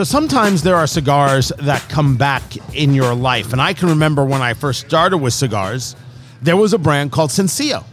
So 0.00 0.04
sometimes 0.04 0.62
there 0.62 0.76
are 0.76 0.86
cigars 0.86 1.52
that 1.58 1.86
come 1.90 2.16
back 2.16 2.42
in 2.74 2.94
your 2.94 3.14
life. 3.14 3.52
And 3.52 3.60
I 3.60 3.74
can 3.74 3.90
remember 3.90 4.24
when 4.24 4.40
I 4.40 4.54
first 4.54 4.80
started 4.86 5.18
with 5.18 5.34
cigars, 5.34 5.94
there 6.40 6.56
was 6.56 6.72
a 6.72 6.78
brand 6.78 7.12
called 7.12 7.30
Sencillo. 7.30 7.84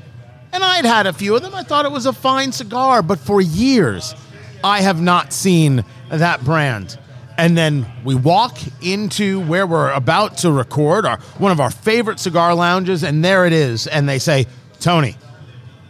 And 0.54 0.64
I'd 0.64 0.86
had 0.86 1.06
a 1.06 1.12
few 1.12 1.36
of 1.36 1.42
them. 1.42 1.54
I 1.54 1.64
thought 1.64 1.84
it 1.84 1.92
was 1.92 2.06
a 2.06 2.14
fine 2.14 2.54
cigar, 2.54 3.02
but 3.02 3.20
for 3.20 3.42
years, 3.42 4.16
I 4.64 4.80
have 4.84 5.02
not 5.02 5.34
seen 5.34 5.84
that 6.08 6.46
brand. 6.46 6.98
And 7.38 7.58
then 7.58 7.86
we 8.06 8.16
walk 8.16 8.58
into 8.82 9.42
where 9.42 9.68
we're 9.68 9.92
about 9.92 10.38
to 10.38 10.52
record 10.54 11.06
our 11.06 11.20
one 11.40 11.52
of 11.52 11.60
our 11.60 11.72
favorite 11.72 12.22
cigar 12.22 12.56
lounges, 12.56 13.04
and 13.04 13.22
there 13.22 13.46
it 13.46 13.52
is. 13.52 13.86
And 13.86 14.08
they 14.08 14.20
say, 14.20 14.46
Tony, 14.80 15.18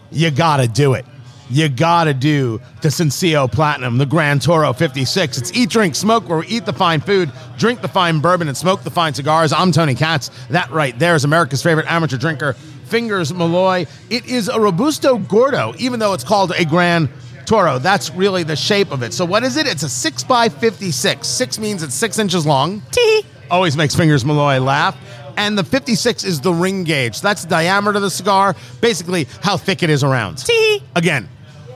you 0.09 0.31
gotta 0.31 0.67
do 0.67 0.95
it. 0.95 1.05
You 1.49 1.69
gotta 1.69 2.13
do 2.13 2.59
the 2.81 2.91
Sencillo 2.91 3.47
Platinum, 3.47 3.97
the 3.97 4.05
Grand 4.05 4.41
Toro 4.41 4.73
56. 4.73 5.37
It's 5.37 5.53
eat, 5.55 5.69
drink, 5.69 5.95
smoke, 5.95 6.27
where 6.27 6.39
we 6.39 6.47
eat 6.47 6.65
the 6.65 6.73
fine 6.73 6.99
food, 6.99 7.31
drink 7.57 7.81
the 7.81 7.87
fine 7.87 8.19
bourbon, 8.19 8.49
and 8.49 8.57
smoke 8.57 8.83
the 8.83 8.91
fine 8.91 9.13
cigars. 9.13 9.53
I'm 9.53 9.71
Tony 9.71 9.95
Katz. 9.95 10.29
That 10.49 10.69
right 10.71 10.97
there 10.99 11.15
is 11.15 11.23
America's 11.23 11.63
favorite 11.63 11.89
amateur 11.89 12.17
drinker, 12.17 12.53
Fingers 12.87 13.33
Malloy. 13.33 13.85
It 14.09 14.25
is 14.25 14.49
a 14.49 14.59
Robusto 14.59 15.17
Gordo, 15.17 15.73
even 15.77 15.99
though 15.99 16.13
it's 16.13 16.23
called 16.23 16.51
a 16.51 16.65
Grand 16.65 17.07
Toro. 17.45 17.79
That's 17.79 18.11
really 18.11 18.43
the 18.43 18.57
shape 18.57 18.91
of 18.91 19.01
it. 19.01 19.13
So 19.13 19.23
what 19.23 19.43
is 19.43 19.55
it? 19.55 19.67
It's 19.67 19.83
a 19.83 19.89
6 19.89 20.23
by 20.25 20.49
56. 20.49 21.25
6 21.25 21.59
means 21.59 21.81
it's 21.81 21.95
6 21.95 22.19
inches 22.19 22.45
long. 22.45 22.81
Tee. 22.91 23.23
Always 23.49 23.77
makes 23.77 23.95
Fingers 23.95 24.25
Malloy 24.25 24.59
laugh. 24.59 24.97
And 25.37 25.57
the 25.57 25.63
56 25.63 26.23
is 26.23 26.41
the 26.41 26.51
ring 26.51 26.83
gauge. 26.83 27.21
That's 27.21 27.43
the 27.43 27.49
diameter 27.49 27.97
of 27.97 28.01
the 28.01 28.09
cigar, 28.09 28.55
basically 28.81 29.27
how 29.41 29.55
thick 29.55 29.83
it 29.83 29.89
is 29.89 30.03
around. 30.03 30.39
Tee. 30.39 30.81
Again, 30.95 31.29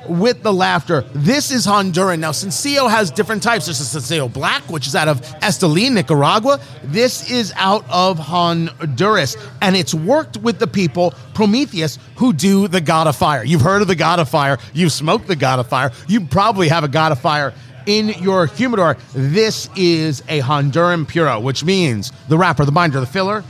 with 0.08 0.44
the 0.44 0.54
laughter. 0.54 1.02
This 1.14 1.52
is 1.52 1.66
Honduran. 1.66 2.20
Now, 2.20 2.32
Sencillo 2.32 2.88
has 2.88 3.12
different 3.12 3.44
types. 3.44 3.66
There's 3.66 3.80
a 3.80 3.86
Sencillo 3.86 4.28
Black, 4.28 4.64
which 4.64 4.88
is 4.88 4.96
out 4.96 5.08
of 5.08 5.22
Esteli, 5.42 5.92
Nicaragua. 5.92 6.60
This 6.84 7.30
is 7.30 7.54
out 7.56 7.86
of 7.90 8.20
Honduras. 8.20 9.38
And 9.62 9.76
it's 9.76 9.94
worked 9.94 10.38
with 10.38 10.60
the 10.60 10.68
people, 10.68 11.14
Prometheus, 11.34 12.00
who 12.16 12.34
do 12.34 12.68
the 12.68 12.82
God 12.82 13.08
of 13.08 13.16
Fire. 13.16 13.44
You've 13.44 13.62
heard 13.62 13.82
of 13.82 13.88
the 13.88 13.96
God 13.96 14.20
of 14.20 14.30
Fire. 14.30 14.58
You've 14.74 14.92
smoked 14.92 15.28
the 15.28 15.36
God 15.36 15.60
of 15.60 15.68
Fire. 15.68 15.92
You 16.08 16.22
probably 16.22 16.68
have 16.70 16.84
a 16.84 16.88
God 16.88 17.12
of 17.12 17.20
Fire 17.20 17.54
in 17.86 18.10
your 18.10 18.46
humidor. 18.46 18.98
This 19.14 19.70
is 19.76 20.22
a 20.28 20.42
Honduran 20.42 21.08
Puro, 21.08 21.40
which 21.40 21.64
means 21.64 22.12
the 22.28 22.38
wrapper, 22.38 22.66
the 22.66 22.72
binder, 22.72 23.00
the 23.00 23.06
filler, 23.06 23.44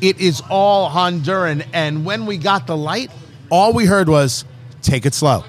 it 0.00 0.20
is 0.20 0.42
all 0.48 0.90
Honduran. 0.90 1.66
And 1.72 2.04
when 2.04 2.26
we 2.26 2.38
got 2.38 2.66
the 2.66 2.76
light, 2.76 3.10
all 3.50 3.72
we 3.72 3.86
heard 3.86 4.08
was, 4.08 4.44
take 4.82 5.06
it 5.06 5.14
slow. 5.14 5.44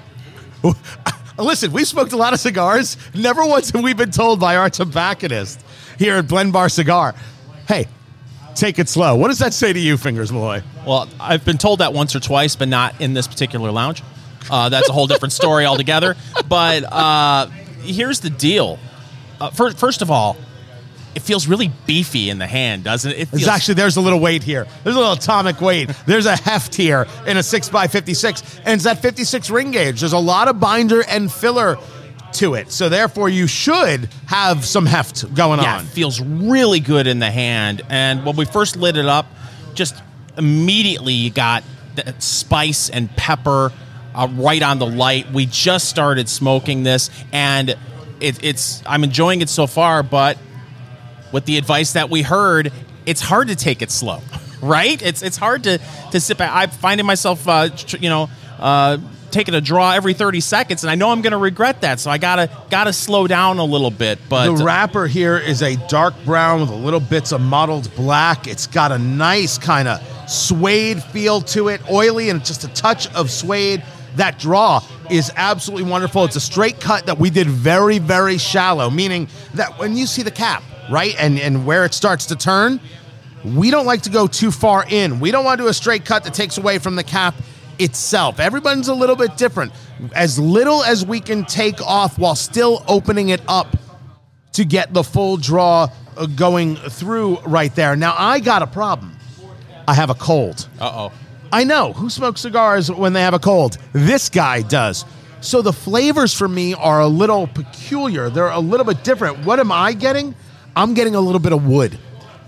Listen, 1.38 1.72
we 1.72 1.84
smoked 1.84 2.12
a 2.12 2.16
lot 2.16 2.32
of 2.32 2.40
cigars. 2.40 2.96
Never 3.14 3.44
once 3.44 3.70
have 3.70 3.82
we 3.82 3.94
been 3.94 4.10
told 4.10 4.40
by 4.40 4.56
our 4.56 4.68
tobacconist 4.68 5.64
here 5.98 6.16
at 6.16 6.28
Blend 6.28 6.52
Bar 6.52 6.68
Cigar, 6.68 7.14
hey, 7.66 7.86
take 8.54 8.78
it 8.78 8.88
slow. 8.88 9.16
What 9.16 9.28
does 9.28 9.38
that 9.38 9.54
say 9.54 9.72
to 9.72 9.78
you, 9.78 9.96
Fingers 9.96 10.32
Malloy? 10.32 10.62
Well, 10.86 11.08
I've 11.18 11.44
been 11.44 11.58
told 11.58 11.80
that 11.80 11.92
once 11.92 12.14
or 12.14 12.20
twice, 12.20 12.56
but 12.56 12.68
not 12.68 13.00
in 13.00 13.14
this 13.14 13.26
particular 13.26 13.70
lounge. 13.70 14.02
Uh, 14.50 14.68
that's 14.68 14.88
a 14.88 14.92
whole 14.92 15.06
different 15.06 15.32
story 15.32 15.64
altogether. 15.66 16.16
But 16.48 16.84
uh, 16.84 17.46
here's 17.82 18.20
the 18.20 18.30
deal. 18.30 18.78
Uh, 19.40 19.50
first 19.50 20.02
of 20.02 20.10
all, 20.10 20.36
it 21.14 21.22
feels 21.22 21.48
really 21.48 21.72
beefy 21.86 22.30
in 22.30 22.38
the 22.38 22.46
hand, 22.46 22.84
doesn't 22.84 23.10
it? 23.12 23.18
it 23.18 23.28
feels- 23.28 23.48
actually 23.48 23.74
there's 23.74 23.96
a 23.96 24.00
little 24.00 24.20
weight 24.20 24.42
here. 24.42 24.66
There's 24.84 24.96
a 24.96 24.98
little 24.98 25.14
atomic 25.14 25.60
weight. 25.60 25.90
There's 26.06 26.26
a 26.26 26.36
heft 26.36 26.74
here 26.74 27.06
in 27.26 27.36
a 27.36 27.42
six 27.42 27.72
x 27.72 27.92
fifty 27.92 28.14
six, 28.14 28.42
and 28.64 28.74
it's 28.74 28.84
that 28.84 29.02
fifty 29.02 29.24
six 29.24 29.50
ring 29.50 29.70
gauge. 29.70 30.00
There's 30.00 30.12
a 30.12 30.18
lot 30.18 30.48
of 30.48 30.60
binder 30.60 31.02
and 31.08 31.30
filler 31.30 31.78
to 32.34 32.54
it, 32.54 32.70
so 32.70 32.88
therefore 32.88 33.28
you 33.28 33.46
should 33.46 34.08
have 34.26 34.64
some 34.64 34.86
heft 34.86 35.34
going 35.34 35.60
yeah, 35.60 35.78
on. 35.78 35.84
it 35.84 35.88
feels 35.88 36.20
really 36.20 36.80
good 36.80 37.06
in 37.06 37.18
the 37.18 37.30
hand. 37.30 37.82
And 37.88 38.24
when 38.24 38.36
we 38.36 38.44
first 38.44 38.76
lit 38.76 38.96
it 38.96 39.06
up, 39.06 39.26
just 39.74 40.00
immediately 40.38 41.14
you 41.14 41.30
got 41.30 41.64
that 41.96 42.22
spice 42.22 42.88
and 42.88 43.14
pepper 43.16 43.72
uh, 44.14 44.28
right 44.32 44.62
on 44.62 44.78
the 44.78 44.86
light. 44.86 45.30
We 45.32 45.46
just 45.46 45.88
started 45.88 46.28
smoking 46.28 46.84
this, 46.84 47.10
and 47.32 47.70
it, 48.20 48.44
it's 48.44 48.82
I'm 48.86 49.02
enjoying 49.02 49.40
it 49.40 49.48
so 49.48 49.66
far, 49.66 50.02
but 50.02 50.38
with 51.32 51.44
the 51.44 51.58
advice 51.58 51.92
that 51.92 52.10
we 52.10 52.22
heard, 52.22 52.72
it's 53.06 53.20
hard 53.20 53.48
to 53.48 53.56
take 53.56 53.82
it 53.82 53.90
slow, 53.90 54.20
right? 54.62 55.00
It's 55.00 55.22
it's 55.22 55.36
hard 55.36 55.64
to 55.64 55.78
to 56.12 56.20
sit 56.20 56.38
back. 56.38 56.50
I'm 56.52 56.70
finding 56.70 57.06
myself, 57.06 57.46
uh, 57.48 57.68
tr- 57.70 57.96
you 57.98 58.08
know, 58.08 58.28
uh, 58.58 58.98
taking 59.30 59.54
a 59.54 59.60
draw 59.60 59.92
every 59.92 60.12
30 60.12 60.40
seconds, 60.40 60.82
and 60.82 60.90
I 60.90 60.96
know 60.96 61.10
I'm 61.10 61.22
going 61.22 61.30
to 61.32 61.38
regret 61.38 61.82
that. 61.82 62.00
So 62.00 62.10
I 62.10 62.18
gotta 62.18 62.50
gotta 62.68 62.92
slow 62.92 63.26
down 63.26 63.58
a 63.58 63.64
little 63.64 63.90
bit. 63.90 64.18
But 64.28 64.56
The 64.56 64.64
wrapper 64.64 65.06
here 65.06 65.38
is 65.38 65.62
a 65.62 65.76
dark 65.88 66.14
brown 66.24 66.60
with 66.60 66.70
a 66.70 66.74
little 66.74 67.00
bits 67.00 67.32
of 67.32 67.40
mottled 67.40 67.94
black. 67.94 68.46
It's 68.46 68.66
got 68.66 68.92
a 68.92 68.98
nice 68.98 69.56
kind 69.56 69.88
of 69.88 70.00
suede 70.28 71.02
feel 71.02 71.40
to 71.42 71.68
it, 71.68 71.80
oily 71.90 72.30
and 72.30 72.44
just 72.44 72.64
a 72.64 72.68
touch 72.68 73.12
of 73.14 73.30
suede. 73.30 73.82
That 74.16 74.40
draw 74.40 74.82
is 75.08 75.30
absolutely 75.36 75.88
wonderful. 75.88 76.24
It's 76.24 76.34
a 76.34 76.40
straight 76.40 76.80
cut 76.80 77.06
that 77.06 77.18
we 77.18 77.30
did 77.30 77.46
very, 77.46 78.00
very 78.00 78.38
shallow, 78.38 78.90
meaning 78.90 79.28
that 79.54 79.78
when 79.78 79.96
you 79.96 80.06
see 80.06 80.22
the 80.22 80.32
cap, 80.32 80.64
right, 80.90 81.14
and, 81.18 81.38
and 81.38 81.66
where 81.66 81.84
it 81.84 81.94
starts 81.94 82.26
to 82.26 82.36
turn, 82.36 82.80
we 83.44 83.70
don't 83.70 83.86
like 83.86 84.02
to 84.02 84.10
go 84.10 84.26
too 84.26 84.50
far 84.50 84.84
in. 84.88 85.20
We 85.20 85.30
don't 85.30 85.44
want 85.44 85.58
to 85.58 85.64
do 85.64 85.68
a 85.68 85.74
straight 85.74 86.04
cut 86.04 86.24
that 86.24 86.34
takes 86.34 86.58
away 86.58 86.78
from 86.78 86.96
the 86.96 87.04
cap 87.04 87.34
itself. 87.78 88.38
Everyone's 88.38 88.88
a 88.88 88.94
little 88.94 89.16
bit 89.16 89.36
different. 89.36 89.72
As 90.14 90.38
little 90.38 90.82
as 90.84 91.04
we 91.04 91.20
can 91.20 91.44
take 91.44 91.80
off 91.80 92.18
while 92.18 92.34
still 92.34 92.84
opening 92.86 93.30
it 93.30 93.40
up 93.48 93.76
to 94.52 94.64
get 94.64 94.92
the 94.92 95.02
full 95.02 95.36
draw 95.36 95.88
uh, 96.16 96.26
going 96.26 96.76
through 96.76 97.38
right 97.40 97.74
there. 97.74 97.96
Now, 97.96 98.14
I 98.18 98.40
got 98.40 98.62
a 98.62 98.66
problem. 98.66 99.16
I 99.88 99.94
have 99.94 100.10
a 100.10 100.14
cold. 100.14 100.68
uh 100.78 101.08
oh. 101.08 101.12
I 101.52 101.64
know 101.64 101.92
who 101.92 102.10
smokes 102.10 102.42
cigars 102.42 102.90
when 102.92 103.12
they 103.12 103.22
have 103.22 103.34
a 103.34 103.38
cold. 103.38 103.78
This 103.92 104.28
guy 104.28 104.62
does. 104.62 105.04
So 105.40 105.62
the 105.62 105.72
flavors 105.72 106.32
for 106.34 106.46
me 106.46 106.74
are 106.74 107.00
a 107.00 107.08
little 107.08 107.46
peculiar. 107.46 108.30
They're 108.30 108.50
a 108.50 108.60
little 108.60 108.86
bit 108.86 109.02
different. 109.02 109.44
What 109.44 109.58
am 109.58 109.72
I 109.72 109.92
getting? 109.94 110.34
I'm 110.76 110.94
getting 110.94 111.14
a 111.14 111.20
little 111.20 111.40
bit 111.40 111.52
of 111.52 111.66
wood. 111.66 111.98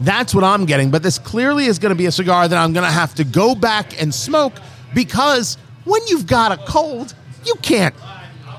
That's 0.01 0.35
what 0.35 0.45
I'm 0.45 0.65
getting. 0.65 0.91
But 0.91 1.03
this 1.03 1.19
clearly 1.19 1.67
is 1.67 1.79
going 1.79 1.91
to 1.91 1.97
be 1.97 2.07
a 2.07 2.13
cigar 2.13 2.49
that 2.49 2.57
I'm 2.57 2.73
going 2.73 2.87
to 2.87 2.93
have 2.93 3.15
to 3.17 3.25
go 3.25 3.55
back 3.55 4.01
and 4.01 4.15
smoke 4.15 4.55
because 4.95 5.57
when 5.85 6.01
you've 6.09 6.27
got 6.27 6.53
a 6.53 6.57
cold, 6.67 7.15
you 7.45 7.55
can't 7.63 7.95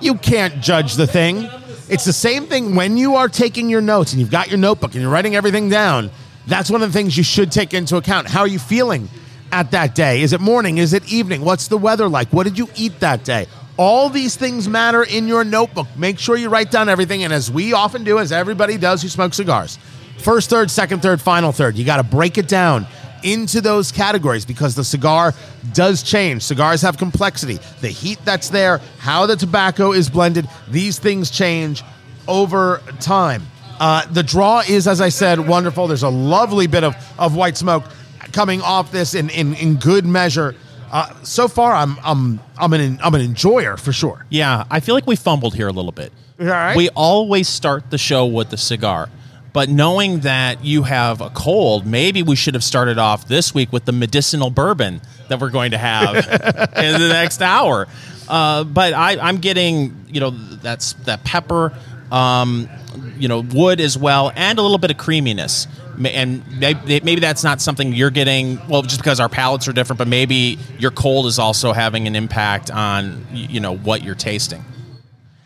you 0.02 0.16
can't 0.16 0.62
judge 0.62 0.96
the 0.96 1.08
thing. 1.08 1.50
It's 1.90 2.06
the 2.06 2.14
same 2.14 2.46
thing 2.48 2.76
when 2.76 2.98
you 2.98 3.16
are 3.16 3.30
taking 3.30 3.70
your 3.70 3.82
notes 3.82 4.12
and 4.12 4.20
you've 4.20 4.32
got 4.32 4.50
your 4.50 4.58
notebook 4.58 4.94
and 4.94 5.02
you're 5.02 5.12
writing 5.12 5.36
everything 5.36 5.70
down. 5.70 6.12
That's 6.48 6.70
one 6.70 6.82
of 6.82 6.92
the 6.92 6.98
things 6.98 7.18
you 7.18 7.24
should 7.24 7.52
take 7.52 7.74
into 7.74 7.96
account. 7.96 8.28
How 8.28 8.42
are 8.42 8.48
you 8.48 8.60
feeling 8.60 9.08
at 9.52 9.72
that 9.72 9.96
day? 9.96 10.22
Is 10.22 10.34
it 10.34 10.42
morning? 10.42 10.78
Is 10.78 10.94
it 10.94 11.12
evening? 11.12 11.42
What's 11.42 11.68
the 11.68 11.78
weather 11.78 12.10
like? 12.10 12.30
What 12.30 12.44
did 12.44 12.58
you 12.58 12.68
eat 12.76 13.00
that 13.00 13.24
day? 13.24 13.48
All 13.78 14.10
these 14.10 14.36
things 14.36 14.70
matter 14.70 15.04
in 15.04 15.28
your 15.28 15.44
notebook. 15.44 15.88
Make 15.98 16.20
sure 16.20 16.36
you 16.36 16.50
write 16.50 16.70
down 16.70 16.90
everything. 16.90 17.24
And 17.24 17.34
as 17.34 17.50
we 17.50 17.74
often 17.74 18.04
do, 18.04 18.20
as 18.20 18.32
everybody 18.32 18.78
does 18.78 19.02
who 19.02 19.08
smokes 19.08 19.38
cigars, 19.38 19.80
first 20.20 20.50
third, 20.50 20.70
second 20.70 21.02
third, 21.02 21.22
final 21.22 21.52
third, 21.52 21.76
you 21.76 21.84
got 21.84 21.98
to 21.98 22.04
break 22.04 22.38
it 22.38 22.48
down 22.48 22.86
into 23.24 23.62
those 23.62 23.92
categories 23.92 24.46
because 24.46 24.76
the 24.76 24.84
cigar 24.84 25.34
does 25.74 26.04
change. 26.04 26.44
Cigars 26.44 26.82
have 26.82 26.98
complexity. 26.98 27.58
The 27.82 27.90
heat 27.90 28.20
that's 28.24 28.50
there, 28.50 28.80
how 29.00 29.26
the 29.26 29.36
tobacco 29.36 29.94
is 29.94 30.10
blended, 30.10 30.48
these 30.70 31.00
things 31.00 31.32
change 31.32 31.84
over 32.28 32.82
time. 33.00 33.44
Uh, 33.80 34.06
the 34.12 34.24
draw 34.24 34.62
is, 34.68 34.88
as 34.88 35.02
I 35.02 35.10
said, 35.10 35.40
wonderful. 35.40 35.88
There's 35.88 36.04
a 36.04 36.10
lovely 36.10 36.68
bit 36.68 36.84
of, 36.84 36.96
of 37.18 37.36
white 37.36 37.58
smoke 37.58 37.86
coming 38.32 38.62
off 38.62 38.92
this 38.92 39.14
in, 39.14 39.30
in, 39.30 39.56
in 39.56 39.76
good 39.76 40.06
measure. 40.06 40.56
Uh, 40.94 41.12
so 41.24 41.48
far, 41.48 41.74
I'm 41.74 41.98
I'm 42.04 42.40
I'm 42.56 42.72
an 42.72 43.00
I'm 43.04 43.16
an 43.16 43.22
enjoyer 43.22 43.78
for 43.78 43.92
sure. 43.92 44.28
Yeah, 44.30 44.66
I 44.70 44.80
feel 44.80 44.94
like 44.94 45.08
we 45.08 45.16
fumbled 45.16 45.56
here 45.56 45.68
a 45.68 45.72
little 45.72 45.92
bit. 45.92 46.14
All 46.40 46.46
right. 46.46 46.78
We 46.78 46.90
always 46.90 47.50
start 47.50 47.90
the 47.90 47.98
show 47.98 48.28
with 48.28 48.52
the 48.52 48.58
cigar. 48.58 49.10
But 49.54 49.70
knowing 49.70 50.22
that 50.22 50.64
you 50.64 50.84
have 50.84 51.20
a 51.20 51.30
cold, 51.32 51.86
maybe 51.86 52.22
we 52.24 52.36
should 52.36 52.54
have 52.54 52.64
started 52.64 53.00
off 53.00 53.28
this 53.28 53.54
week 53.54 53.72
with 53.72 53.86
the 53.86 53.92
medicinal 53.92 54.50
bourbon 54.50 55.02
that 55.30 55.40
we're 55.40 55.52
going 55.52 55.72
to 55.72 55.78
have 55.78 56.16
in 56.76 57.02
the 57.02 57.10
next 57.10 57.42
hour. 57.42 57.88
Uh, 58.28 58.64
but 58.64 58.94
I, 58.94 59.18
I'm 59.20 59.38
getting, 59.38 60.06
you 60.10 60.20
know, 60.20 60.32
that's 60.32 60.94
that 61.06 61.24
pepper, 61.24 61.72
um, 62.12 62.68
you 63.18 63.28
know, 63.28 63.42
wood 63.42 63.80
as 63.80 63.96
well, 63.96 64.32
and 64.36 64.58
a 64.58 64.62
little 64.62 64.80
bit 64.80 64.90
of 64.90 64.98
creaminess. 64.98 65.68
And 65.98 66.44
maybe, 66.60 67.20
that's 67.20 67.44
not 67.44 67.62
something 67.62 67.94
you're 67.94 68.10
getting. 68.10 68.60
Well, 68.68 68.82
just 68.82 69.00
because 69.00 69.20
our 69.20 69.30
palates 69.30 69.68
are 69.68 69.74
different, 69.74 69.98
but 69.98 70.08
maybe 70.08 70.58
your 70.80 70.92
cold 70.92 71.26
is 71.28 71.40
also 71.40 71.74
having 71.74 72.08
an 72.08 72.16
impact 72.16 72.72
on, 72.72 73.26
you 73.32 73.60
know, 73.60 73.76
what 73.76 74.04
you're 74.04 74.16
tasting. 74.16 74.64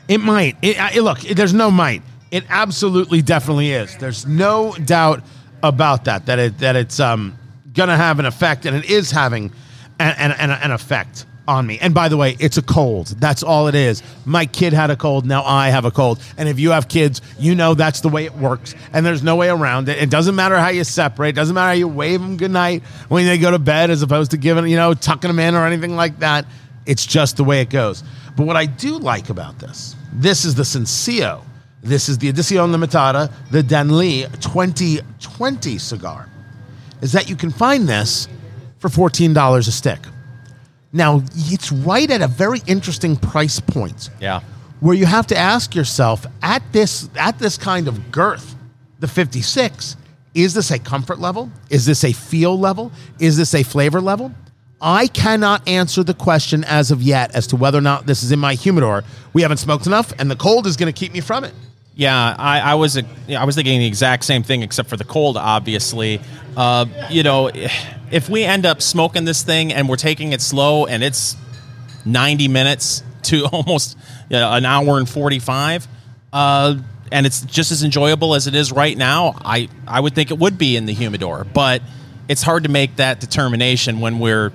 It 0.08 0.20
might. 0.20 0.56
It, 0.62 0.80
I- 0.80 1.00
look, 1.00 1.20
there's 1.20 1.54
no 1.54 1.70
might. 1.72 2.02
It 2.32 2.44
absolutely, 2.50 3.22
definitely 3.22 3.72
is. 3.72 3.96
There's 3.98 4.26
no 4.26 4.74
doubt 4.86 5.24
about 5.64 6.06
that. 6.06 6.26
That 6.28 6.40
it 6.40 6.58
that 6.60 6.76
it's 6.76 7.00
um 7.00 7.38
gonna 7.74 7.96
have 7.98 8.20
an 8.20 8.26
effect, 8.26 8.66
and 8.66 8.76
it 8.76 8.90
is 8.90 9.12
having 9.12 9.52
an, 10.00 10.32
an, 10.32 10.52
an 10.52 10.72
effect. 10.72 11.26
On 11.48 11.66
me. 11.66 11.80
And 11.80 11.94
by 11.94 12.10
the 12.10 12.18
way, 12.18 12.36
it's 12.40 12.58
a 12.58 12.62
cold. 12.62 13.08
That's 13.20 13.42
all 13.42 13.70
it 13.70 13.76
is. 13.76 14.04
My 14.26 14.46
kid 14.46 14.74
had 14.74 14.90
a 14.90 14.98
cold. 14.98 15.26
Now 15.26 15.46
I 15.46 15.70
have 15.70 15.86
a 15.86 15.92
cold. 15.92 16.20
And 16.38 16.50
if 16.50 16.60
you 16.60 16.72
have 16.72 16.90
kids, 16.90 17.22
you 17.40 17.56
know 17.56 17.74
that's 17.74 18.02
the 18.02 18.10
way 18.10 18.26
it 18.26 18.36
works. 18.36 18.76
And 18.92 19.06
there's 19.06 19.24
no 19.24 19.38
way 19.38 19.48
around 19.48 19.88
it. 19.88 19.98
It 19.98 20.10
doesn't 20.10 20.36
matter 20.36 20.58
how 20.60 20.68
you 20.68 20.84
separate. 20.84 21.30
It 21.30 21.36
doesn't 21.36 21.56
matter 21.56 21.68
how 21.70 21.74
you 21.74 21.88
wave 21.88 22.20
them 22.20 22.36
goodnight 22.36 22.84
when 23.08 23.26
they 23.26 23.38
go 23.38 23.50
to 23.52 23.60
bed 23.60 23.90
as 23.92 24.02
opposed 24.02 24.32
to 24.32 24.38
giving, 24.38 24.68
you 24.68 24.76
know, 24.76 24.94
tucking 24.94 25.30
them 25.30 25.40
in 25.40 25.56
or 25.56 25.66
anything 25.66 25.96
like 25.96 26.20
that. 26.20 26.46
It's 26.86 27.06
just 27.06 27.38
the 27.38 27.46
way 27.46 27.62
it 27.62 27.70
goes. 27.70 28.04
But 28.36 28.46
what 28.46 28.58
I 28.58 28.66
do 28.66 28.98
like 28.98 29.30
about 29.30 29.58
this, 29.58 29.96
this 30.12 30.44
is 30.44 30.54
the 30.54 30.64
Sencillo. 30.64 31.44
This 31.82 32.10
is 32.10 32.18
the 32.18 32.32
Edición 32.32 32.76
Limitada, 32.76 33.32
the 33.52 33.62
Danlí 33.62 34.30
2020 34.42 35.78
cigar, 35.78 36.28
is 37.02 37.14
that 37.14 37.30
you 37.30 37.38
can 37.38 37.52
find 37.52 37.88
this 37.88 38.28
for 38.80 38.90
$14 38.90 39.58
a 39.58 39.72
stick. 39.72 40.00
Now, 40.98 41.22
it's 41.36 41.72
right 41.72 42.10
at 42.10 42.22
a 42.24 42.28
very 42.28 42.62
interesting 42.66 43.16
price 43.16 43.60
point 43.60 44.10
Yeah. 44.20 44.40
where 44.80 44.96
you 44.96 45.06
have 45.06 45.28
to 45.28 45.38
ask 45.38 45.76
yourself 45.76 46.26
at 46.42 46.64
this 46.72 47.08
at 47.16 47.38
this 47.38 47.56
kind 47.56 47.88
of 47.88 48.12
girth, 48.12 48.56
the 49.00 49.08
56, 49.08 49.96
is 50.34 50.56
this 50.56 50.72
a 50.72 50.80
comfort 50.80 51.20
level? 51.20 51.52
Is 51.70 51.86
this 51.86 52.04
a 52.04 52.12
feel 52.14 52.60
level? 52.60 52.92
Is 53.20 53.38
this 53.38 53.54
a 53.54 53.62
flavor 53.62 54.02
level? 54.02 54.32
I 54.82 55.06
cannot 55.08 55.68
answer 55.68 56.04
the 56.04 56.14
question 56.16 56.64
as 56.64 56.90
of 56.90 57.02
yet 57.04 57.34
as 57.36 57.46
to 57.48 57.56
whether 57.56 57.78
or 57.78 57.82
not 57.82 58.08
this 58.08 58.24
is 58.24 58.32
in 58.32 58.40
my 58.40 58.56
humidor. 58.56 59.04
We 59.34 59.44
haven't 59.44 59.58
smoked 59.58 59.86
enough, 59.86 60.14
and 60.20 60.30
the 60.32 60.36
cold 60.36 60.66
is 60.66 60.78
going 60.78 60.92
to 60.92 61.00
keep 61.00 61.14
me 61.14 61.20
from 61.22 61.44
it. 61.44 61.54
Yeah, 61.98 62.36
I, 62.38 62.60
I 62.60 62.76
was 62.76 62.96
a, 62.96 63.04
I 63.36 63.44
was 63.44 63.56
thinking 63.56 63.80
the 63.80 63.88
exact 63.88 64.24
same 64.24 64.44
thing, 64.44 64.62
except 64.62 64.88
for 64.88 64.98
the 64.98 65.04
cold. 65.04 65.36
Obviously, 65.36 66.22
uh, 66.56 66.86
you 67.10 67.24
know, 67.24 67.50
if 68.12 68.30
we 68.30 68.44
end 68.44 68.68
up 68.68 68.84
smoking 68.84 69.26
this 69.26 69.42
thing 69.42 69.74
and 69.74 69.90
we're 69.90 69.96
taking 69.96 70.32
it 70.32 70.40
slow, 70.40 70.86
and 70.86 71.04
it's 71.04 71.36
ninety 72.06 72.48
minutes 72.48 73.02
to 73.24 73.46
almost 73.52 73.98
you 74.30 74.38
know, 74.38 74.54
an 74.54 74.64
hour 74.64 75.00
and 75.00 75.10
forty 75.10 75.40
five, 75.40 75.88
uh, 76.32 76.76
and 77.12 77.26
it's 77.26 77.42
just 77.42 77.72
as 77.72 77.84
enjoyable 77.84 78.36
as 78.36 78.46
it 78.46 78.54
is 78.54 78.72
right 78.72 78.96
now, 78.96 79.34
I 79.44 79.68
I 79.88 80.00
would 80.00 80.14
think 80.14 80.30
it 80.30 80.38
would 80.38 80.60
be 80.60 80.78
in 80.78 80.86
the 80.86 80.94
humidor, 80.94 81.46
but 81.52 81.82
it's 82.28 82.44
hard 82.44 82.62
to 82.66 82.70
make 82.70 82.98
that 82.98 83.20
determination 83.20 84.02
when 84.02 84.20
we're 84.20 84.54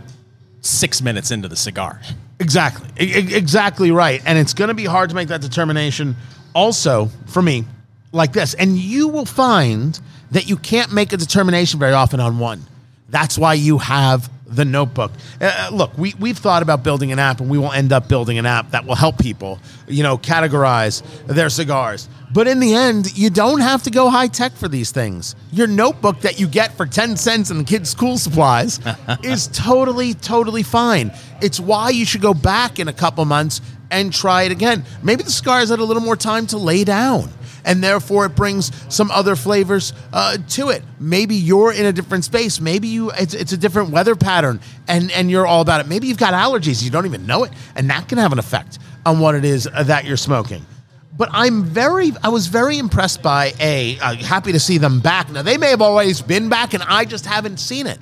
six 0.61 1.03
minutes 1.03 1.33
into 1.33 1.49
the 1.49 1.57
cigar. 1.57 2.01
Exactly. 2.39 2.89
E- 3.01 3.35
exactly 3.35 3.91
right. 3.91 4.23
And 4.25 4.39
it's 4.39 4.55
going 4.55 4.69
to 4.69 4.75
be 4.75 4.85
hard 4.85 5.11
to 5.11 5.17
make 5.17 5.29
that 5.29 5.41
determination 5.41 6.15
also 6.55 7.09
for 7.27 7.43
me 7.43 7.65
like 8.13 8.33
this. 8.33 8.55
And 8.55 8.77
you 8.77 9.09
will 9.09 9.27
find 9.27 9.99
that 10.31 10.49
you 10.49 10.57
can't 10.57 10.93
make 10.93 11.13
a 11.13 11.17
determination 11.17 11.79
very 11.79 11.93
often 11.93 12.21
on 12.21 12.39
one. 12.39 12.63
That's 13.09 13.37
why 13.37 13.55
you 13.55 13.79
have 13.79 14.31
the 14.47 14.65
notebook. 14.65 15.13
Uh, 15.41 15.71
look, 15.73 15.97
we, 15.97 16.15
we've 16.19 16.37
thought 16.39 16.63
about 16.63 16.83
building 16.83 17.11
an 17.11 17.19
app 17.19 17.41
and 17.41 17.51
we 17.51 17.59
will 17.59 17.73
end 17.73 17.93
up 17.93 18.09
building 18.09 18.39
an 18.39 18.47
app 18.47 18.71
that 18.71 18.85
will 18.85 18.95
help 18.95 19.19
people, 19.19 19.59
you 19.87 20.03
know, 20.03 20.19
categorize 20.19 21.03
their 21.27 21.49
cigars. 21.49 22.09
But 22.33 22.49
in 22.49 22.61
the 22.61 22.75
end, 22.75 23.17
you 23.17 23.31
don't 23.31 23.61
have 23.61 23.83
to 23.85 23.91
go 23.91 24.09
high 24.09 24.29
tech 24.29 24.53
for 24.53 24.69
these 24.69 24.91
things. 24.91 25.35
Your 25.53 25.67
notebook 25.67 26.21
that 26.21 26.41
you 26.41 26.47
get 26.47 26.77
for 26.77 26.87
10 26.87 27.17
cents 27.17 27.51
in 27.51 27.59
the 27.59 27.65
kids' 27.65 27.91
school 27.91 28.19
supplies 28.19 28.81
is 29.23 29.49
totally, 29.49 30.15
totally 30.15 30.63
fine. 30.63 31.13
It's 31.41 31.61
why 31.61 31.91
you 31.91 32.05
should 32.05 32.23
go 32.23 32.35
back 32.35 32.79
in 32.79 32.89
a 32.89 32.93
couple 32.93 33.25
months 33.25 33.61
and 33.93 34.13
try 34.13 34.43
it 34.43 34.53
again. 34.53 34.85
Maybe 35.03 35.23
the 35.23 35.31
cigars 35.31 35.71
had 35.71 35.79
a 35.79 35.85
little 35.85 36.03
more 36.03 36.17
time 36.17 36.49
to 36.49 36.59
lay 36.59 36.83
down 36.83 37.31
and 37.65 37.83
therefore 37.83 38.27
it 38.27 38.35
brings 38.35 38.73
some 38.95 39.11
other 39.11 39.37
flavors 39.37 39.93
uh, 40.13 40.37
to 40.51 40.71
it. 40.71 40.83
Maybe 40.99 41.37
you're 41.37 41.73
in 41.73 41.87
a 41.87 41.93
different 41.93 42.25
space. 42.25 42.61
Maybe 42.61 42.89
you 42.89 43.11
it's, 43.13 43.35
it's 43.35 43.53
a 43.53 43.57
different 43.57 43.91
weather 43.91 44.17
pattern, 44.17 44.61
and 44.89 45.11
and 45.13 45.31
you're 45.31 45.47
all 45.47 45.61
about 45.61 45.81
it. 45.81 45.89
Maybe 45.89 46.07
you've 46.07 46.19
got 46.19 46.35
allergies, 46.35 46.83
you 46.83 46.91
don't 46.91 47.07
even 47.07 47.27
know 47.27 47.45
it, 47.45 47.53
and 47.77 47.89
that 47.91 48.09
can 48.09 48.19
have 48.19 48.33
an 48.33 48.39
effect 48.39 48.79
on 49.05 49.21
what 49.21 49.35
it 49.35 49.45
is 49.45 49.67
uh, 49.67 49.83
that 49.85 50.05
you're 50.05 50.17
smoking. 50.17 50.65
But 51.15 51.29
I'm 51.33 51.65
very, 51.65 52.11
I 52.23 52.31
was 52.31 52.47
very 52.47 52.79
impressed 52.79 53.23
by 53.23 53.53
a. 53.61 53.99
Uh, 53.99 54.17
happy 54.17 54.53
to 54.53 54.61
see 54.61 54.79
them 54.79 55.01
back. 55.01 55.31
Now 55.31 55.43
they 55.43 55.59
may 55.59 55.71
have 55.71 55.83
always 55.83 56.23
been 56.23 56.49
back, 56.49 56.75
and 56.75 56.83
I 56.83 57.05
just 57.05 57.27
haven't 57.27 57.59
seen 57.59 57.87
it. 57.87 57.99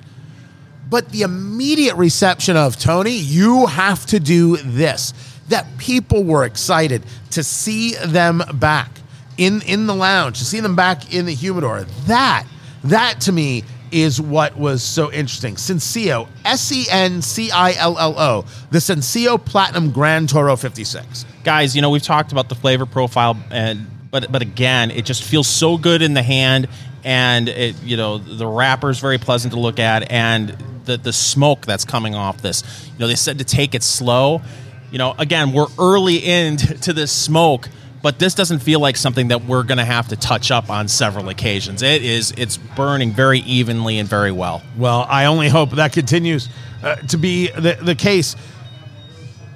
But 0.89 1.09
the 1.09 1.21
immediate 1.21 1.95
reception 1.95 2.57
of 2.57 2.77
Tony, 2.77 3.11
you 3.11 3.65
have 3.65 4.05
to 4.07 4.19
do 4.19 4.57
this. 4.57 5.13
That 5.51 5.67
people 5.77 6.23
were 6.23 6.45
excited 6.45 7.03
to 7.31 7.43
see 7.43 7.93
them 7.95 8.41
back 8.55 8.89
in 9.37 9.61
in 9.61 9.87
the 9.87 9.95
lounge, 9.95 10.39
to 10.39 10.45
see 10.45 10.59
them 10.59 10.75
back 10.75 11.13
in 11.13 11.25
the 11.25 11.33
humidor. 11.33 11.83
That 12.07 12.45
that 12.83 13.21
to 13.21 13.31
me 13.31 13.63
is 13.91 14.21
what 14.21 14.57
was 14.57 14.81
so 14.81 15.11
interesting. 15.11 15.57
Sencillo, 15.57 16.27
S 16.45 16.71
E 16.71 16.85
N 16.89 17.21
C 17.21 17.51
I 17.51 17.73
L 17.73 17.97
L 17.97 18.17
O, 18.17 18.45
the 18.71 18.79
Sencillo 18.79 19.37
Platinum 19.37 19.91
Grand 19.91 20.29
Toro 20.29 20.55
56. 20.55 21.25
guys, 21.43 21.75
you 21.75 21.81
know 21.81 21.89
we've 21.89 22.01
talked 22.01 22.31
about 22.31 22.49
the 22.49 22.55
flavor 22.55 22.85
profile, 22.85 23.37
and 23.51 23.87
but 24.09 24.31
but 24.31 24.41
again, 24.41 24.91
it 24.91 25.05
just 25.05 25.23
feels 25.23 25.47
so 25.47 25.77
good 25.77 26.01
in 26.01 26.13
the 26.13 26.23
hand, 26.23 26.67
and 27.03 27.49
it 27.49 27.81
you 27.83 27.97
know 27.97 28.17
the 28.17 28.47
wrapper 28.47 28.89
is 28.89 28.99
very 28.99 29.17
pleasant 29.17 29.53
to 29.53 29.59
look 29.59 29.79
at, 29.79 30.09
and 30.11 30.55
the 30.85 30.97
the 30.97 31.13
smoke 31.13 31.65
that's 31.65 31.85
coming 31.85 32.15
off 32.15 32.41
this. 32.41 32.63
You 32.93 32.99
know 32.99 33.07
they 33.07 33.15
said 33.15 33.37
to 33.39 33.45
take 33.45 33.75
it 33.75 33.83
slow. 33.83 34.41
You 34.91 34.97
know, 34.97 35.15
again, 35.17 35.53
we're 35.53 35.67
early 35.79 36.17
into 36.17 36.91
this 36.91 37.13
smoke, 37.13 37.69
but 38.01 38.19
this 38.19 38.35
doesn't 38.35 38.59
feel 38.59 38.81
like 38.81 38.97
something 38.97 39.29
that 39.29 39.45
we're 39.45 39.63
going 39.63 39.77
to 39.77 39.85
have 39.85 40.09
to 40.09 40.17
touch 40.17 40.51
up 40.51 40.69
on 40.69 40.89
several 40.89 41.29
occasions. 41.29 41.81
It 41.81 42.03
is 42.03 42.33
it's 42.35 42.57
burning 42.57 43.13
very 43.13 43.39
evenly 43.39 43.99
and 43.99 44.09
very 44.09 44.33
well. 44.33 44.61
Well, 44.77 45.05
I 45.09 45.25
only 45.25 45.47
hope 45.47 45.71
that 45.71 45.93
continues 45.93 46.49
uh, 46.83 46.95
to 46.95 47.17
be 47.17 47.47
the, 47.47 47.77
the 47.81 47.95
case. 47.95 48.35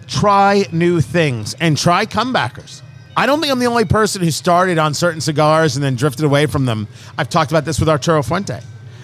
Try 0.08 0.66
new 0.72 1.02
things 1.02 1.54
and 1.60 1.78
try 1.78 2.06
comebackers. 2.06 2.82
I 3.18 3.26
don't 3.26 3.42
think 3.42 3.52
I'm 3.52 3.60
the 3.60 3.66
only 3.66 3.86
person 3.86 4.22
who 4.22 4.32
started 4.32 4.78
on 4.78 4.94
certain 4.94 5.20
cigars 5.20 5.76
and 5.76 5.84
then 5.84 5.96
drifted 5.96 6.24
away 6.24 6.46
from 6.46 6.66
them. 6.66 6.88
I've 7.18 7.30
talked 7.30 7.52
about 7.52 7.66
this 7.66 7.80
with 7.80 7.90
Arturo 7.90 8.22
Fuente, 8.22 8.60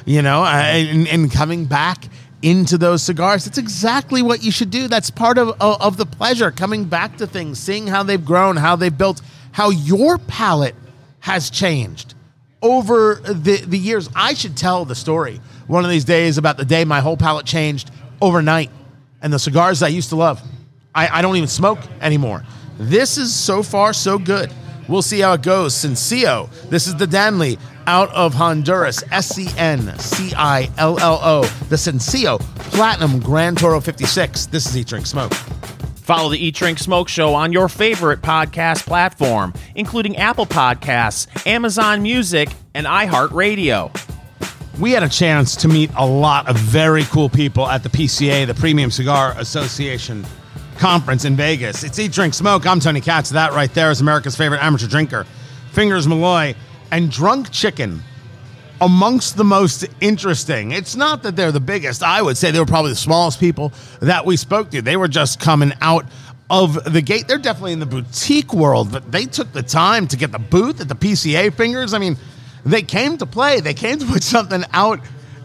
you 0.05 0.21
know, 0.21 0.43
uh, 0.43 0.47
and, 0.47 1.07
and 1.07 1.31
coming 1.31 1.65
back 1.65 2.05
into 2.41 2.77
those 2.77 3.03
cigars. 3.03 3.45
That's 3.45 3.57
exactly 3.57 4.21
what 4.21 4.43
you 4.43 4.51
should 4.51 4.69
do. 4.69 4.87
That's 4.87 5.09
part 5.09 5.37
of, 5.37 5.49
of, 5.61 5.81
of 5.81 5.97
the 5.97 6.05
pleasure, 6.05 6.51
coming 6.51 6.85
back 6.85 7.17
to 7.17 7.27
things, 7.27 7.59
seeing 7.59 7.87
how 7.87 8.03
they've 8.03 8.23
grown, 8.23 8.57
how 8.57 8.75
they've 8.75 8.95
built, 8.95 9.21
how 9.51 9.69
your 9.69 10.17
palate 10.17 10.75
has 11.19 11.49
changed 11.49 12.15
over 12.61 13.15
the, 13.15 13.57
the 13.65 13.77
years. 13.77 14.09
I 14.15 14.33
should 14.33 14.57
tell 14.57 14.85
the 14.85 14.95
story 14.95 15.39
one 15.67 15.83
of 15.83 15.91
these 15.91 16.05
days 16.05 16.37
about 16.37 16.57
the 16.57 16.65
day 16.65 16.83
my 16.85 16.99
whole 16.99 17.17
palate 17.17 17.45
changed 17.45 17.91
overnight 18.21 18.69
and 19.21 19.31
the 19.31 19.39
cigars 19.39 19.83
I 19.83 19.87
used 19.89 20.09
to 20.09 20.15
love. 20.15 20.41
I, 20.93 21.19
I 21.19 21.21
don't 21.21 21.35
even 21.37 21.47
smoke 21.47 21.79
anymore. 22.01 22.43
This 22.77 23.17
is 23.17 23.33
so 23.33 23.63
far 23.63 23.93
so 23.93 24.17
good. 24.17 24.51
We'll 24.87 25.01
see 25.01 25.19
how 25.19 25.33
it 25.33 25.43
goes. 25.43 25.75
Sencillo, 25.75 26.49
this 26.69 26.87
is 26.87 26.95
the 26.95 27.05
Danlí 27.05 27.59
out 27.87 28.09
of 28.09 28.33
Honduras. 28.33 29.03
S 29.11 29.29
C 29.29 29.49
N 29.57 29.97
C 29.99 30.33
I 30.35 30.69
L 30.77 30.99
L 30.99 31.19
O. 31.23 31.43
The 31.69 31.77
Sencillo 31.77 32.39
Platinum 32.71 33.19
Grand 33.19 33.57
Toro 33.57 33.79
56. 33.81 34.47
This 34.47 34.65
is 34.65 34.77
Eat 34.77 34.87
Drink 34.87 35.05
Smoke. 35.05 35.33
Follow 35.33 36.29
the 36.29 36.37
Eat 36.43 36.55
Drink 36.55 36.79
Smoke 36.79 37.07
Show 37.07 37.33
on 37.33 37.53
your 37.53 37.69
favorite 37.69 38.21
podcast 38.21 38.85
platform, 38.85 39.53
including 39.75 40.17
Apple 40.17 40.45
Podcasts, 40.45 41.47
Amazon 41.47 42.01
Music, 42.01 42.49
and 42.73 42.87
iHeartRadio. 42.87 43.91
We 44.79 44.91
had 44.91 45.03
a 45.03 45.09
chance 45.09 45.55
to 45.57 45.67
meet 45.67 45.91
a 45.95 46.05
lot 46.05 46.49
of 46.49 46.57
very 46.57 47.03
cool 47.03 47.29
people 47.29 47.67
at 47.67 47.83
the 47.83 47.89
PCA, 47.89 48.47
the 48.47 48.53
Premium 48.55 48.89
Cigar 48.89 49.35
Association 49.37 50.25
conference 50.77 51.23
in 51.23 51.35
Vegas. 51.35 51.83
It's 51.83 51.99
Eat, 51.99 52.11
Drink, 52.11 52.33
Smoke. 52.33 52.65
I'm 52.65 52.79
Tony 52.79 52.99
Katz. 52.99 53.29
That 53.29 53.53
right 53.53 53.71
there 53.73 53.91
is 53.91 54.01
America's 54.01 54.35
favorite 54.35 54.63
amateur 54.63 54.87
drinker, 54.87 55.25
Fingers 55.71 56.07
Malloy, 56.07 56.55
and 56.91 57.11
Drunk 57.11 57.51
Chicken. 57.51 58.03
Amongst 58.79 59.37
the 59.37 59.43
most 59.43 59.85
interesting. 59.99 60.71
It's 60.71 60.95
not 60.95 61.21
that 61.21 61.35
they're 61.35 61.51
the 61.51 61.59
biggest. 61.59 62.01
I 62.01 62.19
would 62.19 62.35
say 62.35 62.49
they 62.49 62.59
were 62.59 62.65
probably 62.65 62.89
the 62.91 62.95
smallest 62.95 63.39
people 63.39 63.71
that 63.99 64.25
we 64.25 64.35
spoke 64.37 64.71
to. 64.71 64.81
They 64.81 64.97
were 64.97 65.07
just 65.07 65.39
coming 65.39 65.71
out 65.81 66.07
of 66.49 66.91
the 66.91 67.01
gate. 67.01 67.27
They're 67.27 67.37
definitely 67.37 67.73
in 67.73 67.79
the 67.79 67.85
boutique 67.85 68.55
world, 68.55 68.91
but 68.91 69.11
they 69.11 69.25
took 69.25 69.51
the 69.53 69.61
time 69.61 70.07
to 70.07 70.17
get 70.17 70.31
the 70.31 70.39
booth 70.39 70.81
at 70.81 70.89
the 70.89 70.95
PCA 70.95 71.53
Fingers. 71.53 71.93
I 71.93 71.99
mean, 71.99 72.17
they 72.65 72.81
came 72.81 73.17
to 73.19 73.27
play. 73.27 73.59
They 73.59 73.75
came 73.75 73.99
to 73.99 74.05
put 74.05 74.23
something 74.35 74.63
out 74.73 74.99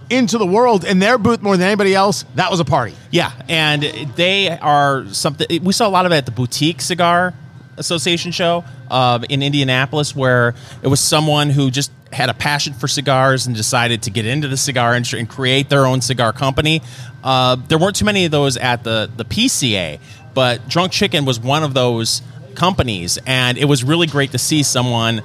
into 0.08 0.38
the 0.38 0.46
world 0.46 0.84
in 0.84 0.98
their 0.98 1.18
booth 1.18 1.42
more 1.42 1.56
than 1.56 1.66
anybody 1.66 1.94
else. 1.94 2.24
That 2.36 2.50
was 2.50 2.60
a 2.60 2.64
party. 2.64 2.94
Yeah, 3.10 3.32
and 3.48 3.82
they 4.16 4.50
are 4.50 5.06
something. 5.12 5.62
We 5.62 5.72
saw 5.72 5.86
a 5.86 5.90
lot 5.90 6.06
of 6.06 6.12
it 6.12 6.16
at 6.16 6.26
the 6.26 6.32
Boutique 6.32 6.80
Cigar 6.80 7.34
Association 7.76 8.32
show 8.32 8.64
uh, 8.90 9.18
in 9.28 9.42
Indianapolis, 9.42 10.14
where 10.14 10.54
it 10.82 10.88
was 10.88 11.00
someone 11.00 11.50
who 11.50 11.70
just 11.70 11.90
had 12.12 12.30
a 12.30 12.34
passion 12.34 12.72
for 12.72 12.88
cigars 12.88 13.46
and 13.46 13.56
decided 13.56 14.02
to 14.02 14.10
get 14.10 14.26
into 14.26 14.48
the 14.48 14.56
cigar 14.56 14.94
industry 14.94 15.20
and 15.20 15.28
create 15.28 15.68
their 15.68 15.86
own 15.86 16.00
cigar 16.00 16.32
company. 16.32 16.80
Uh, 17.22 17.56
there 17.68 17.78
weren't 17.78 17.96
too 17.96 18.04
many 18.04 18.24
of 18.24 18.30
those 18.30 18.56
at 18.56 18.84
the 18.84 19.10
the 19.16 19.24
PCA, 19.24 19.98
but 20.34 20.68
Drunk 20.68 20.92
Chicken 20.92 21.24
was 21.24 21.40
one 21.40 21.62
of 21.62 21.74
those 21.74 22.22
companies, 22.54 23.18
and 23.26 23.58
it 23.58 23.66
was 23.66 23.84
really 23.84 24.06
great 24.06 24.32
to 24.32 24.38
see 24.38 24.62
someone 24.62 25.22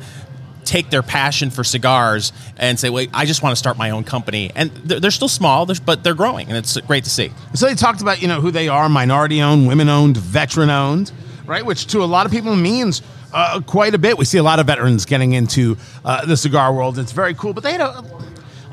take 0.64 0.90
their 0.90 1.02
passion 1.02 1.50
for 1.50 1.64
cigars 1.64 2.32
and 2.58 2.80
say, 2.80 2.90
"Wait, 2.90 3.10
I 3.14 3.26
just 3.26 3.44
want 3.44 3.54
to 3.54 3.56
start 3.58 3.78
my 3.78 3.90
own 3.92 4.04
company." 4.04 4.52
And 4.56 4.72
they're, 4.72 5.00
they're 5.00 5.12
still 5.12 5.28
small, 5.28 5.68
but 5.86 6.04
they're 6.04 6.14
growing, 6.14 6.48
and 6.48 6.58
it's 6.58 6.80
great 6.82 7.04
to 7.06 7.10
see. 7.10 7.32
So 7.54 7.68
they 7.68 7.76
talked 7.76 8.02
about 8.02 8.22
you 8.22 8.28
know 8.28 8.42
who 8.42 8.52
they 8.52 8.68
are: 8.68 8.90
minority 8.90 9.42
owned, 9.42 9.68
women 9.68 9.90
owned, 9.90 10.18
veteran 10.18 10.70
owned, 10.70 11.12
right? 11.52 11.66
Which 11.66 11.88
to 11.88 12.02
a 12.02 12.06
lot 12.06 12.26
of 12.26 12.32
people 12.32 12.56
means 12.56 13.02
uh, 13.34 13.60
quite 13.60 13.94
a 13.94 13.98
bit. 13.98 14.18
We 14.18 14.24
see 14.24 14.38
a 14.38 14.44
lot 14.44 14.60
of 14.60 14.68
veterans 14.68 15.06
getting 15.06 15.34
into 15.34 15.78
uh, 16.06 16.26
the 16.26 16.38
cigar 16.38 16.74
world. 16.74 16.98
It's 16.98 17.12
very 17.12 17.34
cool. 17.34 17.54
But 17.54 17.64
they 17.64 17.74
had 17.74 17.82
a. 17.82 18.04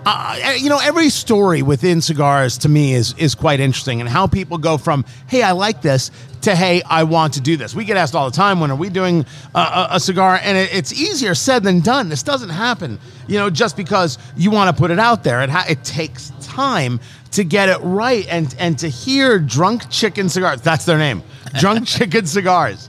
Uh, 0.07 0.55
you 0.57 0.69
know, 0.71 0.79
every 0.79 1.11
story 1.11 1.61
within 1.61 2.01
cigars 2.01 2.57
to 2.57 2.69
me 2.69 2.95
is 2.95 3.15
is 3.19 3.35
quite 3.35 3.59
interesting, 3.59 4.01
and 4.01 4.09
how 4.09 4.29
people 4.29 4.57
go 4.57 4.79
from 4.79 5.05
"Hey, 5.27 5.43
I 5.43 5.51
like 5.51 5.83
this" 5.83 6.13
to 6.43 6.55
"Hey, 6.55 6.81
I 6.83 7.03
want 7.03 7.35
to 7.35 7.41
do 7.41 7.57
this." 7.57 7.75
We 7.75 7.85
get 7.85 7.97
asked 7.97 8.15
all 8.15 8.31
the 8.31 8.37
time, 8.37 8.61
"When 8.61 8.71
are 8.71 8.77
we 8.77 8.91
doing 8.91 9.27
a, 9.57 9.59
a, 9.59 9.89
a 9.93 10.01
cigar?" 10.01 10.39
And 10.43 10.57
it, 10.57 10.73
it's 10.73 10.93
easier 10.93 11.35
said 11.35 11.65
than 11.65 11.81
done. 11.81 12.09
This 12.09 12.23
doesn't 12.23 12.49
happen, 12.49 13.01
you 13.27 13.39
know, 13.39 13.51
just 13.51 13.77
because 13.77 14.19
you 14.37 14.53
want 14.53 14.75
to 14.75 14.81
put 14.81 14.93
it 14.93 15.01
out 15.01 15.25
there. 15.25 15.43
It 15.43 15.51
ha- 15.51 15.67
it 15.69 15.83
takes 15.83 16.33
time 16.41 17.01
to 17.33 17.45
get 17.45 17.69
it 17.69 17.79
right, 17.83 18.27
and 18.31 18.55
and 18.59 18.79
to 18.79 18.89
hear 18.89 19.39
Drunk 19.41 19.91
Chicken 19.91 20.29
Cigars. 20.29 20.63
That's 20.63 20.85
their 20.85 20.99
name, 20.99 21.23
Drunk 21.59 21.87
Chicken 21.87 22.27
Cigars. 22.27 22.89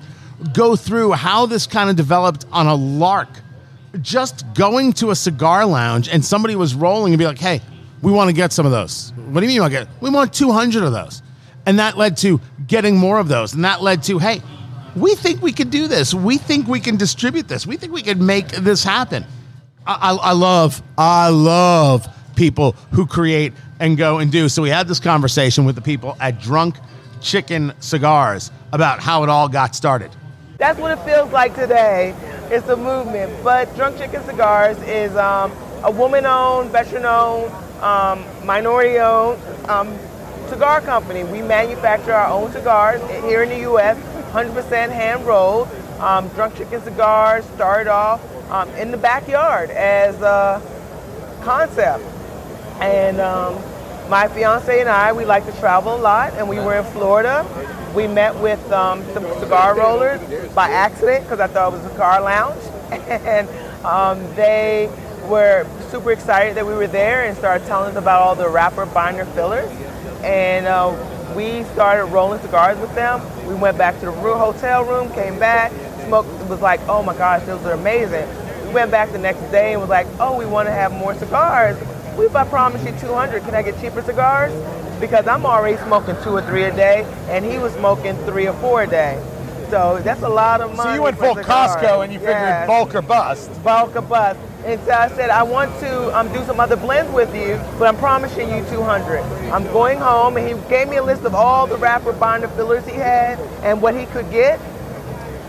Go 0.53 0.75
through 0.75 1.13
how 1.13 1.45
this 1.45 1.67
kind 1.67 1.89
of 1.89 1.95
developed 1.95 2.45
on 2.51 2.67
a 2.67 2.75
lark 2.75 3.29
just 4.01 4.45
going 4.53 4.93
to 4.93 5.11
a 5.11 5.15
cigar 5.15 5.65
lounge 5.65 6.09
and 6.09 6.23
somebody 6.23 6.55
was 6.55 6.75
rolling 6.75 7.13
and 7.13 7.19
be 7.19 7.25
like, 7.25 7.39
hey, 7.39 7.61
we 8.01 8.11
want 8.11 8.29
to 8.29 8.33
get 8.33 8.51
some 8.53 8.65
of 8.65 8.71
those. 8.71 9.11
What 9.15 9.41
do 9.41 9.45
you 9.45 9.47
mean 9.47 9.55
you 9.55 9.61
want 9.61 9.73
to 9.73 9.79
get? 9.79 9.87
We 10.01 10.09
want 10.09 10.33
200 10.33 10.83
of 10.83 10.93
those. 10.93 11.21
And 11.65 11.79
that 11.79 11.97
led 11.97 12.17
to 12.17 12.39
getting 12.67 12.97
more 12.97 13.19
of 13.19 13.27
those. 13.27 13.53
And 13.53 13.65
that 13.65 13.81
led 13.81 14.03
to, 14.03 14.19
hey, 14.19 14.41
we 14.95 15.15
think 15.15 15.41
we 15.41 15.51
could 15.51 15.69
do 15.69 15.87
this. 15.87 16.13
We 16.13 16.37
think 16.37 16.67
we 16.67 16.79
can 16.79 16.97
distribute 16.97 17.47
this. 17.47 17.67
We 17.67 17.77
think 17.77 17.93
we 17.93 18.01
can 18.01 18.25
make 18.25 18.47
this 18.49 18.83
happen. 18.83 19.25
I, 19.85 20.11
I, 20.11 20.15
I 20.15 20.31
love, 20.31 20.81
I 20.97 21.29
love 21.29 22.07
people 22.35 22.71
who 22.91 23.05
create 23.05 23.53
and 23.79 23.97
go 23.97 24.19
and 24.19 24.31
do. 24.31 24.49
So 24.49 24.61
we 24.61 24.69
had 24.69 24.87
this 24.87 24.99
conversation 24.99 25.65
with 25.65 25.75
the 25.75 25.81
people 25.81 26.15
at 26.19 26.39
Drunk 26.39 26.77
Chicken 27.21 27.73
Cigars 27.79 28.51
about 28.71 28.99
how 28.99 29.23
it 29.23 29.29
all 29.29 29.49
got 29.49 29.75
started. 29.75 30.11
That's 30.57 30.79
what 30.79 30.97
it 30.97 31.03
feels 31.05 31.31
like 31.31 31.55
today. 31.55 32.13
It's 32.49 32.67
a 32.67 32.75
movement. 32.75 33.31
But 33.43 33.73
Drunk 33.75 33.97
Chicken 33.97 34.23
Cigars 34.25 34.77
is 34.83 35.15
um, 35.15 35.51
a 35.83 35.91
woman-owned, 35.91 36.69
veteran-owned, 36.71 37.51
um, 37.81 38.25
minority-owned 38.45 39.41
um, 39.69 39.97
cigar 40.49 40.81
company. 40.81 41.23
We 41.23 41.41
manufacture 41.41 42.11
our 42.11 42.29
own 42.29 42.51
cigars 42.51 43.01
here 43.23 43.43
in 43.43 43.49
the 43.49 43.59
U.S., 43.59 43.97
100% 44.33 44.89
hand-rolled. 44.89 45.69
Um, 45.99 46.27
Drunk 46.29 46.55
Chicken 46.55 46.81
Cigars 46.81 47.45
started 47.55 47.89
off 47.89 48.21
um, 48.51 48.69
in 48.71 48.91
the 48.91 48.97
backyard 48.97 49.69
as 49.69 50.19
a 50.21 50.61
concept. 51.41 52.03
And 52.81 53.19
um, 53.19 53.55
my 54.09 54.27
fiance 54.27 54.79
and 54.79 54.89
I, 54.89 55.13
we 55.13 55.23
like 55.23 55.45
to 55.45 55.51
travel 55.59 55.95
a 55.95 56.01
lot, 56.01 56.33
and 56.33 56.49
we 56.49 56.57
were 56.57 56.77
in 56.77 56.85
Florida. 56.85 57.45
We 57.95 58.07
met 58.07 58.35
with 58.35 58.59
um, 58.71 59.03
some 59.13 59.23
cigar 59.39 59.77
rollers 59.77 60.19
by 60.53 60.69
accident 60.69 61.23
because 61.23 61.39
I 61.39 61.47
thought 61.47 61.73
it 61.73 61.77
was 61.77 61.85
a 61.85 61.89
cigar 61.91 62.21
lounge, 62.21 62.61
and 62.91 63.47
um, 63.85 64.19
they 64.35 64.89
were 65.27 65.67
super 65.91 66.11
excited 66.11 66.55
that 66.55 66.65
we 66.65 66.73
were 66.73 66.87
there 66.87 67.25
and 67.25 67.37
started 67.37 67.65
telling 67.67 67.91
us 67.91 67.97
about 67.97 68.21
all 68.21 68.35
the 68.35 68.49
wrapper 68.49 68.87
binder 68.87 69.25
fillers. 69.25 69.69
And 70.23 70.65
uh, 70.65 71.33
we 71.35 71.63
started 71.65 72.05
rolling 72.05 72.41
cigars 72.41 72.79
with 72.79 72.93
them. 72.95 73.21
We 73.47 73.53
went 73.53 73.77
back 73.77 73.99
to 73.99 74.07
the 74.07 74.11
hotel 74.11 74.83
room, 74.83 75.13
came 75.13 75.37
back, 75.37 75.71
smoked. 76.05 76.29
Was 76.49 76.61
like, 76.61 76.81
oh 76.89 77.03
my 77.03 77.15
gosh, 77.15 77.45
those 77.45 77.63
are 77.65 77.73
amazing. 77.73 78.27
We 78.67 78.73
went 78.73 78.89
back 78.89 79.11
the 79.11 79.19
next 79.19 79.41
day 79.51 79.73
and 79.73 79.81
was 79.81 79.89
like, 79.89 80.07
oh, 80.19 80.37
we 80.37 80.45
want 80.45 80.67
to 80.67 80.71
have 80.71 80.91
more 80.91 81.13
cigars. 81.13 81.77
We 82.19 82.27
I 82.27 82.43
promised 82.43 82.85
you 82.85 82.91
200. 82.99 83.43
Can 83.43 83.55
I 83.55 83.61
get 83.61 83.79
cheaper 83.79 84.01
cigars? 84.01 84.51
Because 84.99 85.25
I'm 85.25 85.45
already 85.45 85.77
smoking 85.77 86.17
two 86.21 86.31
or 86.31 86.41
three 86.41 86.63
a 86.63 86.75
day, 86.75 87.03
and 87.29 87.45
he 87.45 87.57
was 87.57 87.71
smoking 87.75 88.13
three 88.25 88.45
or 88.45 88.53
four 88.55 88.83
a 88.83 88.87
day. 88.87 89.15
So 89.69 90.01
that's 90.03 90.21
a 90.23 90.27
lot 90.27 90.59
of 90.59 90.75
money. 90.75 90.89
So 90.89 90.95
you 90.95 91.01
went 91.01 91.17
for 91.17 91.33
full. 91.33 91.43
Costco 91.43 92.03
and 92.03 92.11
you 92.11 92.19
figured 92.19 92.35
Yes 92.35 92.67
bulk 92.67 92.93
or 92.93 93.01
bust. 93.01 93.63
bulk 93.63 93.95
or 93.95 94.01
bust. 94.01 94.37
And 94.65 94.81
so 94.81 94.91
I 94.91 95.07
said, 95.07 95.29
I 95.29 95.43
want 95.43 95.71
to 95.79 96.19
um, 96.19 96.27
do 96.33 96.43
some 96.43 96.59
other 96.59 96.75
blends 96.75 97.09
with 97.13 97.33
you, 97.33 97.55
but 97.79 97.87
I'm 97.87 97.95
promising 97.95 98.49
you 98.49 98.65
200. 98.65 99.21
I'm 99.53 99.63
going 99.71 99.97
home, 99.97 100.35
and 100.35 100.45
he 100.45 100.69
gave 100.69 100.89
me 100.89 100.97
a 100.97 101.03
list 101.03 101.23
of 101.23 101.33
all 101.33 101.67
the 101.67 101.77
wrapper 101.77 102.11
binder 102.11 102.49
fillers 102.49 102.85
he 102.85 102.95
had 102.95 103.39
and 103.63 103.81
what 103.81 103.95
he 103.95 104.05
could 104.07 104.29
get. 104.29 104.59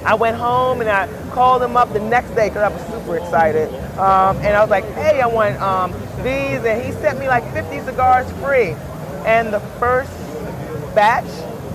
I 0.05 0.15
went 0.15 0.37
home 0.37 0.81
and 0.81 0.89
I 0.89 1.09
called 1.33 1.63
him 1.63 1.77
up 1.77 1.93
the 1.93 2.01
next 2.01 2.31
day 2.31 2.49
because 2.49 2.63
I 2.63 2.69
was 2.69 2.81
super 2.87 3.19
excited. 3.19 3.69
Um, 3.99 4.37
and 4.39 4.57
I 4.57 4.61
was 4.63 4.71
like, 4.71 4.85
hey, 4.95 5.21
I 5.21 5.27
want 5.27 5.61
um, 5.61 5.93
these. 6.23 6.65
And 6.65 6.83
he 6.83 6.93
sent 7.01 7.19
me 7.19 7.29
like 7.29 7.45
50 7.53 7.81
cigars 7.81 8.31
free. 8.43 8.75
And 9.27 9.53
the 9.53 9.61
first 9.79 10.11
batch, 10.95 11.29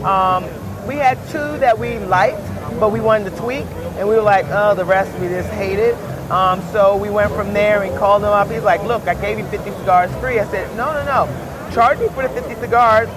um, 0.04 0.44
we 0.88 0.96
had 0.96 1.18
two 1.28 1.60
that 1.60 1.78
we 1.78 2.00
liked, 2.00 2.42
but 2.80 2.92
we 2.92 3.00
wanted 3.00 3.30
to 3.32 3.38
tweak. 3.38 3.66
And 3.98 4.08
we 4.08 4.16
were 4.16 4.22
like, 4.22 4.46
oh, 4.50 4.75
the 4.75 4.86
rest 4.86 5.18
we 5.20 5.28
just 5.28 5.50
hated. 5.50 5.96
Um, 6.30 6.62
so 6.72 6.98
we 6.98 7.10
went 7.10 7.32
from 7.34 7.54
there 7.54 7.84
and 7.84 7.96
called 7.98 8.24
him 8.24 8.30
up. 8.30 8.50
He's 8.50 8.64
like, 8.64 8.84
look, 8.84 9.08
I 9.08 9.14
gave 9.14 9.38
you 9.38 9.46
50 9.46 9.72
cigars 9.72 10.12
free. 10.16 10.40
I 10.40 10.46
said, 10.46 10.75
no, 10.75 10.92
no, 10.92 11.06
no. 11.06 11.72
Charge 11.72 12.00
me 12.00 12.08
for 12.10 12.24
the 12.24 12.30
50 12.30 12.56
cigars, 12.56 13.10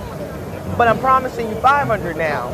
but 0.76 0.88
I'm 0.88 0.98
promising 0.98 1.48
you 1.48 1.54
500 1.56 2.16
now. 2.16 2.48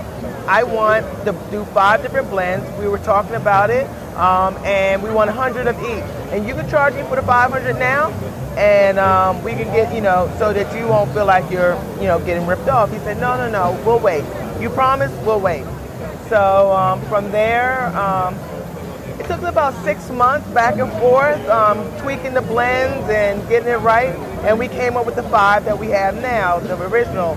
I 0.46 0.62
want 0.62 1.06
to 1.24 1.32
do 1.50 1.64
five 1.66 2.02
different 2.02 2.30
blends. 2.30 2.70
We 2.78 2.86
were 2.86 2.98
talking 2.98 3.34
about 3.34 3.70
it, 3.70 3.88
um, 4.16 4.56
and 4.64 5.02
we 5.02 5.10
want 5.10 5.28
100 5.28 5.66
of 5.66 5.78
each. 5.80 6.04
And 6.32 6.46
you 6.46 6.54
can 6.54 6.68
charge 6.68 6.94
me 6.94 7.02
for 7.02 7.16
the 7.16 7.22
500 7.22 7.78
now, 7.78 8.10
and 8.56 8.98
um, 8.98 9.42
we 9.42 9.52
can 9.52 9.66
get, 9.72 9.94
you 9.94 10.00
know, 10.00 10.32
so 10.38 10.52
that 10.52 10.76
you 10.78 10.86
won't 10.86 11.12
feel 11.12 11.26
like 11.26 11.50
you're, 11.50 11.74
you 11.96 12.06
know, 12.06 12.18
getting 12.20 12.46
ripped 12.46 12.68
off. 12.68 12.90
He 12.90 12.98
said, 12.98 13.18
no, 13.18 13.36
no, 13.36 13.50
no, 13.50 13.82
we'll 13.84 13.98
wait. 13.98 14.24
You 14.60 14.70
promise, 14.70 15.12
we'll 15.24 15.40
wait. 15.40 15.64
So 16.28 16.72
um, 16.72 17.02
from 17.02 17.30
there, 17.30 17.86
um, 17.96 18.34
it 19.18 19.26
took 19.26 19.42
about 19.42 19.74
six 19.84 20.10
months 20.10 20.48
back 20.48 20.78
and 20.78 20.90
forth, 21.00 21.40
um, 21.48 21.90
tweaking 22.00 22.34
the 22.34 22.42
blends 22.42 23.08
and 23.08 23.46
getting 23.48 23.68
it 23.68 23.76
right, 23.78 24.14
and 24.44 24.58
we 24.58 24.68
came 24.68 24.96
up 24.96 25.06
with 25.06 25.16
the 25.16 25.22
five 25.24 25.64
that 25.64 25.78
we 25.78 25.88
have 25.88 26.14
now, 26.16 26.58
the 26.58 26.80
original. 26.88 27.34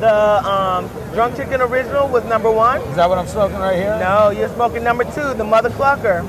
The 0.00 0.48
um, 0.48 0.88
Drunk 1.12 1.36
Chicken 1.36 1.60
Original 1.60 2.08
was 2.08 2.24
number 2.24 2.50
one. 2.50 2.80
Is 2.82 2.96
that 2.96 3.08
what 3.08 3.18
I'm 3.18 3.26
smoking 3.26 3.58
right 3.58 3.76
here? 3.76 3.98
No, 4.00 4.30
you're 4.30 4.48
smoking 4.54 4.82
number 4.82 5.04
two, 5.04 5.34
the 5.34 5.44
Mother 5.44 5.68
Clucker. 5.70 6.24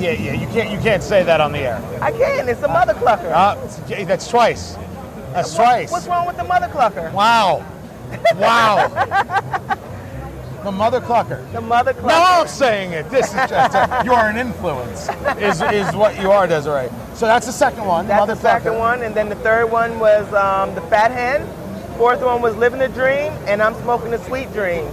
Yeah, 0.00 0.12
yeah. 0.12 0.32
You 0.34 0.46
can't 0.48 0.70
you 0.70 0.78
can't 0.78 1.02
say 1.02 1.24
that 1.24 1.40
on 1.40 1.50
the 1.50 1.58
air. 1.58 1.98
I 2.00 2.12
can, 2.12 2.48
it's 2.48 2.60
the 2.60 2.68
Mother 2.68 2.94
Clucker. 2.94 3.32
Uh, 3.32 3.56
that's 4.04 4.28
twice. 4.28 4.74
That's 5.32 5.50
What- 5.54 5.64
twice. 5.64 5.90
What's 5.90 6.06
wrong 6.06 6.26
with 6.26 6.36
the 6.36 6.44
Mother 6.44 6.68
Clucker? 6.68 7.12
Wow. 7.12 7.64
Wow. 8.36 8.88
the 10.64 10.72
mother 10.72 11.00
clucker. 11.00 11.50
The 11.52 11.60
Mother 11.60 11.92
Clucker. 11.92 12.08
No, 12.08 12.22
I'm 12.40 12.48
saying 12.48 12.92
it. 12.92 13.10
This 13.10 13.26
is 13.28 13.34
just 13.50 13.74
a, 13.74 14.02
you 14.04 14.12
are 14.14 14.28
an 14.30 14.38
influence. 14.38 15.08
Is 15.38 15.60
is 15.60 15.94
what 15.94 16.18
you 16.18 16.30
are, 16.30 16.46
Desiree. 16.46 16.88
So 17.14 17.26
that's 17.26 17.44
the 17.46 17.52
second 17.52 17.84
one. 17.84 18.06
That's 18.08 18.20
mother 18.20 18.34
the 18.34 18.40
second 18.40 18.72
clucker. 18.72 18.78
one, 18.78 19.02
and 19.02 19.14
then 19.14 19.28
the 19.28 19.34
third 19.36 19.70
one 19.70 19.98
was 19.98 20.32
um, 20.32 20.74
the 20.74 20.80
Fat 20.82 21.10
Hen. 21.10 21.42
Fourth 21.98 22.22
one 22.22 22.40
was 22.40 22.54
Living 22.54 22.78
the 22.78 22.86
Dream, 22.86 23.32
and 23.48 23.60
I'm 23.60 23.74
smoking 23.82 24.12
the 24.12 24.22
Sweet 24.24 24.52
Dream. 24.52 24.88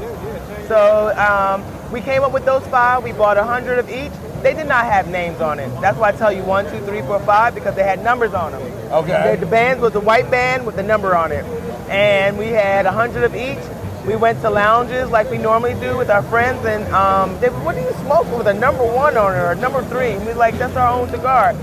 So 0.68 1.16
um, 1.16 1.64
we 1.92 2.02
came 2.02 2.24
up 2.24 2.34
with 2.34 2.46
those 2.46 2.66
five. 2.66 3.04
We 3.04 3.12
bought 3.12 3.38
a 3.38 3.44
hundred 3.44 3.78
of 3.78 3.92
each. 3.92 4.12
They 4.42 4.56
did 4.56 4.68
not 4.68 4.86
have 4.86 5.08
names 5.08 5.40
on 5.40 5.60
it. 5.60 5.70
That's 5.82 6.00
why 6.00 6.10
I 6.10 6.12
tell 6.14 6.32
you 6.32 6.42
one, 6.42 6.66
two, 6.72 6.84
three, 6.84 7.02
four, 7.04 7.20
five 7.20 7.54
because 7.54 7.76
they 7.76 7.84
had 7.84 8.04
numbers 8.04 8.34
on 8.34 8.54
them. 8.54 8.62
Okay. 8.92 9.36
The, 9.36 9.46
the 9.46 9.52
band 9.52 9.82
was 9.82 9.94
a 9.94 10.00
white 10.00 10.32
band 10.32 10.66
with 10.66 10.78
the 10.78 10.82
number 10.82 11.16
on 11.16 11.32
it, 11.32 11.46
and 11.92 12.40
we 12.40 12.48
had 12.48 12.88
a 12.88 12.92
hundred 12.92 13.24
of 13.24 13.36
each. 13.36 13.60
We 14.08 14.16
went 14.16 14.42
to 14.42 14.50
lounges 14.50 15.08
like 15.12 15.30
we 15.30 15.38
normally 15.38 15.76
do 15.76 15.96
with 15.98 16.10
our 16.10 16.24
friends, 16.24 16.66
and 16.66 16.92
um, 16.92 17.40
they, 17.40 17.50
what 17.50 17.76
do 17.76 17.82
you 17.82 17.94
smoke 18.04 18.26
with 18.36 18.48
a 18.48 18.54
number 18.56 18.84
one 18.84 19.16
on 19.16 19.32
it 19.32 19.38
or 19.38 19.52
a 19.52 19.56
number 19.56 19.84
three? 19.84 20.14
And 20.14 20.22
we 20.22 20.34
were 20.34 20.40
like, 20.40 20.58
that's 20.58 20.76
our 20.76 21.00
own 21.00 21.08
cigar. 21.12 21.54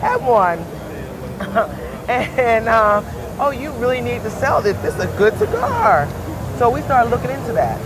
Have 0.00 0.24
one. 0.24 0.58
and 2.08 2.68
uh, 2.68 3.02
oh, 3.40 3.50
you 3.50 3.70
really 3.72 4.00
need 4.00 4.22
to 4.22 4.30
sell 4.30 4.60
this. 4.60 4.76
This 4.78 4.94
is 4.94 5.00
a 5.00 5.16
good 5.18 5.36
cigar. 5.38 6.08
So 6.58 6.70
we 6.70 6.82
started 6.82 7.10
looking 7.10 7.30
into 7.30 7.52
that. 7.52 7.80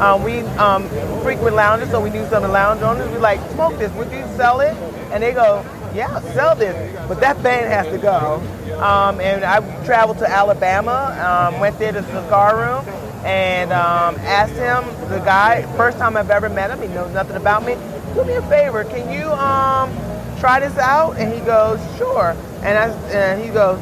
Um, 0.00 0.22
we 0.22 0.40
um, 0.58 0.88
frequent 1.22 1.56
lounges, 1.56 1.90
so 1.90 2.00
we 2.00 2.10
knew 2.10 2.24
some 2.26 2.42
of 2.42 2.48
the 2.48 2.48
lounge 2.48 2.82
owners. 2.82 3.10
We 3.10 3.18
like, 3.18 3.40
smoke 3.52 3.78
this. 3.78 3.92
Would 3.92 4.10
you 4.10 4.24
sell 4.36 4.60
it? 4.60 4.74
And 5.12 5.22
they 5.22 5.32
go, 5.32 5.64
yeah, 5.94 6.20
sell 6.34 6.54
this. 6.54 6.74
But 7.08 7.20
that 7.20 7.42
band 7.42 7.72
has 7.72 7.86
to 7.86 7.98
go. 7.98 8.42
Um, 8.82 9.20
and 9.20 9.44
I 9.44 9.60
traveled 9.86 10.18
to 10.18 10.30
Alabama, 10.30 11.16
um, 11.54 11.60
went 11.60 11.78
there 11.78 11.92
to 11.92 12.00
the 12.02 12.22
cigar 12.24 12.56
room, 12.56 12.86
and 13.24 13.72
um, 13.72 14.16
asked 14.16 14.52
him, 14.52 14.84
the 15.08 15.18
guy, 15.20 15.62
first 15.76 15.98
time 15.98 16.16
I've 16.16 16.30
ever 16.30 16.50
met 16.50 16.70
him, 16.70 16.82
he 16.82 16.88
knows 16.88 17.12
nothing 17.14 17.36
about 17.36 17.64
me. 17.64 17.74
Do 18.14 18.24
me 18.24 18.34
a 18.34 18.42
favor, 18.42 18.84
can 18.84 19.10
you 19.10 19.30
um, 19.30 19.90
try 20.38 20.60
this 20.60 20.76
out? 20.76 21.16
And 21.16 21.32
he 21.32 21.40
goes, 21.40 21.80
sure. 21.96 22.36
And, 22.62 22.76
I, 22.76 22.88
and 23.10 23.40
he 23.40 23.48
goes, 23.48 23.80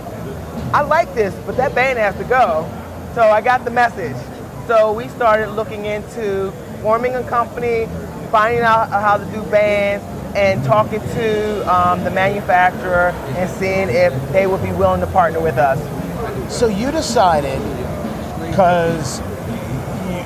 I 0.75 0.81
like 0.81 1.15
this, 1.15 1.33
but 1.47 1.57
that 1.57 1.73
band 1.73 2.01
has 2.01 2.17
to 2.17 2.25
go. 2.25 2.69
So 3.15 3.23
I 3.23 3.41
got 3.41 3.65
the 3.65 3.71
message. 3.71 4.17
So 4.67 4.93
we 4.93 5.07
started 5.07 5.51
looking 5.51 5.85
into 5.85 6.51
forming 6.83 7.15
a 7.15 7.23
company, 7.29 7.87
finding 8.33 8.63
out 8.63 8.89
how 8.89 9.17
to 9.17 9.25
do 9.27 9.41
bands, 9.53 10.05
and 10.35 10.65
talking 10.65 10.99
to 10.99 11.73
um, 11.73 12.03
the 12.03 12.11
manufacturer 12.11 13.11
and 13.37 13.49
seeing 13.49 13.89
if 13.89 14.13
they 14.33 14.49
would 14.49 14.65
be 14.65 14.73
willing 14.73 15.01
to 15.01 15.07
partner 15.07 15.41
with 15.41 15.59
us. 15.59 15.79
So 16.53 16.67
you 16.67 16.91
decided 16.91 17.61
because 18.51 19.21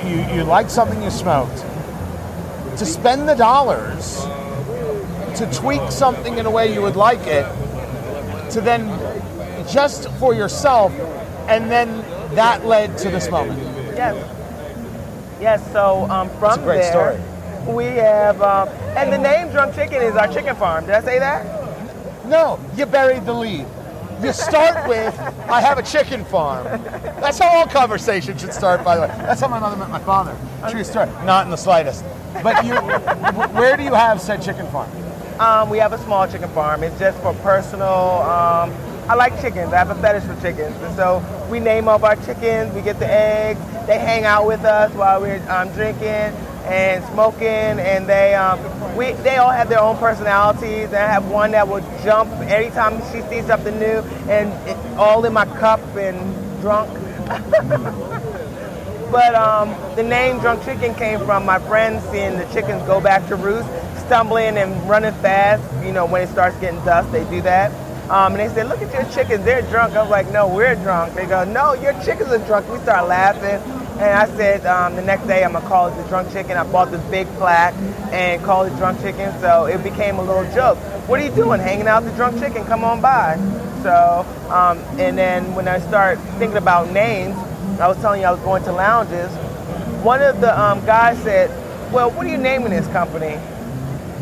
you, 0.06 0.16
you, 0.16 0.46
you 0.46 0.68
something 0.70 1.02
you 1.02 1.10
smoked 1.10 1.58
to 2.78 2.86
spend 2.86 3.28
the 3.28 3.34
dollars 3.34 4.22
to 5.36 5.46
tweak 5.52 5.90
something 5.90 6.38
in 6.38 6.46
a 6.46 6.50
way 6.50 6.72
you 6.72 6.80
would 6.80 6.96
like 6.96 7.26
it 7.26 7.44
to 8.52 8.62
then 8.62 8.88
just 9.70 10.10
for 10.12 10.34
yourself 10.34 10.92
and 11.48 11.70
then 11.70 12.02
that 12.34 12.64
led 12.66 12.98
to 12.98 13.10
this 13.10 13.30
moment. 13.30 13.58
Yes. 13.96 14.34
Yes, 15.40 15.72
so 15.72 16.08
um, 16.10 16.28
from 16.30 16.40
That's 16.40 16.58
a 16.58 16.62
great 16.62 16.80
there, 16.82 17.20
story. 17.60 17.74
we 17.74 17.84
have, 17.96 18.42
um, 18.42 18.68
and 18.96 19.12
the 19.12 19.18
name 19.18 19.50
Drunk 19.50 19.74
Chicken 19.74 20.02
is 20.02 20.14
our 20.16 20.26
chicken 20.28 20.56
farm. 20.56 20.86
Did 20.86 20.94
I 20.94 21.00
say 21.00 21.18
that? 21.18 22.26
No, 22.26 22.58
you 22.76 22.86
buried 22.86 23.24
the 23.24 23.32
lead. 23.32 23.64
You 24.20 24.32
start 24.32 24.88
with, 24.88 25.18
I 25.48 25.60
have 25.60 25.78
a 25.78 25.82
chicken 25.82 26.24
farm. 26.24 26.64
That's 27.20 27.38
how 27.38 27.48
all 27.48 27.66
conversations 27.66 28.40
should 28.40 28.52
start, 28.52 28.84
by 28.84 28.96
the 28.96 29.02
way. 29.02 29.08
That's 29.08 29.40
how 29.40 29.48
my 29.48 29.60
mother 29.60 29.76
met 29.76 29.90
my 29.90 30.00
father. 30.00 30.36
True 30.70 30.82
story. 30.84 31.06
Not 31.24 31.44
in 31.44 31.50
the 31.50 31.56
slightest. 31.56 32.04
But 32.42 32.64
you, 32.64 32.74
where 33.54 33.76
do 33.76 33.84
you 33.84 33.94
have 33.94 34.20
said 34.20 34.42
chicken 34.42 34.66
farm? 34.70 34.90
Um, 35.40 35.70
we 35.70 35.78
have 35.78 35.92
a 35.92 35.98
small 35.98 36.26
chicken 36.26 36.48
farm. 36.50 36.82
It's 36.82 36.98
just 36.98 37.18
for 37.22 37.32
personal. 37.34 37.86
Um, 38.22 38.72
I 39.08 39.14
like 39.14 39.40
chickens. 39.40 39.72
I 39.72 39.78
have 39.78 39.88
a 39.88 39.94
fetish 39.94 40.24
for 40.24 40.38
chickens, 40.42 40.76
and 40.82 40.94
so 40.94 41.24
we 41.50 41.60
name 41.60 41.88
up 41.88 42.02
our 42.02 42.16
chickens. 42.16 42.74
We 42.74 42.82
get 42.82 42.98
the 42.98 43.10
eggs. 43.10 43.58
They 43.86 43.98
hang 43.98 44.24
out 44.24 44.46
with 44.46 44.64
us 44.66 44.92
while 44.92 45.18
we're 45.22 45.42
um, 45.50 45.72
drinking 45.72 46.36
and 46.66 47.02
smoking, 47.06 47.46
and 47.46 48.06
they 48.06 48.34
um, 48.34 48.60
we 48.96 49.12
they 49.12 49.36
all 49.36 49.50
have 49.50 49.70
their 49.70 49.80
own 49.80 49.96
personalities. 49.96 50.88
And 50.88 50.96
I 50.96 51.08
have 51.08 51.26
one 51.30 51.52
that 51.52 51.66
will 51.66 51.80
jump 52.04 52.30
every 52.50 52.70
time 52.70 53.00
she 53.10 53.22
sees 53.30 53.46
something 53.46 53.78
new, 53.78 54.02
and 54.28 54.52
it, 54.68 54.76
all 54.98 55.24
in 55.24 55.32
my 55.32 55.46
cup 55.58 55.80
and 55.96 56.60
drunk. 56.60 56.90
But 59.10 59.34
um, 59.34 59.74
the 59.96 60.02
name 60.02 60.38
Drunk 60.40 60.62
Chicken 60.66 60.94
came 60.94 61.20
from 61.20 61.46
my 61.46 61.58
friends 61.60 62.04
seeing 62.10 62.36
the 62.36 62.44
chickens 62.52 62.82
go 62.82 63.00
back 63.00 63.26
to 63.28 63.36
roost, 63.36 63.66
stumbling 64.04 64.58
and 64.58 64.86
running 64.86 65.14
fast. 65.22 65.62
You 65.82 65.92
know, 65.92 66.04
when 66.04 66.20
it 66.20 66.28
starts 66.28 66.58
getting 66.58 66.78
dusk, 66.84 67.10
they 67.10 67.24
do 67.30 67.40
that. 67.40 67.72
Um, 68.10 68.34
and 68.34 68.40
they 68.40 68.48
said, 68.54 68.68
look 68.68 68.80
at 68.80 68.92
your 68.92 69.04
chickens, 69.12 69.44
they're 69.44 69.62
drunk. 69.62 69.94
I 69.94 70.00
was 70.00 70.10
like, 70.10 70.30
no, 70.32 70.48
we're 70.48 70.74
drunk. 70.76 71.14
They 71.14 71.26
go, 71.26 71.44
no, 71.44 71.74
your 71.74 71.92
chickens 72.02 72.30
are 72.30 72.44
drunk. 72.46 72.66
We 72.70 72.78
start 72.78 73.06
laughing. 73.06 73.60
And 74.00 74.18
I 74.18 74.26
said, 74.36 74.64
um, 74.64 74.96
the 74.96 75.02
next 75.02 75.26
day 75.26 75.44
I'm 75.44 75.52
gonna 75.52 75.66
call 75.68 75.88
it 75.88 76.02
the 76.02 76.08
Drunk 76.08 76.32
Chicken. 76.32 76.56
I 76.56 76.64
bought 76.70 76.90
this 76.90 77.02
big 77.10 77.26
plaque 77.34 77.74
and 78.12 78.42
called 78.42 78.72
it 78.72 78.76
Drunk 78.76 79.00
Chicken. 79.02 79.38
So 79.40 79.66
it 79.66 79.82
became 79.82 80.18
a 80.18 80.22
little 80.22 80.44
joke. 80.54 80.78
What 81.08 81.20
are 81.20 81.24
you 81.24 81.34
doing? 81.34 81.60
Hanging 81.60 81.88
out 81.88 82.04
the 82.04 82.12
Drunk 82.12 82.38
Chicken? 82.38 82.64
Come 82.64 82.84
on 82.84 83.00
by. 83.00 83.36
So, 83.82 84.24
um, 84.50 84.78
and 84.98 85.18
then 85.18 85.54
when 85.54 85.68
I 85.68 85.78
start 85.80 86.18
thinking 86.38 86.56
about 86.58 86.90
names, 86.92 87.36
I 87.80 87.88
was 87.88 87.98
telling 87.98 88.20
you 88.22 88.26
I 88.26 88.30
was 88.30 88.40
going 88.40 88.62
to 88.64 88.72
lounges. 88.72 89.30
One 90.02 90.22
of 90.22 90.40
the 90.40 90.58
um, 90.58 90.84
guys 90.86 91.18
said, 91.22 91.50
"Well, 91.92 92.10
what 92.10 92.26
are 92.26 92.30
you 92.30 92.38
naming 92.38 92.70
this 92.70 92.86
company?" 92.88 93.38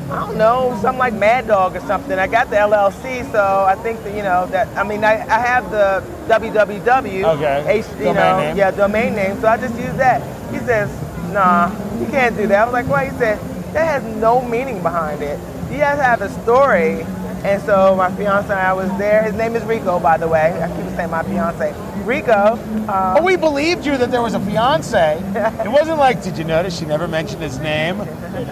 I 0.09 0.21
don't 0.27 0.39
know, 0.39 0.79
something 0.83 0.99
like 0.99 1.15
Mad 1.15 1.49
Dog 1.49 1.75
or 1.75 1.81
something. 1.81 2.17
I 2.17 2.29
got 2.29 2.49
the 2.49 2.57
LLC, 2.57 3.31
so 3.33 3.65
I 3.69 3.75
think 3.83 4.03
that 4.05 4.15
you 4.17 4.23
know 4.23 4.47
that. 4.53 4.69
I 4.77 4.85
mean, 4.85 5.03
I, 5.03 5.15
I 5.15 5.41
have 5.41 5.69
the 5.73 6.01
www. 6.29 7.25
Okay. 7.35 7.65
H, 7.67 7.85
you 7.99 8.05
Domain 8.05 8.15
know, 8.15 8.39
name. 8.39 8.57
yeah, 8.57 8.71
domain 8.71 9.15
name. 9.17 9.41
So 9.41 9.49
I 9.49 9.57
just 9.57 9.75
use 9.77 9.95
that. 9.97 10.23
He 10.53 10.59
says, 10.61 10.89
"Nah, 11.33 11.71
you 11.99 12.07
can't 12.07 12.37
do 12.37 12.47
that." 12.47 12.61
I 12.61 12.65
was 12.65 12.73
like, 12.73 12.87
"Why?" 12.87 13.07
He 13.11 13.19
said, 13.19 13.41
"That 13.73 13.85
has 14.01 14.05
no 14.17 14.43
meaning 14.43 14.81
behind 14.81 15.23
it. 15.23 15.41
You 15.73 15.79
guys 15.79 15.99
have 15.99 16.23
a 16.23 16.29
story." 16.43 17.05
And 17.47 17.63
so 17.63 17.95
my 17.95 18.11
fiance 18.17 18.51
and 18.51 18.59
I 18.59 18.73
was 18.73 18.91
there. 18.99 19.23
His 19.23 19.35
name 19.35 19.55
is 19.55 19.63
Rico, 19.63 20.01
by 20.01 20.17
the 20.17 20.27
way. 20.27 20.61
I 20.61 20.67
keep 20.67 20.97
saying 20.97 21.11
my 21.11 21.23
fiance. 21.23 21.73
Rico. 22.03 22.59
Um, 22.89 22.89
Oh, 22.89 23.23
we 23.23 23.37
believed 23.37 23.87
you 23.87 23.97
that 23.99 24.11
there 24.11 24.21
was 24.21 24.35
a 24.35 24.41
fiance. 24.41 25.19
It 25.65 25.71
wasn't 25.71 25.99
like, 25.99 26.25
did 26.25 26.39
you 26.39 26.43
notice 26.43 26.77
she 26.77 26.87
never 26.87 27.07
mentioned 27.07 27.41
his 27.41 27.61
name? 27.61 27.99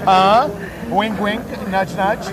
Huh? 0.04 0.48
Wink, 0.90 1.18
wink, 1.18 1.42
nudge, 1.68 1.92
nudge. 1.96 2.24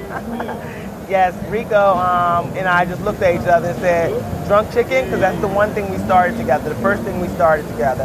Yes, 1.10 1.34
Rico 1.50 1.96
um, 1.96 2.46
and 2.56 2.68
I 2.68 2.86
just 2.86 3.02
looked 3.02 3.24
at 3.24 3.34
each 3.34 3.48
other 3.48 3.70
and 3.70 3.80
said, 3.80 4.48
drunk 4.48 4.72
chicken, 4.72 5.06
because 5.06 5.20
that's 5.20 5.42
the 5.42 5.48
one 5.48 5.74
thing 5.74 5.90
we 5.90 5.98
started 5.98 6.38
together, 6.38 6.70
the 6.70 6.76
first 6.76 7.02
thing 7.02 7.20
we 7.20 7.28
started 7.30 7.68
together. 7.70 8.04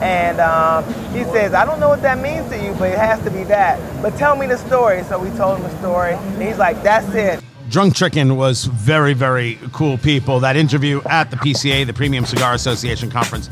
And 0.00 0.40
um, 0.40 0.82
he 1.12 1.24
says, 1.24 1.52
I 1.52 1.66
don't 1.66 1.78
know 1.78 1.90
what 1.90 2.00
that 2.02 2.18
means 2.18 2.48
to 2.48 2.56
you, 2.56 2.72
but 2.78 2.90
it 2.90 2.98
has 2.98 3.22
to 3.24 3.30
be 3.30 3.44
that. 3.44 3.78
But 4.00 4.16
tell 4.16 4.34
me 4.34 4.46
the 4.46 4.56
story. 4.56 5.02
So 5.04 5.18
we 5.18 5.28
told 5.36 5.58
him 5.58 5.64
the 5.64 5.78
story, 5.78 6.14
and 6.14 6.42
he's 6.42 6.56
like, 6.56 6.82
that's 6.82 7.14
it. 7.14 7.44
Drunk 7.68 7.94
Chicken 7.94 8.36
was 8.36 8.64
very, 8.64 9.12
very 9.12 9.58
cool 9.72 9.98
people. 9.98 10.40
That 10.40 10.56
interview 10.56 11.02
at 11.08 11.30
the 11.30 11.36
PCA, 11.36 11.86
the 11.86 11.92
Premium 11.92 12.24
Cigar 12.24 12.54
Association 12.54 13.10
conference 13.10 13.50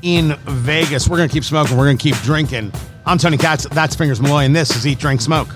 in 0.00 0.36
Vegas. 0.46 1.06
We're 1.08 1.18
going 1.18 1.28
to 1.28 1.32
keep 1.32 1.44
smoking. 1.44 1.76
We're 1.76 1.84
going 1.84 1.98
to 1.98 2.02
keep 2.02 2.16
drinking. 2.22 2.72
I'm 3.04 3.18
Tony 3.18 3.36
Katz. 3.36 3.64
That's 3.68 3.94
Fingers 3.94 4.20
Malloy, 4.20 4.44
and 4.44 4.56
this 4.56 4.74
is 4.74 4.86
Eat, 4.86 4.98
Drink, 4.98 5.20
Smoke. 5.20 5.48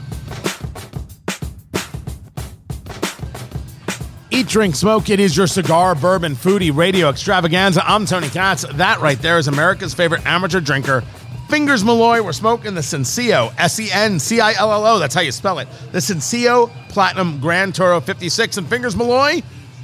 Eat, 4.30 4.46
Drink, 4.46 4.74
Smoke. 4.74 5.09
It 5.09 5.18
is 5.18 5.35
your 5.35 5.46
cigar, 5.46 5.94
bourbon, 5.94 6.35
foodie, 6.35 6.76
radio 6.76 7.09
extravaganza. 7.09 7.82
I'm 7.88 8.04
Tony 8.04 8.28
Katz. 8.28 8.66
That 8.74 9.00
right 9.00 9.18
there 9.20 9.38
is 9.38 9.48
America's 9.48 9.94
favorite 9.94 10.26
amateur 10.26 10.61
drinker, 10.61 11.02
Fingers 11.48 11.85
Malloy. 11.85 12.22
We're 12.22 12.32
smoking 12.32 12.74
the 12.74 12.82
Sencillo, 12.82 13.52
S 13.59 13.78
E 13.78 13.88
N 13.92 14.18
C 14.18 14.40
I 14.40 14.52
L 14.54 14.72
L 14.72 14.87
O. 14.87 14.98
That's 14.98 15.14
how 15.14 15.20
you 15.20 15.32
spell 15.32 15.59
it. 15.59 15.68
The 15.92 16.00
Sencillo 16.00 16.70
Platinum 16.88 17.40
Grand 17.40 17.74
Toro 17.74 18.00
56. 18.00 18.56
And 18.56 18.68
Fingers 18.68 18.96
Malloy, 18.96 19.42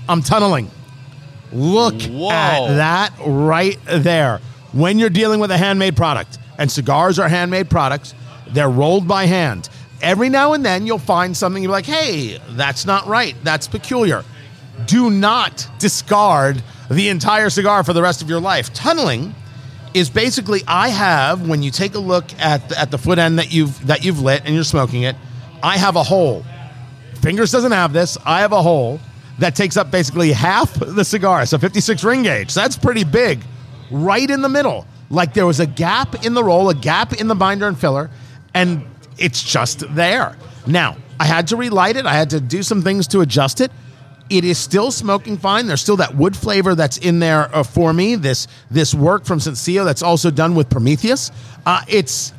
I'm 0.09 0.23
tunneling. 0.23 0.71
Look 1.53 2.03
Whoa. 2.03 2.31
at 2.31 2.77
that 2.77 3.13
right 3.25 3.79
there. 3.87 4.41
When 4.73 4.99
you're 4.99 5.11
dealing 5.11 5.39
with 5.39 5.51
a 5.51 5.59
handmade 5.59 5.97
product, 5.97 6.39
and 6.59 6.71
cigars 6.71 7.19
are 7.19 7.29
handmade 7.29 7.71
products, 7.71 8.15
they're 8.49 8.71
rolled 8.71 9.09
by 9.09 9.27
hand. 9.27 9.69
Every 10.01 10.29
now 10.29 10.53
and 10.53 10.65
then 10.65 10.87
you'll 10.87 10.99
find 10.99 11.37
something 11.37 11.63
you're 11.63 11.73
like, 11.73 11.87
hey, 11.87 12.41
that's 12.51 12.87
not 12.87 13.07
right. 13.07 13.37
That's 13.43 13.69
peculiar. 13.69 14.25
Do 14.87 15.11
not 15.11 15.69
discard 15.79 16.63
the 16.91 17.09
entire 17.09 17.51
cigar 17.51 17.85
for 17.85 17.93
the 17.93 18.03
rest 18.03 18.23
of 18.23 18.29
your 18.29 18.41
life. 18.41 18.73
Tunneling 18.73 19.35
is 19.95 20.11
basically 20.11 20.63
I 20.67 20.89
have 20.89 21.49
when 21.49 21.63
you 21.63 21.71
take 21.71 21.95
a 21.95 21.99
look 21.99 22.33
at 22.39 22.69
the, 22.69 22.81
at 22.81 22.91
the 22.91 22.99
foot 22.99 23.19
end 23.19 23.39
that 23.39 23.53
you've 23.53 23.87
that 23.87 24.05
you've 24.05 24.21
lit 24.21 24.43
and 24.45 24.55
you're 24.55 24.65
smoking 24.65 25.03
it, 25.03 25.17
I 25.63 25.77
have 25.77 25.97
a 25.97 26.03
hole. 26.03 26.45
Fingers 27.21 27.53
doesn't 27.53 27.73
have 27.73 27.93
this. 27.93 28.19
I 28.25 28.41
have 28.41 28.53
a 28.53 28.63
hole 28.63 29.01
that 29.39 29.55
takes 29.55 29.77
up 29.77 29.91
basically 29.91 30.33
half 30.33 30.75
the 30.75 31.05
cigar. 31.05 31.47
So 31.47 31.59
56 31.59 32.05
ring 32.05 32.23
gauge. 32.23 32.55
That's 32.55 32.77
pretty 32.77 33.05
big. 33.05 33.43
Right 33.91 34.29
in 34.29 34.43
the 34.43 34.49
middle. 34.49 34.87
Like 35.11 35.35
there 35.35 35.47
was 35.47 35.61
a 35.61 35.67
gap 35.67 36.25
in 36.25 36.35
the 36.35 36.43
roll, 36.43 36.71
a 36.71 36.75
gap 36.75 37.13
in 37.13 37.29
the 37.29 37.35
binder 37.35 37.69
and 37.69 37.79
filler, 37.79 38.11
and 38.55 38.85
it's 39.19 39.43
just 39.43 39.85
there. 39.95 40.37
Now, 40.67 40.97
I 41.21 41.27
had 41.27 41.49
to 41.49 41.57
relight 41.57 41.97
it. 41.97 42.07
I 42.07 42.15
had 42.15 42.31
to 42.31 42.41
do 42.41 42.63
some 42.63 42.83
things 42.83 43.07
to 43.09 43.21
adjust 43.21 43.61
it. 43.61 43.71
It 44.33 44.47
is 44.47 44.57
still 44.57 44.91
smoking 44.91 45.37
fine. 45.37 45.67
There's 45.67 45.83
still 45.83 45.99
that 45.99 46.15
wood 46.17 46.35
flavor 46.35 46.75
that's 46.75 46.97
in 46.97 47.19
there 47.19 47.55
uh, 47.55 47.63
for 47.63 47.93
me. 47.93 48.15
This 48.15 48.49
this 48.71 48.95
work 48.95 49.27
from 49.27 49.41
Sencillo 49.41 49.85
that's 49.85 50.03
also 50.03 50.31
done 50.31 50.55
with 50.55 50.71
Prometheus. 50.71 51.31
Uh, 51.67 51.83
it's 51.87 52.33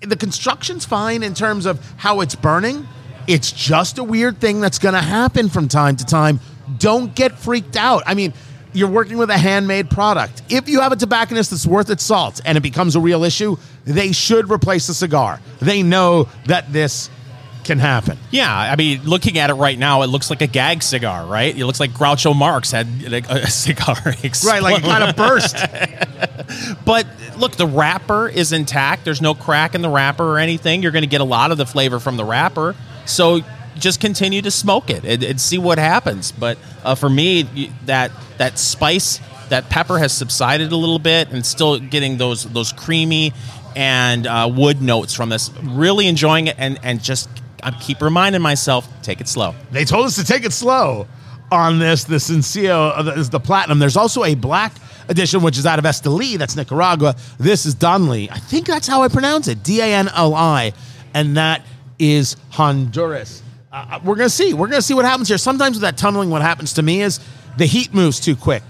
the 0.00 0.16
construction's 0.16 0.84
fine 0.84 1.22
in 1.22 1.32
terms 1.32 1.66
of 1.66 1.78
how 1.96 2.20
it's 2.20 2.34
burning. 2.34 2.88
It's 3.28 3.52
just 3.52 3.98
a 3.98 4.02
weird 4.02 4.40
thing 4.40 4.60
that's 4.60 4.80
going 4.80 4.94
to 4.94 5.00
happen 5.00 5.48
from 5.48 5.68
time 5.68 5.94
to 5.98 6.04
time. 6.04 6.40
Don't 6.78 7.14
get 7.14 7.38
freaked 7.38 7.76
out. 7.76 8.02
I 8.06 8.14
mean, 8.14 8.32
you're 8.72 8.90
working 8.90 9.16
with 9.16 9.30
a 9.30 9.38
handmade 9.38 9.88
product. 9.88 10.42
If 10.48 10.68
you 10.68 10.80
have 10.80 10.90
a 10.90 10.96
tobacconist 10.96 11.50
that's 11.50 11.64
worth 11.64 11.90
its 11.90 12.02
salt 12.02 12.40
and 12.44 12.58
it 12.58 12.62
becomes 12.62 12.96
a 12.96 13.00
real 13.00 13.22
issue, 13.22 13.56
they 13.84 14.10
should 14.10 14.50
replace 14.50 14.88
the 14.88 14.94
cigar. 14.94 15.40
They 15.60 15.84
know 15.84 16.28
that 16.46 16.72
this 16.72 17.08
can 17.70 17.78
happen. 17.78 18.18
Yeah, 18.32 18.52
I 18.52 18.74
mean, 18.74 19.04
looking 19.04 19.38
at 19.38 19.48
it 19.48 19.54
right 19.54 19.78
now, 19.78 20.02
it 20.02 20.08
looks 20.08 20.28
like 20.28 20.42
a 20.42 20.48
gag 20.48 20.82
cigar, 20.82 21.24
right? 21.24 21.56
It 21.56 21.64
looks 21.66 21.78
like 21.78 21.92
Groucho 21.92 22.34
Marx 22.34 22.72
had 22.72 23.08
like, 23.08 23.30
a 23.30 23.48
cigar. 23.50 23.96
Right, 24.44 24.62
like 24.62 24.78
it 24.78 24.84
kind 24.84 25.04
of 25.04 25.16
burst. 25.16 25.56
But 26.84 27.06
look, 27.36 27.52
the 27.52 27.66
wrapper 27.66 28.28
is 28.28 28.52
intact. 28.52 29.04
There's 29.04 29.22
no 29.22 29.34
crack 29.34 29.76
in 29.76 29.82
the 29.82 29.88
wrapper 29.88 30.24
or 30.24 30.38
anything. 30.38 30.82
You're 30.82 30.90
going 30.90 31.04
to 31.04 31.08
get 31.08 31.20
a 31.20 31.24
lot 31.24 31.52
of 31.52 31.58
the 31.58 31.66
flavor 31.66 32.00
from 32.00 32.16
the 32.16 32.24
wrapper. 32.24 32.74
So 33.06 33.40
just 33.78 34.00
continue 34.00 34.42
to 34.42 34.50
smoke 34.50 34.90
it 34.90 35.04
and, 35.04 35.22
and 35.22 35.40
see 35.40 35.58
what 35.58 35.78
happens. 35.78 36.32
But 36.32 36.58
uh, 36.82 36.96
for 36.96 37.08
me, 37.08 37.70
that 37.86 38.10
that 38.38 38.58
spice, 38.58 39.20
that 39.48 39.70
pepper 39.70 39.98
has 39.98 40.12
subsided 40.12 40.72
a 40.72 40.76
little 40.76 40.98
bit, 40.98 41.30
and 41.30 41.46
still 41.46 41.78
getting 41.78 42.18
those 42.18 42.44
those 42.44 42.72
creamy 42.72 43.32
and 43.76 44.26
uh, 44.26 44.50
wood 44.52 44.82
notes 44.82 45.14
from 45.14 45.28
this. 45.28 45.52
Really 45.62 46.08
enjoying 46.08 46.48
it, 46.48 46.56
and 46.58 46.80
and 46.82 47.00
just 47.00 47.28
I 47.62 47.70
keep 47.72 48.00
reminding 48.00 48.42
myself, 48.42 48.88
take 49.02 49.20
it 49.20 49.28
slow. 49.28 49.54
They 49.70 49.84
told 49.84 50.06
us 50.06 50.16
to 50.16 50.24
take 50.24 50.44
it 50.44 50.52
slow 50.52 51.06
on 51.52 51.78
this. 51.78 52.04
The 52.04 52.20
Sencillo 52.20 52.90
uh, 52.96 53.14
is 53.16 53.30
the 53.30 53.40
platinum. 53.40 53.78
There's 53.78 53.96
also 53.96 54.24
a 54.24 54.34
black 54.34 54.72
edition, 55.08 55.42
which 55.42 55.58
is 55.58 55.66
out 55.66 55.78
of 55.78 55.84
Esteli. 55.84 56.38
That's 56.38 56.56
Nicaragua. 56.56 57.16
This 57.38 57.66
is 57.66 57.74
Donli. 57.74 58.30
I 58.30 58.38
think 58.38 58.66
that's 58.66 58.86
how 58.86 59.02
I 59.02 59.08
pronounce 59.08 59.48
it. 59.48 59.62
D 59.62 59.80
A 59.80 59.86
N 59.86 60.08
L 60.14 60.34
I. 60.34 60.72
And 61.14 61.36
that 61.36 61.62
is 61.98 62.36
Honduras. 62.50 63.42
uh, 63.72 64.00
we're 64.04 64.14
gonna 64.16 64.28
see. 64.30 64.54
We're 64.54 64.68
gonna 64.68 64.82
see 64.82 64.94
what 64.94 65.04
happens 65.04 65.28
here. 65.28 65.38
Sometimes 65.38 65.76
with 65.76 65.82
that 65.82 65.96
tunneling, 65.96 66.30
what 66.30 66.42
happens 66.42 66.72
to 66.74 66.82
me 66.82 67.02
is 67.02 67.20
the 67.56 67.66
heat 67.66 67.92
moves 67.92 68.20
too 68.20 68.36
quick, 68.36 68.62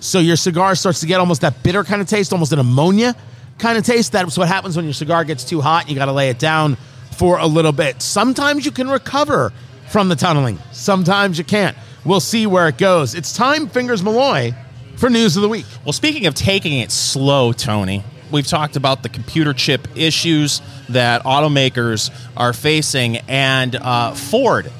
so 0.00 0.18
your 0.18 0.36
cigar 0.36 0.74
starts 0.74 1.00
to 1.00 1.06
get 1.06 1.20
almost 1.20 1.40
that 1.40 1.62
bitter 1.62 1.84
kind 1.84 2.02
of 2.02 2.08
taste, 2.08 2.32
almost 2.32 2.52
an 2.52 2.58
ammonia 2.58 3.16
kind 3.58 3.78
of 3.78 3.84
taste. 3.84 4.12
That's 4.12 4.36
what 4.36 4.48
happens 4.48 4.76
when 4.76 4.84
your 4.84 4.94
cigar 4.94 5.24
gets 5.24 5.42
too 5.42 5.62
hot. 5.62 5.84
And 5.84 5.90
you 5.90 5.96
got 5.96 6.04
to 6.06 6.12
lay 6.12 6.28
it 6.28 6.38
down 6.38 6.76
for 7.16 7.38
a 7.38 7.46
little 7.46 7.72
bit. 7.72 8.02
Sometimes 8.02 8.64
you 8.64 8.72
can 8.72 8.88
recover 8.88 9.52
from 9.88 10.08
the 10.08 10.16
tunneling. 10.16 10.58
Sometimes 10.72 11.38
you 11.38 11.44
can't. 11.44 11.76
We'll 12.04 12.20
see 12.20 12.46
where 12.46 12.68
it 12.68 12.78
goes. 12.78 13.14
It's 13.14 13.32
time, 13.32 13.68
Fingers 13.68 14.02
Malloy, 14.02 14.54
for 14.96 15.10
news 15.10 15.36
of 15.36 15.42
the 15.42 15.48
week. 15.48 15.66
Well, 15.84 15.92
speaking 15.92 16.26
of 16.26 16.34
taking 16.34 16.78
it 16.80 16.90
slow, 16.92 17.52
Tony, 17.52 18.04
we've 18.30 18.46
talked 18.46 18.76
about 18.76 19.02
the 19.02 19.08
computer 19.08 19.52
chip 19.52 19.88
issues 19.96 20.60
that 20.88 21.22
automakers 21.24 22.10
are 22.36 22.52
facing, 22.52 23.16
and 23.28 23.74
uh, 23.74 24.14
Ford. 24.14 24.70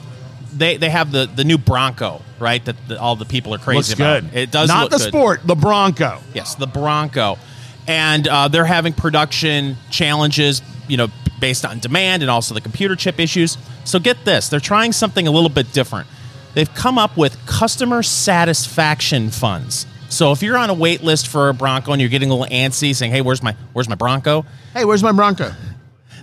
They, 0.53 0.77
they 0.77 0.88
have 0.88 1.12
the, 1.12 1.27
the 1.27 1.44
new 1.44 1.59
Bronco, 1.59 2.22
right? 2.38 2.64
That 2.64 2.77
the, 2.88 3.01
all 3.01 3.16
the 3.16 3.27
people 3.27 3.55
are 3.55 3.59
crazy 3.59 3.77
Looks 3.79 3.92
about. 3.94 4.22
good. 4.22 4.38
It 4.38 4.51
does 4.51 4.68
not 4.68 4.90
the 4.90 4.99
good. 4.99 5.09
sport, 5.09 5.40
the 5.46 5.55
Bronco. 5.55 6.20
Yes, 6.33 6.55
the 6.55 6.66
Bronco, 6.66 7.38
and 7.87 8.27
uh, 8.27 8.49
they're 8.49 8.64
having 8.64 8.92
production 8.92 9.77
challenges, 9.90 10.62
you 10.88 10.96
know, 10.96 11.09
based 11.40 11.64
on 11.64 11.79
demand 11.79 12.22
and 12.22 12.31
also 12.31 12.55
the 12.55 12.61
computer 12.61 12.96
chip 12.96 13.20
issues. 13.20 13.59
So 13.85 13.99
get 13.99 14.25
this, 14.25 14.49
they're 14.49 14.61
trying 14.61 14.92
something 14.92 15.27
a 15.27 15.31
little 15.31 15.49
bit 15.49 15.72
different. 15.72 16.09
They've 16.55 16.72
come 16.75 16.99
up 16.99 17.16
with 17.16 17.37
customer 17.46 18.03
satisfaction 18.03 19.31
funds. 19.31 19.87
So 20.09 20.33
if 20.33 20.42
you're 20.42 20.57
on 20.57 20.70
a 20.70 20.75
wait 20.75 21.03
list 21.03 21.29
for 21.29 21.49
a 21.49 21.55
Bronco 21.55 21.92
and 21.92 22.01
you're 22.01 22.09
getting 22.09 22.31
a 22.31 22.35
little 22.35 22.51
antsy, 22.55 22.94
saying, 22.94 23.12
"Hey, 23.12 23.20
where's 23.20 23.42
my 23.42 23.55
where's 23.72 23.88
my 23.88 23.94
Bronco?" 23.96 24.46
Hey, 24.72 24.85
where's 24.85 25.03
my 25.03 25.12
Bronco? 25.12 25.53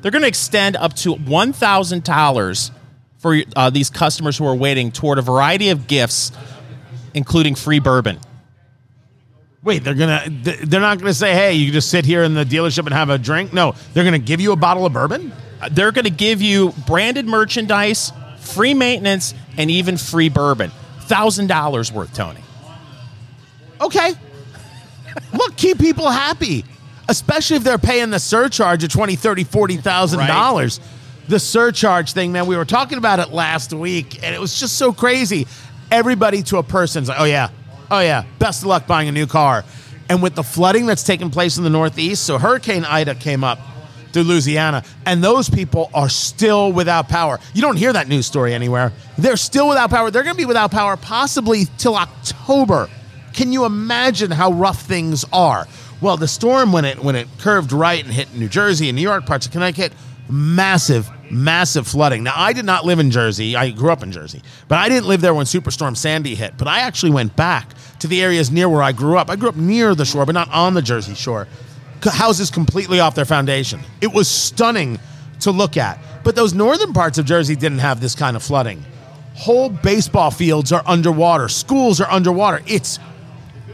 They're 0.01 0.11
going 0.11 0.23
to 0.23 0.27
extend 0.27 0.75
up 0.75 0.93
to 0.97 1.13
one 1.13 1.53
thousand 1.53 2.03
dollars 2.03 2.71
for 3.19 3.41
uh, 3.55 3.69
these 3.69 3.89
customers 3.89 4.37
who 4.37 4.45
are 4.45 4.55
waiting 4.55 4.91
toward 4.91 5.17
a 5.17 5.21
variety 5.21 5.69
of 5.69 5.87
gifts, 5.87 6.31
including 7.13 7.55
free 7.55 7.79
bourbon. 7.79 8.19
Wait, 9.63 9.83
they're 9.83 9.93
gonna 9.93 10.25
they're 10.29 10.81
not 10.81 10.99
gonna 10.99 11.13
say, 11.13 11.33
hey, 11.33 11.53
you 11.53 11.67
can 11.67 11.73
just 11.73 11.89
sit 11.89 12.05
here 12.05 12.23
in 12.23 12.33
the 12.33 12.43
dealership 12.43 12.85
and 12.85 12.93
have 12.93 13.09
a 13.09 13.17
drink. 13.17 13.53
No, 13.53 13.75
they're 13.93 14.03
gonna 14.03 14.19
give 14.19 14.41
you 14.41 14.51
a 14.51 14.57
bottle 14.57 14.85
of 14.85 14.93
bourbon. 14.93 15.31
Uh, 15.63 15.69
they're 15.71 15.93
going 15.93 16.03
to 16.03 16.11
give 16.11 16.41
you 16.41 16.73
branded 16.85 17.25
merchandise, 17.25 18.11
free 18.39 18.73
maintenance, 18.73 19.33
and 19.57 19.71
even 19.71 19.95
free 19.95 20.27
bourbon. 20.27 20.71
Thousand 21.01 21.47
dollars 21.47 21.91
worth, 21.91 22.13
Tony. 22.13 22.41
Okay. 23.79 24.13
Look, 25.33 25.55
keep 25.55 25.79
people 25.79 26.09
happy, 26.09 26.65
especially 27.07 27.57
if 27.57 27.63
they're 27.63 27.77
paying 27.77 28.09
the 28.09 28.19
surcharge 28.19 28.83
of 28.83 28.89
twenty, 28.91 29.15
thirty, 29.15 29.45
forty 29.45 29.77
thousand 29.77 30.27
dollars. 30.27 30.81
The 31.29 31.39
surcharge 31.39 32.11
thing, 32.11 32.33
man. 32.33 32.45
We 32.47 32.57
were 32.57 32.65
talking 32.65 32.97
about 32.97 33.19
it 33.19 33.29
last 33.29 33.71
week, 33.71 34.21
and 34.21 34.35
it 34.35 34.41
was 34.41 34.59
just 34.59 34.77
so 34.77 34.91
crazy. 34.91 35.47
Everybody 35.91 36.43
to 36.43 36.57
a 36.57 36.63
person's 36.63 37.07
like, 37.07 37.19
"Oh 37.21 37.23
yeah, 37.25 37.49
oh 37.91 37.99
yeah, 37.99 38.25
best 38.39 38.61
of 38.61 38.67
luck 38.67 38.87
buying 38.87 39.07
a 39.07 39.11
new 39.11 39.27
car." 39.27 39.63
And 40.09 40.21
with 40.21 40.35
the 40.35 40.43
flooding 40.43 40.85
that's 40.85 41.03
taking 41.03 41.29
place 41.29 41.57
in 41.57 41.63
the 41.63 41.69
Northeast, 41.69 42.23
so 42.23 42.37
Hurricane 42.37 42.85
Ida 42.85 43.15
came 43.15 43.43
up 43.43 43.59
through 44.11 44.23
Louisiana, 44.23 44.83
and 45.05 45.23
those 45.23 45.49
people 45.49 45.89
are 45.93 46.09
still 46.09 46.71
without 46.71 47.09
power. 47.09 47.39
You 47.53 47.61
don't 47.61 47.77
hear 47.77 47.91
that 47.91 48.07
news 48.07 48.27
story 48.27 48.53
anywhere. 48.53 48.93
They're 49.17 49.37
still 49.37 49.67
without 49.67 49.89
power. 49.89 50.11
They're 50.11 50.23
going 50.23 50.35
to 50.35 50.41
be 50.41 50.45
without 50.45 50.71
power 50.71 50.95
possibly 50.95 51.65
till 51.77 51.95
October. 51.95 52.89
Can 53.33 53.51
you 53.51 53.65
imagine 53.65 54.29
how 54.29 54.51
rough 54.51 54.83
things 54.83 55.25
are? 55.33 55.67
Well, 55.99 56.17
the 56.17 56.27
storm 56.27 56.71
when 56.71 56.85
it 56.85 57.03
when 57.03 57.15
it 57.15 57.27
curved 57.39 57.71
right 57.71 58.03
and 58.03 58.13
hit 58.13 58.35
New 58.35 58.49
Jersey 58.49 58.89
and 58.89 58.95
New 58.95 59.01
York, 59.01 59.25
parts 59.25 59.45
of 59.45 59.51
Connecticut, 59.51 59.93
massive, 60.29 61.09
massive 61.31 61.87
flooding. 61.87 62.23
Now, 62.23 62.33
I 62.35 62.53
did 62.53 62.65
not 62.65 62.85
live 62.85 62.99
in 62.99 63.11
Jersey. 63.11 63.55
I 63.55 63.71
grew 63.71 63.91
up 63.91 64.03
in 64.03 64.11
Jersey, 64.11 64.41
but 64.67 64.77
I 64.77 64.89
didn't 64.89 65.07
live 65.07 65.21
there 65.21 65.33
when 65.33 65.45
Superstorm 65.45 65.97
Sandy 65.97 66.35
hit. 66.35 66.57
But 66.57 66.67
I 66.67 66.79
actually 66.79 67.11
went 67.11 67.35
back 67.35 67.69
to 67.99 68.07
the 68.07 68.21
areas 68.21 68.51
near 68.51 68.69
where 68.69 68.83
I 68.83 68.91
grew 68.91 69.17
up. 69.17 69.29
I 69.29 69.35
grew 69.35 69.49
up 69.49 69.55
near 69.55 69.95
the 69.95 70.05
shore, 70.05 70.25
but 70.25 70.33
not 70.33 70.49
on 70.51 70.73
the 70.73 70.81
Jersey 70.81 71.15
shore. 71.15 71.47
Houses 72.03 72.51
completely 72.51 72.99
off 72.99 73.15
their 73.15 73.25
foundation. 73.25 73.79
It 74.01 74.13
was 74.13 74.27
stunning 74.27 74.99
to 75.41 75.51
look 75.51 75.77
at. 75.77 75.99
But 76.23 76.35
those 76.35 76.53
northern 76.53 76.93
parts 76.93 77.17
of 77.17 77.25
Jersey 77.25 77.55
didn't 77.55 77.79
have 77.79 78.01
this 78.01 78.15
kind 78.15 78.35
of 78.35 78.43
flooding. 78.43 78.83
Whole 79.35 79.69
baseball 79.69 80.31
fields 80.31 80.71
are 80.71 80.83
underwater. 80.85 81.47
Schools 81.49 81.99
are 82.01 82.09
underwater. 82.09 82.61
It's 82.67 82.99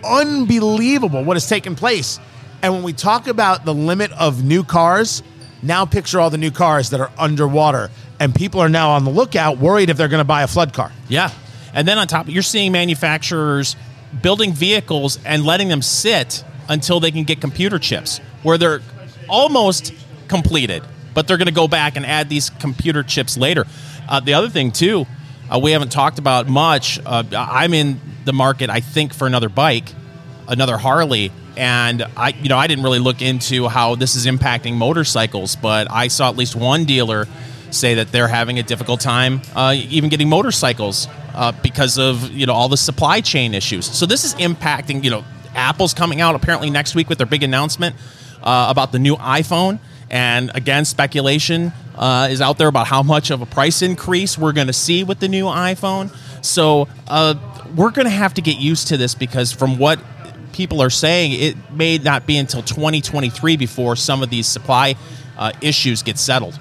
unbelievable 0.04 1.24
what 1.24 1.36
has 1.36 1.48
taken 1.48 1.76
place. 1.76 2.20
And 2.62 2.74
when 2.74 2.84
we 2.84 2.94
talk 2.94 3.28
about 3.28 3.66
the 3.66 3.74
limit 3.74 4.12
of 4.14 4.44
new 4.44 4.64
cars, 4.64 5.24
now 5.62 5.86
picture 5.86 6.20
all 6.20 6.30
the 6.30 6.38
new 6.38 6.52
cars 6.52 6.90
that 6.92 7.00
are 7.00 7.12
underwater. 7.18 7.90
And 8.20 8.36
people 8.36 8.60
are 8.60 8.70
now 8.70 8.92
on 8.92 9.06
the 9.06 9.12
lookout, 9.12 9.58
worried 9.58 9.90
if 9.90 9.98
they're 9.98 10.08
going 10.10 10.20
to 10.20 10.26
buy 10.26 10.44
a 10.44 10.48
flood 10.48 10.74
car. 10.74 10.92
Yeah. 11.08 11.32
And 11.74 11.88
then 11.88 11.98
on 11.98 12.08
top, 12.08 12.28
you're 12.28 12.42
seeing 12.42 12.72
manufacturers 12.72 13.76
building 14.22 14.54
vehicles 14.54 15.20
and 15.24 15.46
letting 15.46 15.70
them 15.70 15.82
sit 15.82 16.44
until 16.68 17.00
they 17.00 17.12
can 17.12 17.24
get 17.24 17.42
computer 17.42 17.80
chips, 17.80 18.20
where 18.44 18.58
they're 18.58 18.82
almost 19.28 19.94
completed, 20.28 20.84
but 21.14 21.28
they're 21.28 21.38
going 21.38 21.48
to 21.48 21.54
go 21.54 21.68
back 21.68 21.96
and 21.96 22.06
add 22.06 22.30
these 22.30 22.50
computer 22.50 23.04
chips 23.04 23.38
later. 23.38 23.66
Uh, 24.08 24.20
the 24.20 24.34
other 24.34 24.50
thing, 24.50 24.72
too, 24.72 25.06
uh, 25.52 25.60
we 25.60 25.72
haven't 25.72 25.92
talked 25.92 26.20
about 26.20 26.48
much. 26.48 27.00
Uh, 27.06 27.24
I'm 27.34 27.74
in 27.74 28.00
the 28.26 28.34
market, 28.34 28.70
I 28.70 28.80
think, 28.80 29.14
for 29.14 29.28
another 29.28 29.50
bike, 29.50 29.94
another 30.48 30.78
Harley. 30.78 31.32
And 31.60 32.06
I, 32.16 32.30
you 32.30 32.48
know, 32.48 32.58
I 32.58 32.68
didn't 32.68 32.86
really 32.86 33.00
look 33.00 33.22
into 33.22 33.68
how 33.68 33.96
this 33.96 34.16
is 34.16 34.26
impacting 34.26 34.76
motorcycles, 34.76 35.58
but 35.58 35.92
I 35.92 36.08
saw 36.08 36.30
at 36.30 36.38
least 36.38 36.56
one 36.56 36.86
dealer 36.86 37.28
say 37.70 37.96
that 37.96 38.14
they're 38.14 38.30
having 38.30 38.60
a 38.60 38.64
difficult 38.64 39.02
time 39.02 39.42
uh, 39.58 39.76
even 39.76 40.10
getting 40.10 40.30
motorcycles 40.30 41.10
uh, 41.36 41.52
because 41.62 41.98
of 41.98 42.32
you 42.32 42.46
know 42.46 42.54
all 42.54 42.70
the 42.70 42.78
supply 42.78 43.20
chain 43.20 43.54
issues. 43.54 43.86
So 43.86 44.06
this 44.06 44.24
is 44.24 44.36
impacting. 44.36 45.04
You 45.04 45.10
know, 45.10 45.26
Apple's 45.54 45.94
coming 45.94 46.22
out 46.22 46.34
apparently 46.34 46.70
next 46.70 46.96
week 46.96 47.10
with 47.10 47.18
their 47.18 47.28
big 47.28 47.44
announcement 47.44 47.98
uh, 48.42 48.68
about 48.70 48.94
the 48.94 49.00
new 49.00 49.18
iPhone, 49.18 49.80
and 50.10 50.52
again, 50.56 50.86
speculation 50.86 51.74
uh, 51.96 52.30
is 52.32 52.40
out 52.40 52.58
there 52.58 52.70
about 52.70 52.88
how 52.88 53.04
much 53.04 53.32
of 53.32 53.42
a 53.42 53.46
price 53.46 53.82
increase 53.82 54.38
we're 54.38 54.54
going 54.54 54.68
to 54.68 54.74
see 54.74 55.04
with 55.04 55.20
the 55.20 55.28
new 55.28 55.44
iPhone. 55.44 56.16
So 56.42 56.88
uh, 57.10 57.36
we're 57.76 57.92
going 57.92 58.06
to 58.06 58.12
have 58.12 58.36
to 58.36 58.42
get 58.42 58.60
used 58.60 58.88
to 58.88 58.98
this 58.98 59.14
because 59.14 59.52
from 59.52 59.78
what 59.78 60.00
people 60.54 60.82
are 60.82 60.90
saying, 60.90 61.34
it 61.34 61.72
may 61.72 61.98
not 61.98 62.26
be 62.26 62.38
until 62.38 62.62
2023 62.62 63.58
before 63.58 63.96
some 63.96 64.22
of 64.24 64.30
these 64.30 64.48
supply 64.48 64.96
uh, 65.38 65.52
issues 65.62 66.04
get 66.04 66.18
settled. 66.18 66.60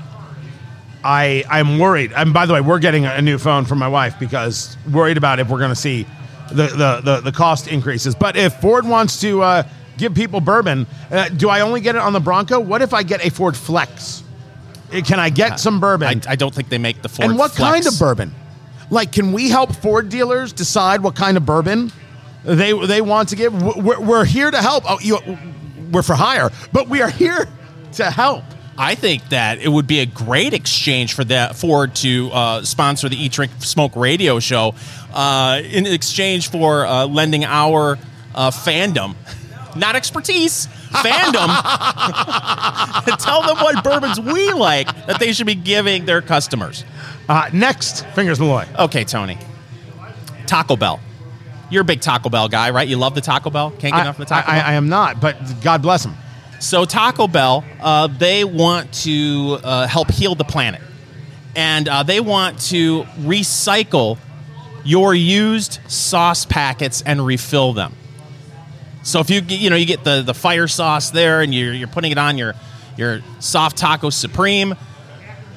I 1.04 1.44
I'm 1.48 1.78
worried. 1.78 2.12
And 2.12 2.34
by 2.34 2.46
the 2.46 2.54
way, 2.54 2.60
we're 2.60 2.80
getting 2.80 3.06
a 3.06 3.22
new 3.22 3.38
phone 3.38 3.64
for 3.64 3.74
my 3.76 3.88
wife 3.88 4.18
because 4.18 4.76
worried 4.92 5.16
about 5.16 5.38
if 5.38 5.48
we're 5.48 5.58
going 5.58 5.70
to 5.70 5.76
see 5.76 6.06
the, 6.50 6.66
the 6.66 7.00
the 7.04 7.20
the 7.20 7.32
cost 7.32 7.68
increases. 7.68 8.14
But 8.14 8.36
if 8.36 8.54
Ford 8.60 8.86
wants 8.86 9.20
to 9.20 9.42
uh, 9.42 9.62
give 9.96 10.14
people 10.14 10.40
bourbon, 10.40 10.86
uh, 11.10 11.28
do 11.28 11.48
I 11.48 11.60
only 11.60 11.80
get 11.80 11.94
it 11.94 12.00
on 12.00 12.12
the 12.12 12.20
Bronco? 12.20 12.58
What 12.58 12.82
if 12.82 12.92
I 12.92 13.02
get 13.04 13.24
a 13.24 13.30
Ford 13.30 13.56
Flex? 13.56 14.24
Uh, 14.92 15.00
Can 15.02 15.20
I 15.20 15.30
get 15.30 15.60
some 15.60 15.78
bourbon? 15.80 16.22
I, 16.26 16.32
I 16.32 16.36
don't 16.36 16.54
think 16.54 16.68
they 16.68 16.78
make 16.78 17.00
the 17.02 17.08
Ford. 17.08 17.28
and 17.30 17.38
what 17.38 17.52
Flex. 17.52 17.72
kind 17.72 17.86
of 17.86 17.98
bourbon? 17.98 18.34
Like, 18.90 19.12
can 19.12 19.32
we 19.32 19.50
help 19.50 19.76
Ford 19.76 20.08
dealers 20.08 20.52
decide 20.52 21.02
what 21.02 21.14
kind 21.14 21.36
of 21.36 21.44
bourbon 21.44 21.92
they 22.54 22.86
they 22.86 23.00
want 23.00 23.30
to 23.30 23.36
give? 23.36 23.52
We're, 23.62 24.00
we're 24.00 24.24
here 24.24 24.50
to 24.50 24.58
help. 24.60 24.84
Oh, 24.88 24.98
you, 25.00 25.18
we're 25.92 26.02
for 26.02 26.14
hire, 26.14 26.50
but 26.72 26.88
we 26.88 27.02
are 27.02 27.10
here 27.10 27.46
to 27.94 28.10
help. 28.10 28.44
I 28.80 28.94
think 28.94 29.30
that 29.30 29.58
it 29.58 29.68
would 29.68 29.88
be 29.88 29.98
a 29.98 30.06
great 30.06 30.54
exchange 30.54 31.14
for 31.14 31.24
that 31.24 31.56
Ford 31.56 31.96
to 31.96 32.30
uh, 32.32 32.62
sponsor 32.62 33.08
the 33.08 33.16
Eat 33.16 33.32
Drink 33.32 33.50
Smoke 33.58 33.96
radio 33.96 34.38
show 34.38 34.74
uh, 35.12 35.60
in 35.64 35.84
exchange 35.84 36.48
for 36.50 36.86
uh, 36.86 37.06
lending 37.06 37.44
our 37.44 37.98
uh, 38.36 38.52
fandom, 38.52 39.16
not 39.74 39.96
expertise, 39.96 40.66
fandom. 40.90 41.48
Tell 43.18 43.42
them 43.42 43.56
what 43.56 43.82
bourbons 43.82 44.20
we 44.20 44.52
like 44.52 44.86
that 45.06 45.18
they 45.18 45.32
should 45.32 45.46
be 45.46 45.56
giving 45.56 46.04
their 46.04 46.22
customers. 46.22 46.84
Uh, 47.28 47.50
next, 47.52 48.06
fingers 48.14 48.38
Malloy. 48.38 48.64
Okay, 48.78 49.02
Tony. 49.02 49.38
Taco 50.46 50.76
Bell. 50.76 51.00
You're 51.70 51.82
a 51.82 51.84
big 51.84 52.00
Taco 52.00 52.28
Bell 52.30 52.48
guy, 52.48 52.70
right? 52.70 52.88
You 52.88 52.96
love 52.96 53.14
the 53.14 53.20
Taco 53.20 53.50
Bell. 53.50 53.70
Can't 53.70 53.82
get 53.82 53.94
I, 53.94 54.00
enough 54.02 54.18
of 54.18 54.26
the 54.26 54.34
Taco 54.34 54.50
I- 54.50 54.56
Bell. 54.58 54.66
I 54.66 54.72
am 54.74 54.88
not, 54.88 55.20
but 55.20 55.36
God 55.62 55.82
bless 55.82 56.02
them. 56.02 56.14
So 56.60 56.84
Taco 56.84 57.28
Bell, 57.28 57.64
uh, 57.80 58.06
they 58.08 58.42
want 58.44 58.92
to 59.04 59.58
uh, 59.62 59.86
help 59.86 60.10
heal 60.10 60.34
the 60.34 60.44
planet, 60.44 60.80
and 61.54 61.88
uh, 61.88 62.02
they 62.02 62.20
want 62.20 62.58
to 62.70 63.02
recycle 63.20 64.18
your 64.84 65.14
used 65.14 65.78
sauce 65.86 66.44
packets 66.44 67.02
and 67.02 67.24
refill 67.24 67.74
them. 67.74 67.94
So 69.02 69.20
if 69.20 69.30
you 69.30 69.40
you 69.42 69.70
know 69.70 69.76
you 69.76 69.86
get 69.86 70.02
the 70.04 70.22
the 70.22 70.34
fire 70.34 70.66
sauce 70.66 71.10
there, 71.10 71.42
and 71.42 71.54
you're 71.54 71.72
you're 71.72 71.88
putting 71.88 72.10
it 72.10 72.18
on 72.18 72.36
your 72.38 72.54
your 72.96 73.20
soft 73.38 73.76
taco 73.76 74.10
supreme, 74.10 74.74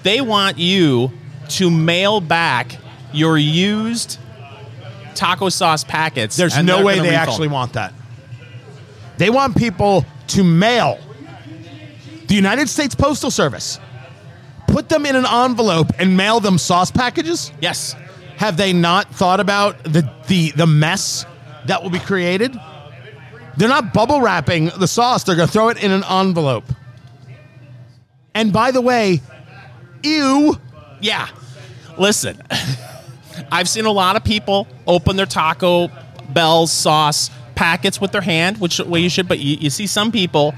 they 0.04 0.22
want 0.22 0.60
you 0.60 1.12
to 1.50 1.72
mail 1.72 2.22
back 2.22 2.78
your 3.12 3.38
used 3.38 4.20
taco 5.16 5.50
sauce 5.50 5.84
packets. 5.84 6.36
There's 6.36 6.56
and 6.58 6.68
no 6.68 6.84
way 6.84 7.00
they 7.00 7.16
actually 7.16 7.48
want 7.48 7.74
that. 7.74 7.94
They 9.18 9.30
want 9.30 9.56
people 9.56 10.06
to 10.28 10.44
mail 10.44 11.00
the 12.28 12.36
United 12.36 12.70
States 12.70 12.96
Postal 12.96 13.30
Service 13.30 13.80
put 14.72 14.90
them 14.90 15.06
in 15.06 15.16
an 15.16 15.26
envelope 15.26 15.92
and 16.00 16.16
mail 16.18 16.40
them 16.40 16.58
sauce 16.58 16.92
packages? 16.92 17.52
Yes. 17.62 17.96
Have 18.38 18.58
they 18.58 18.74
not 18.74 19.14
thought 19.14 19.40
about 19.40 19.84
the 19.84 20.10
the 20.28 20.52
the 20.52 20.66
mess 20.66 21.26
that 21.66 21.84
will 21.84 21.90
be 21.90 22.00
created? 22.00 22.58
They're 23.58 23.70
not 23.70 23.94
bubble 23.94 24.22
wrapping 24.22 24.72
the 24.78 24.88
sauce. 24.88 25.24
They're 25.24 25.36
going 25.36 25.48
to 25.48 25.54
throw 25.54 25.70
it 25.70 25.84
in 25.84 25.92
an 25.92 26.04
envelope. 26.10 26.64
And 28.34 28.54
by 28.54 28.72
the 28.72 28.82
way, 28.82 29.22
ew. 30.04 30.58
Yeah. 31.02 31.28
Listen, 31.98 32.42
I've 33.52 33.68
seen 33.68 33.86
a 33.86 33.92
lot 33.92 34.16
of 34.16 34.24
people 34.24 34.68
open 34.88 35.18
their 35.18 35.26
Taco 35.26 35.90
Bell 36.30 36.68
sauce 36.68 37.30
packets 37.56 38.00
with 38.00 38.12
their 38.12 38.22
hand, 38.22 38.58
which 38.60 38.80
way 38.80 39.02
you 39.02 39.10
should, 39.10 39.28
but 39.28 39.40
you, 39.40 39.58
you 39.60 39.70
see 39.70 39.88
some 39.88 40.12
people, 40.12 40.56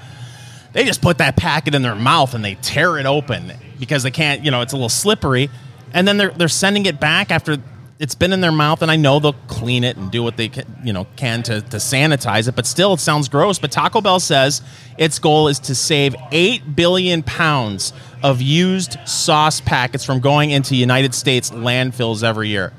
they 0.73 0.85
just 0.85 1.01
put 1.01 1.17
that 1.17 1.35
packet 1.35 1.73
in 1.75 1.81
their 1.81 1.95
mouth 1.95 2.33
and 2.33 2.45
they 2.45 2.55
tear 2.55 2.97
it 2.97 3.05
open 3.05 3.51
because 3.79 4.03
they 4.03 4.11
can't, 4.11 4.45
you 4.45 4.51
know, 4.51 4.61
it's 4.61 4.73
a 4.73 4.75
little 4.75 4.89
slippery. 4.89 5.49
And 5.93 6.07
then 6.07 6.17
they're, 6.17 6.31
they're 6.31 6.47
sending 6.47 6.85
it 6.85 6.99
back 6.99 7.31
after 7.31 7.57
it's 7.99 8.15
been 8.15 8.33
in 8.33 8.41
their 8.41 8.51
mouth, 8.51 8.81
and 8.81 8.91
I 8.91 8.95
know 8.95 9.19
they'll 9.19 9.33
clean 9.47 9.83
it 9.83 9.95
and 9.95 10.11
do 10.11 10.23
what 10.23 10.35
they 10.35 10.49
can, 10.49 10.65
you 10.83 10.91
know 10.91 11.07
can 11.15 11.43
to, 11.43 11.61
to 11.61 11.77
sanitize 11.77 12.49
it. 12.49 12.55
But 12.55 12.65
still, 12.65 12.93
it 12.93 12.99
sounds 12.99 13.29
gross. 13.29 13.59
But 13.59 13.71
Taco 13.71 14.01
Bell 14.01 14.19
says 14.19 14.61
its 14.97 15.19
goal 15.19 15.47
is 15.47 15.59
to 15.59 15.75
save 15.75 16.15
eight 16.31 16.75
billion 16.75 17.23
pounds 17.23 17.93
of 18.21 18.41
used 18.41 18.97
sauce 19.05 19.61
packets 19.61 20.03
from 20.03 20.19
going 20.19 20.49
into 20.49 20.75
United 20.75 21.15
States 21.15 21.51
landfills 21.51 22.23
every 22.23 22.49
year. 22.49 22.73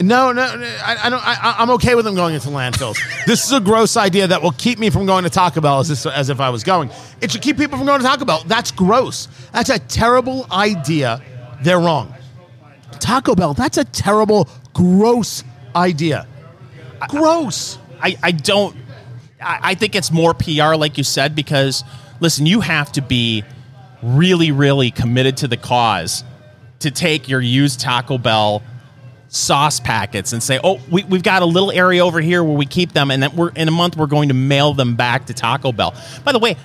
No, 0.00 0.30
no, 0.30 0.56
no 0.56 0.66
I, 0.84 0.96
I 1.04 1.10
don't. 1.10 1.26
I, 1.26 1.56
I'm 1.58 1.70
okay 1.70 1.94
with 1.94 2.04
them 2.04 2.14
going 2.14 2.34
into 2.34 2.48
landfills. 2.48 2.98
this 3.26 3.46
is 3.46 3.52
a 3.52 3.60
gross 3.60 3.96
idea 3.96 4.26
that 4.26 4.42
will 4.42 4.52
keep 4.52 4.78
me 4.78 4.90
from 4.90 5.06
going 5.06 5.24
to 5.24 5.30
Taco 5.30 5.60
Bell 5.60 5.80
as, 5.80 5.88
this, 5.88 6.04
as 6.04 6.28
if 6.28 6.38
I 6.38 6.50
was 6.50 6.64
going. 6.64 6.90
It 7.20 7.32
should 7.32 7.40
keep 7.40 7.56
people 7.56 7.78
from 7.78 7.86
going 7.86 8.00
to 8.00 8.06
Taco 8.06 8.24
Bell. 8.26 8.42
That's 8.46 8.70
gross. 8.70 9.28
That's 9.52 9.70
a 9.70 9.78
terrible 9.78 10.46
idea. 10.52 11.22
They're 11.62 11.78
wrong. 11.78 12.14
Taco 12.98 13.34
Bell, 13.34 13.54
that's 13.54 13.78
a 13.78 13.84
terrible, 13.84 14.48
gross 14.74 15.44
idea. 15.74 16.26
Gross. 17.08 17.78
I, 18.00 18.16
I 18.22 18.32
don't. 18.32 18.76
I, 19.40 19.60
I 19.62 19.74
think 19.74 19.94
it's 19.94 20.10
more 20.10 20.34
PR, 20.34 20.74
like 20.74 20.98
you 20.98 21.04
said, 21.04 21.34
because 21.34 21.84
listen, 22.20 22.44
you 22.44 22.60
have 22.60 22.92
to 22.92 23.02
be 23.02 23.44
really, 24.02 24.52
really 24.52 24.90
committed 24.90 25.38
to 25.38 25.48
the 25.48 25.56
cause 25.56 26.22
to 26.80 26.90
take 26.90 27.28
your 27.28 27.40
used 27.40 27.80
Taco 27.80 28.18
Bell 28.18 28.62
sauce 29.28 29.80
packets 29.80 30.32
and 30.32 30.42
say, 30.42 30.58
"Oh, 30.62 30.80
we, 30.90 31.04
we've 31.04 31.22
got 31.22 31.42
a 31.42 31.46
little 31.46 31.70
area 31.70 32.04
over 32.04 32.20
here 32.20 32.42
where 32.42 32.56
we 32.56 32.66
keep 32.66 32.92
them, 32.92 33.10
and 33.10 33.22
then 33.22 33.34
we're 33.36 33.50
in 33.50 33.68
a 33.68 33.72
month 33.72 33.96
we're 33.96 34.06
going 34.06 34.28
to 34.28 34.34
mail 34.34 34.74
them 34.74 34.96
back 34.96 35.26
to 35.26 35.34
Taco 35.34 35.72
Bell." 35.72 35.94
By 36.24 36.32
the 36.32 36.38
way, 36.38 36.56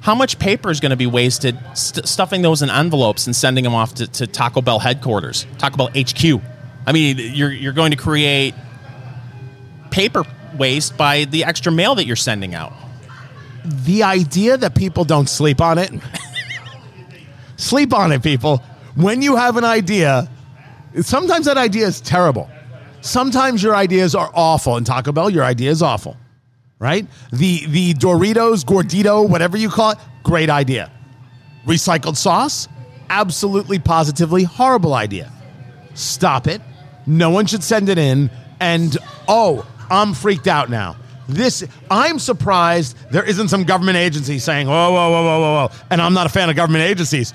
how 0.00 0.14
much 0.14 0.38
paper 0.38 0.70
is 0.70 0.80
going 0.80 0.90
to 0.90 0.96
be 0.96 1.06
wasted 1.06 1.58
st- 1.74 2.06
stuffing 2.06 2.42
those 2.42 2.62
in 2.62 2.70
envelopes 2.70 3.26
and 3.26 3.34
sending 3.34 3.64
them 3.64 3.74
off 3.74 3.94
to, 3.94 4.06
to 4.06 4.26
Taco 4.26 4.60
Bell 4.60 4.78
headquarters, 4.78 5.46
Taco 5.58 5.76
Bell 5.76 5.90
HQ? 5.96 6.40
I 6.86 6.92
mean, 6.92 7.18
you're 7.18 7.50
you're 7.50 7.72
going 7.72 7.90
to 7.90 7.96
create 7.96 8.54
paper 9.90 10.24
waste 10.56 10.96
by 10.96 11.24
the 11.24 11.44
extra 11.44 11.72
mail 11.72 11.94
that 11.96 12.06
you're 12.06 12.16
sending 12.16 12.54
out. 12.54 12.72
The 13.64 14.04
idea 14.04 14.56
that 14.56 14.74
people 14.74 15.04
don't 15.04 15.28
sleep 15.28 15.60
on 15.60 15.78
it. 15.78 15.90
sleep 17.56 17.92
on 17.92 18.12
it, 18.12 18.22
people. 18.22 18.62
When 18.94 19.22
you 19.22 19.36
have 19.36 19.56
an 19.56 19.64
idea, 19.64 20.28
sometimes 21.02 21.46
that 21.46 21.56
idea 21.56 21.86
is 21.86 22.00
terrible. 22.00 22.50
Sometimes 23.00 23.62
your 23.62 23.76
ideas 23.76 24.14
are 24.14 24.30
awful. 24.34 24.76
And 24.76 24.86
Taco 24.86 25.12
Bell, 25.12 25.30
your 25.30 25.44
idea 25.44 25.70
is 25.70 25.82
awful, 25.82 26.16
right? 26.78 27.06
The 27.32 27.66
the 27.66 27.94
Doritos, 27.94 28.64
Gordito, 28.64 29.28
whatever 29.28 29.56
you 29.56 29.68
call 29.68 29.92
it, 29.92 29.98
great 30.22 30.50
idea. 30.50 30.90
Recycled 31.66 32.16
sauce, 32.16 32.68
absolutely 33.10 33.78
positively 33.78 34.44
horrible 34.44 34.94
idea. 34.94 35.32
Stop 35.94 36.46
it. 36.46 36.60
No 37.06 37.30
one 37.30 37.46
should 37.46 37.62
send 37.62 37.88
it 37.88 37.98
in. 37.98 38.30
And 38.60 38.96
oh, 39.28 39.66
I'm 39.90 40.14
freaked 40.14 40.46
out 40.46 40.70
now. 40.70 40.96
This 41.28 41.64
I'm 41.90 42.18
surprised 42.18 42.96
there 43.10 43.24
isn't 43.24 43.48
some 43.48 43.64
government 43.64 43.96
agency 43.96 44.38
saying, 44.38 44.68
whoa, 44.68 44.92
whoa, 44.92 45.10
whoa, 45.10 45.22
whoa, 45.24 45.40
whoa, 45.40 45.66
whoa. 45.66 45.74
And 45.90 46.00
I'm 46.00 46.14
not 46.14 46.26
a 46.26 46.28
fan 46.28 46.48
of 46.50 46.56
government 46.56 46.84
agencies. 46.84 47.34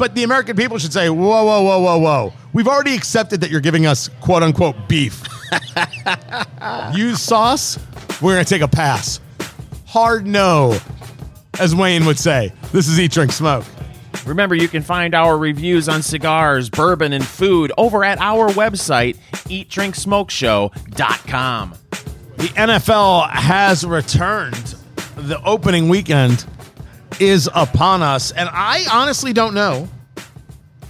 But 0.00 0.14
the 0.14 0.22
American 0.22 0.56
people 0.56 0.78
should 0.78 0.94
say, 0.94 1.10
whoa, 1.10 1.44
whoa, 1.44 1.62
whoa, 1.62 1.78
whoa, 1.78 1.98
whoa. 1.98 2.32
We've 2.54 2.66
already 2.66 2.94
accepted 2.94 3.42
that 3.42 3.50
you're 3.50 3.60
giving 3.60 3.84
us 3.84 4.08
quote 4.22 4.42
unquote 4.42 4.88
beef. 4.88 5.22
Use 6.94 7.20
sauce, 7.20 7.78
we're 8.22 8.32
gonna 8.32 8.46
take 8.46 8.62
a 8.62 8.68
pass. 8.68 9.20
Hard 9.84 10.26
no, 10.26 10.78
as 11.58 11.74
Wayne 11.74 12.06
would 12.06 12.18
say. 12.18 12.50
This 12.72 12.88
is 12.88 12.98
Eat 12.98 13.12
Drink 13.12 13.30
Smoke. 13.30 13.66
Remember, 14.24 14.54
you 14.54 14.68
can 14.68 14.80
find 14.80 15.14
our 15.14 15.36
reviews 15.36 15.86
on 15.86 16.00
cigars, 16.00 16.70
bourbon, 16.70 17.12
and 17.12 17.26
food 17.26 17.70
over 17.76 18.02
at 18.02 18.18
our 18.22 18.48
website, 18.48 19.18
eatdrinksmokeshow.com. 19.50 21.74
The 22.38 22.48
NFL 22.48 23.28
has 23.28 23.84
returned. 23.84 24.76
The 25.16 25.38
opening 25.44 25.90
weekend 25.90 26.46
is 27.18 27.48
upon 27.54 28.02
us, 28.02 28.30
and 28.32 28.48
I 28.52 28.84
honestly 28.92 29.32
don't 29.32 29.54
know 29.54 29.88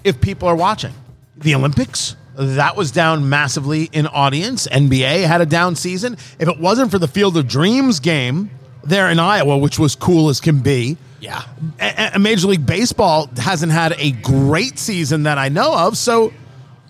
if 0.05 0.21
people 0.21 0.49
are 0.49 0.57
watching. 0.57 0.93
The 1.37 1.55
Olympics, 1.55 2.17
that 2.37 2.77
was 2.77 2.91
down 2.91 3.29
massively 3.29 3.89
in 3.93 4.07
audience. 4.07 4.67
NBA 4.67 5.27
had 5.27 5.41
a 5.41 5.47
down 5.47 5.75
season. 5.77 6.15
If 6.39 6.49
it 6.49 6.59
wasn't 6.59 6.91
for 6.91 6.99
the 6.99 7.09
Field 7.09 7.37
of 7.37 7.49
Dreams 7.49 8.01
game 8.01 8.51
there 8.85 9.09
in 9.11 9.19
Iowa, 9.19 9.59
which 9.59 9.79
was 9.79 9.95
cool 9.95 10.29
as 10.29 10.41
can 10.41 10.61
be, 10.61 10.97
Yeah. 11.21 11.43
a- 11.81 12.13
a- 12.15 12.19
Major 12.19 12.47
League 12.49 12.65
Baseball 12.65 13.29
hasn't 13.39 13.73
had 13.73 13.95
a 13.99 14.13
great 14.13 14.79
season 14.79 15.25
that 15.25 15.37
I 15.39 15.49
know 15.51 15.75
of. 15.77 15.97
So, 15.99 16.33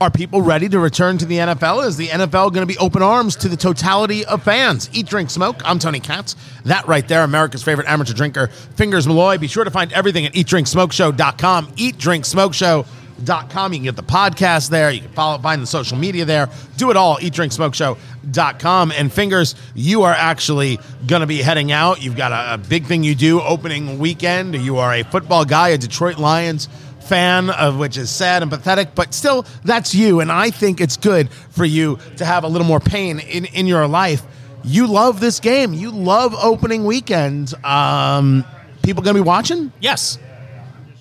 are 0.01 0.11
people 0.11 0.41
ready 0.41 0.67
to 0.67 0.79
return 0.79 1.19
to 1.19 1.27
the 1.27 1.37
NFL? 1.37 1.87
Is 1.87 1.99
the 1.99 2.09
NFL 2.09 2.55
going 2.55 2.67
to 2.67 2.67
be 2.67 2.79
open 2.79 3.03
arms 3.03 3.37
to 3.37 3.51
the 3.51 3.57
totality 3.57 4.25
of 4.25 4.43
fans? 4.43 4.89
Eat, 4.95 5.07
drink, 5.07 5.29
smoke. 5.29 5.61
I'm 5.63 5.79
Tony 5.79 6.01
Katz. 6.01 6.37
That 6.65 6.89
right 6.89 7.07
there, 7.07 7.23
America's 7.23 7.63
favorite 7.63 7.87
amateur 7.87 8.15
drinker, 8.15 8.47
Fingers 8.47 9.07
Malloy. 9.07 9.37
Be 9.37 9.47
sure 9.47 9.65
to 9.65 9.71
find 9.71 9.93
everything 9.93 10.25
at 10.25 10.33
eatdrinksmokeshow.com. 10.33 11.67
Eatdrinksmokeshow.com. 11.67 13.73
You 13.75 13.79
can 13.79 13.85
get 13.85 13.97
the 13.97 14.03
podcast 14.03 14.71
there. 14.71 14.91
You 14.91 15.03
can 15.03 15.11
follow, 15.11 15.37
find 15.37 15.61
the 15.61 15.67
social 15.67 15.99
media 15.99 16.25
there. 16.25 16.49
Do 16.79 16.91
it 16.91 16.97
all. 16.97 17.19
Eatdrinksmokeshow.com. 17.19 18.93
And 18.93 19.13
Fingers, 19.13 19.55
you 19.75 20.05
are 20.05 20.15
actually 20.15 20.79
going 21.07 21.21
to 21.21 21.27
be 21.27 21.43
heading 21.43 21.73
out. 21.73 22.03
You've 22.03 22.17
got 22.17 22.33
a, 22.33 22.55
a 22.55 22.59
big 22.59 22.87
thing 22.87 23.05
you 23.05 23.15
do 23.15 23.43
opening 23.43 23.99
weekend. 23.99 24.55
You 24.55 24.79
are 24.79 24.95
a 24.95 25.03
football 25.03 25.45
guy, 25.45 25.69
a 25.69 25.77
Detroit 25.77 26.17
Lions 26.17 26.71
fan 27.11 27.51
of 27.51 27.77
which 27.77 27.97
is 27.97 28.09
sad 28.09 28.43
and 28.43 28.51
pathetic, 28.53 28.95
but 28.95 29.13
still 29.13 29.45
that's 29.65 29.97
you. 29.97 30.21
And 30.21 30.31
I 30.31 30.51
think 30.51 30.81
it's 30.81 30.97
good 30.97 31.29
for 31.51 31.65
you 31.65 31.99
to 32.19 32.25
have 32.25 32.45
a 32.45 32.49
little 32.49 32.67
more 32.67 32.79
pain 32.79 33.19
in, 33.19 33.47
in 33.47 33.67
your 33.67 33.89
life. 33.89 34.23
You 34.63 34.87
love 34.87 35.19
this 35.19 35.41
game. 35.41 35.75
You 35.75 35.91
love 35.91 36.35
opening 36.41 36.85
weekend. 36.85 37.53
Um, 37.65 38.45
people 38.83 39.03
gonna 39.03 39.19
be 39.19 39.21
watching? 39.23 39.73
Yes. 39.81 40.19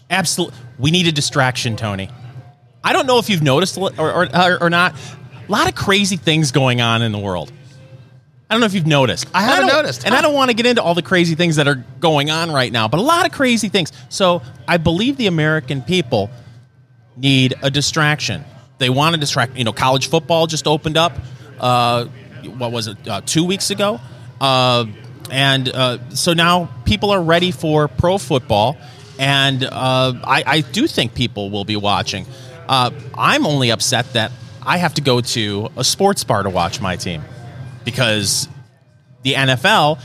Absolutely. 0.09 0.57
We 0.79 0.89
need 0.89 1.05
a 1.05 1.11
distraction, 1.11 1.75
Tony. 1.75 2.09
I 2.83 2.91
don't 2.93 3.05
know 3.05 3.19
if 3.19 3.29
you've 3.29 3.43
noticed 3.43 3.77
or, 3.77 3.91
or, 3.99 4.63
or 4.63 4.69
not. 4.71 4.95
A 5.47 5.51
lot 5.51 5.67
of 5.67 5.75
crazy 5.75 6.17
things 6.17 6.51
going 6.51 6.81
on 6.81 7.03
in 7.03 7.11
the 7.11 7.19
world. 7.19 7.51
I 8.49 8.55
don't 8.55 8.61
know 8.61 8.65
if 8.65 8.73
you've 8.73 8.87
noticed. 8.87 9.27
I 9.31 9.43
haven't 9.43 9.67
noticed. 9.67 10.05
And 10.07 10.15
I 10.15 10.21
don't 10.21 10.33
want 10.33 10.49
to 10.49 10.55
get 10.55 10.65
into 10.65 10.81
all 10.81 10.95
the 10.95 11.03
crazy 11.03 11.35
things 11.35 11.57
that 11.57 11.67
are 11.67 11.83
going 11.99 12.31
on 12.31 12.51
right 12.51 12.71
now, 12.71 12.87
but 12.87 12.99
a 12.99 13.03
lot 13.03 13.27
of 13.27 13.31
crazy 13.31 13.69
things. 13.69 13.91
So 14.09 14.41
I 14.67 14.77
believe 14.77 15.17
the 15.17 15.27
American 15.27 15.83
people 15.83 16.31
need 17.15 17.53
a 17.61 17.69
distraction. 17.69 18.43
They 18.79 18.89
want 18.89 19.13
to 19.13 19.19
distract. 19.19 19.55
You 19.55 19.65
know, 19.65 19.71
college 19.71 20.09
football 20.09 20.47
just 20.47 20.65
opened 20.65 20.97
up. 20.97 21.13
Uh, 21.59 22.05
what 22.57 22.71
was 22.71 22.87
it? 22.87 23.07
Uh, 23.07 23.21
two 23.21 23.43
weeks 23.43 23.69
ago. 23.69 23.99
Uh, 24.41 24.85
and 25.29 25.69
uh, 25.69 26.09
so 26.09 26.33
now 26.33 26.69
people 26.85 27.11
are 27.11 27.21
ready 27.21 27.51
for 27.51 27.87
pro 27.87 28.17
football, 28.17 28.77
and 29.19 29.63
uh, 29.63 30.13
I, 30.23 30.43
I 30.45 30.61
do 30.61 30.87
think 30.87 31.13
people 31.13 31.51
will 31.51 31.65
be 31.65 31.75
watching. 31.75 32.25
Uh, 32.67 32.89
I'm 33.15 33.45
only 33.45 33.71
upset 33.71 34.13
that 34.13 34.31
I 34.65 34.77
have 34.77 34.95
to 34.95 35.01
go 35.01 35.21
to 35.21 35.69
a 35.77 35.83
sports 35.83 36.23
bar 36.23 36.41
to 36.41 36.49
watch 36.49 36.81
my 36.81 36.95
team 36.95 37.21
because 37.83 38.47
the 39.23 39.33
NFL 39.33 39.99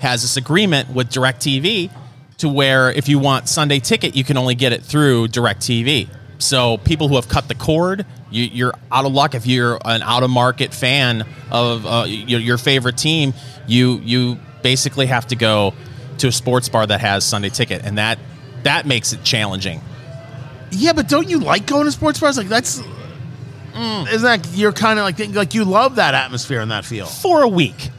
has 0.00 0.22
this 0.22 0.36
agreement 0.36 0.90
with 0.90 1.10
DirecTV 1.10 1.90
to 2.38 2.48
where 2.48 2.90
if 2.90 3.08
you 3.08 3.18
want 3.18 3.48
Sunday 3.48 3.80
ticket, 3.80 4.14
you 4.14 4.24
can 4.24 4.36
only 4.36 4.54
get 4.54 4.72
it 4.72 4.82
through 4.82 5.28
DirecTV. 5.28 6.08
So 6.38 6.78
people 6.78 7.08
who 7.08 7.16
have 7.16 7.28
cut 7.28 7.48
the 7.48 7.54
cord, 7.54 8.06
you, 8.30 8.44
you're 8.44 8.74
out 8.92 9.04
of 9.04 9.12
luck 9.12 9.34
if 9.34 9.46
you're 9.46 9.78
an 9.84 10.02
out 10.02 10.22
of 10.22 10.30
market 10.30 10.72
fan 10.72 11.26
of 11.50 11.84
uh, 11.84 12.04
your, 12.06 12.40
your 12.40 12.58
favorite 12.58 12.96
team. 12.96 13.34
You 13.66 13.98
you 14.04 14.38
basically 14.62 15.06
have 15.06 15.26
to 15.28 15.36
go 15.36 15.74
to 16.18 16.28
a 16.28 16.32
sports 16.32 16.68
bar 16.68 16.86
that 16.86 17.00
has 17.00 17.24
Sunday 17.24 17.48
ticket, 17.48 17.84
and 17.84 17.98
that 17.98 18.18
that 18.62 18.86
makes 18.86 19.12
it 19.12 19.24
challenging. 19.24 19.80
Yeah, 20.70 20.92
but 20.92 21.08
don't 21.08 21.28
you 21.28 21.40
like 21.40 21.66
going 21.66 21.86
to 21.86 21.92
sports 21.92 22.20
bars? 22.20 22.36
Like 22.36 22.48
that's 22.48 22.80
isn't 23.74 24.22
that 24.22 24.46
you're 24.56 24.72
kind 24.72 24.98
of 24.98 25.04
like 25.04 25.18
like 25.34 25.54
you 25.54 25.64
love 25.64 25.96
that 25.96 26.14
atmosphere 26.14 26.60
and 26.60 26.70
that 26.70 26.84
feel? 26.84 27.06
for 27.06 27.42
a 27.42 27.48
week. 27.48 27.90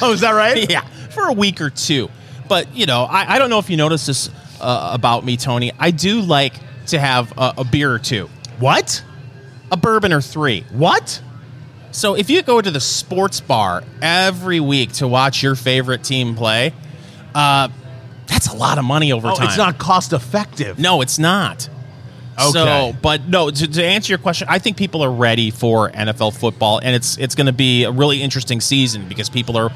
Oh, 0.00 0.12
is 0.12 0.20
that 0.20 0.32
right? 0.32 0.68
yeah, 0.70 0.80
for 1.10 1.24
a 1.28 1.32
week 1.32 1.60
or 1.60 1.70
two. 1.70 2.08
But 2.48 2.74
you 2.74 2.86
know, 2.86 3.04
I, 3.04 3.34
I 3.34 3.38
don't 3.38 3.50
know 3.50 3.58
if 3.58 3.68
you 3.70 3.76
noticed 3.76 4.06
this 4.06 4.30
uh, 4.60 4.90
about 4.92 5.24
me, 5.24 5.36
Tony. 5.36 5.72
I 5.78 5.90
do 5.90 6.20
like 6.20 6.54
to 6.86 6.98
have 6.98 7.32
a, 7.36 7.54
a 7.58 7.64
beer 7.64 7.92
or 7.92 7.98
two, 7.98 8.28
What? 8.58 9.04
a 9.70 9.76
bourbon 9.76 10.12
or 10.14 10.22
three. 10.22 10.64
What? 10.72 11.20
So 11.90 12.14
if 12.14 12.30
you 12.30 12.42
go 12.42 12.60
to 12.60 12.70
the 12.70 12.80
sports 12.80 13.40
bar 13.40 13.82
every 14.00 14.60
week 14.60 14.92
to 14.94 15.06
watch 15.08 15.42
your 15.42 15.54
favorite 15.54 16.02
team 16.04 16.34
play, 16.34 16.72
uh, 17.34 17.68
that's 18.26 18.48
a 18.48 18.56
lot 18.56 18.78
of 18.78 18.84
money 18.84 19.12
over 19.12 19.28
Oh, 19.28 19.34
time. 19.34 19.48
it's 19.48 19.58
not 19.58 19.76
cost 19.78 20.12
effective. 20.14 20.78
No, 20.78 21.02
it's 21.02 21.18
not. 21.18 21.68
Okay. 22.38 22.50
So, 22.52 22.92
but 23.02 23.26
no, 23.28 23.50
to, 23.50 23.66
to 23.66 23.84
answer 23.84 24.12
your 24.12 24.18
question, 24.18 24.46
I 24.50 24.58
think 24.58 24.76
people 24.76 25.02
are 25.02 25.10
ready 25.10 25.50
for 25.50 25.90
NFL 25.90 26.38
football, 26.38 26.78
and 26.78 26.94
it's 26.94 27.18
it's 27.18 27.34
going 27.34 27.48
to 27.48 27.52
be 27.52 27.84
a 27.84 27.90
really 27.90 28.22
interesting 28.22 28.60
season 28.60 29.08
because 29.08 29.28
people 29.28 29.56
are, 29.56 29.70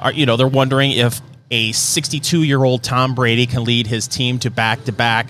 are 0.00 0.12
you 0.12 0.24
know, 0.24 0.36
they're 0.36 0.48
wondering 0.48 0.92
if 0.92 1.20
a 1.50 1.72
62 1.72 2.42
year 2.42 2.62
old 2.62 2.82
Tom 2.82 3.14
Brady 3.14 3.46
can 3.46 3.64
lead 3.64 3.86
his 3.86 4.08
team 4.08 4.38
to 4.40 4.50
back 4.50 4.84
to 4.84 4.92
back 4.92 5.26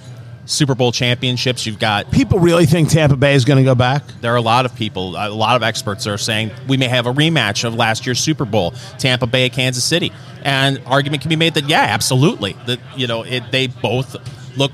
Super 0.51 0.75
Bowl 0.75 0.93
championships. 0.93 1.65
You've 1.65 1.79
got 1.79 2.11
People 2.11 2.39
really 2.41 2.67
think 2.67 2.89
Tampa 2.89 3.17
Bay 3.17 3.35
is 3.35 3.45
going 3.45 3.59
to 3.59 3.65
go 3.65 3.75
back. 3.75 4.03
there 4.21 4.33
are 4.33 4.37
a 4.37 4.43
lot 4.43 4.67
of 4.67 4.75
people, 4.75 5.17
a 5.17 5.29
lot 5.29 5.57
of 5.57 5.63
experts 5.63 6.07
are 6.07 6.19
saying 6.19 6.51
we 6.69 6.77
may 6.77 6.89
have 6.89 7.07
a 7.07 7.13
rematch 7.13 7.65
of 7.65 7.75
last 7.75 8.07
year's 8.07 8.21
Super 8.21 8.45
Bowl, 8.45 8.73
Tampa 8.99 9.27
Bay, 9.27 9.49
Kansas 9.49 9.85
City, 9.85 10.13
and 10.43 10.81
argument 10.87 11.23
can 11.23 11.29
be 11.29 11.37
made 11.37 11.55
that 11.55 11.69
yeah, 11.69 11.83
absolutely, 11.83 12.57
that 12.67 12.81
you 12.97 13.07
know 13.07 13.23
it, 13.23 13.45
they 13.51 13.69
both 13.69 14.17
look 14.57 14.73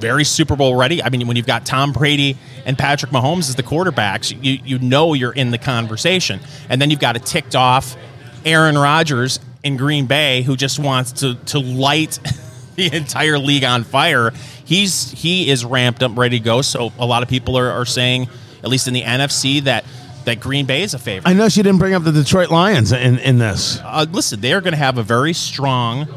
very 0.00 0.24
Super 0.24 0.56
Bowl 0.56 0.76
ready. 0.76 1.02
I 1.02 1.08
mean, 1.08 1.26
when 1.26 1.36
you've 1.36 1.46
got 1.46 1.66
Tom 1.66 1.92
Brady 1.92 2.36
and 2.64 2.76
Patrick 2.76 3.12
Mahomes 3.12 3.48
as 3.48 3.54
the 3.54 3.62
quarterbacks, 3.62 4.36
you 4.42 4.58
you 4.64 4.78
know 4.78 5.14
you're 5.14 5.32
in 5.32 5.50
the 5.50 5.58
conversation, 5.58 6.40
and 6.68 6.80
then 6.80 6.90
you've 6.90 7.00
got 7.00 7.16
a 7.16 7.20
ticked 7.20 7.56
off 7.56 7.96
Aaron 8.44 8.76
Rodgers 8.76 9.40
in 9.62 9.76
Green 9.76 10.06
Bay 10.06 10.42
who 10.42 10.56
just 10.56 10.78
wants 10.78 11.12
to 11.12 11.34
to 11.46 11.58
light 11.58 12.18
the 12.76 12.94
entire 12.94 13.38
league 13.38 13.64
on 13.64 13.84
fire. 13.84 14.30
He's 14.64 15.10
he 15.10 15.50
is 15.50 15.64
ramped 15.64 16.02
up, 16.02 16.16
ready 16.16 16.38
to 16.38 16.44
go. 16.44 16.62
So 16.62 16.92
a 16.98 17.06
lot 17.06 17.22
of 17.22 17.28
people 17.28 17.56
are, 17.58 17.70
are 17.70 17.86
saying, 17.86 18.28
at 18.62 18.68
least 18.68 18.88
in 18.88 18.94
the 18.94 19.02
NFC, 19.02 19.62
that 19.64 19.84
that 20.26 20.40
Green 20.40 20.66
Bay 20.66 20.82
is 20.82 20.92
a 20.92 20.98
favorite. 20.98 21.28
I 21.28 21.34
know 21.34 21.48
she 21.48 21.62
didn't 21.62 21.78
bring 21.78 21.94
up 21.94 22.04
the 22.04 22.12
Detroit 22.12 22.50
Lions 22.50 22.92
in, 22.92 23.18
in 23.20 23.38
this. 23.38 23.80
Uh, 23.82 24.06
listen, 24.10 24.40
they 24.40 24.52
are 24.52 24.60
going 24.60 24.72
to 24.72 24.78
have 24.78 24.98
a 24.98 25.02
very 25.02 25.32
strong 25.32 26.08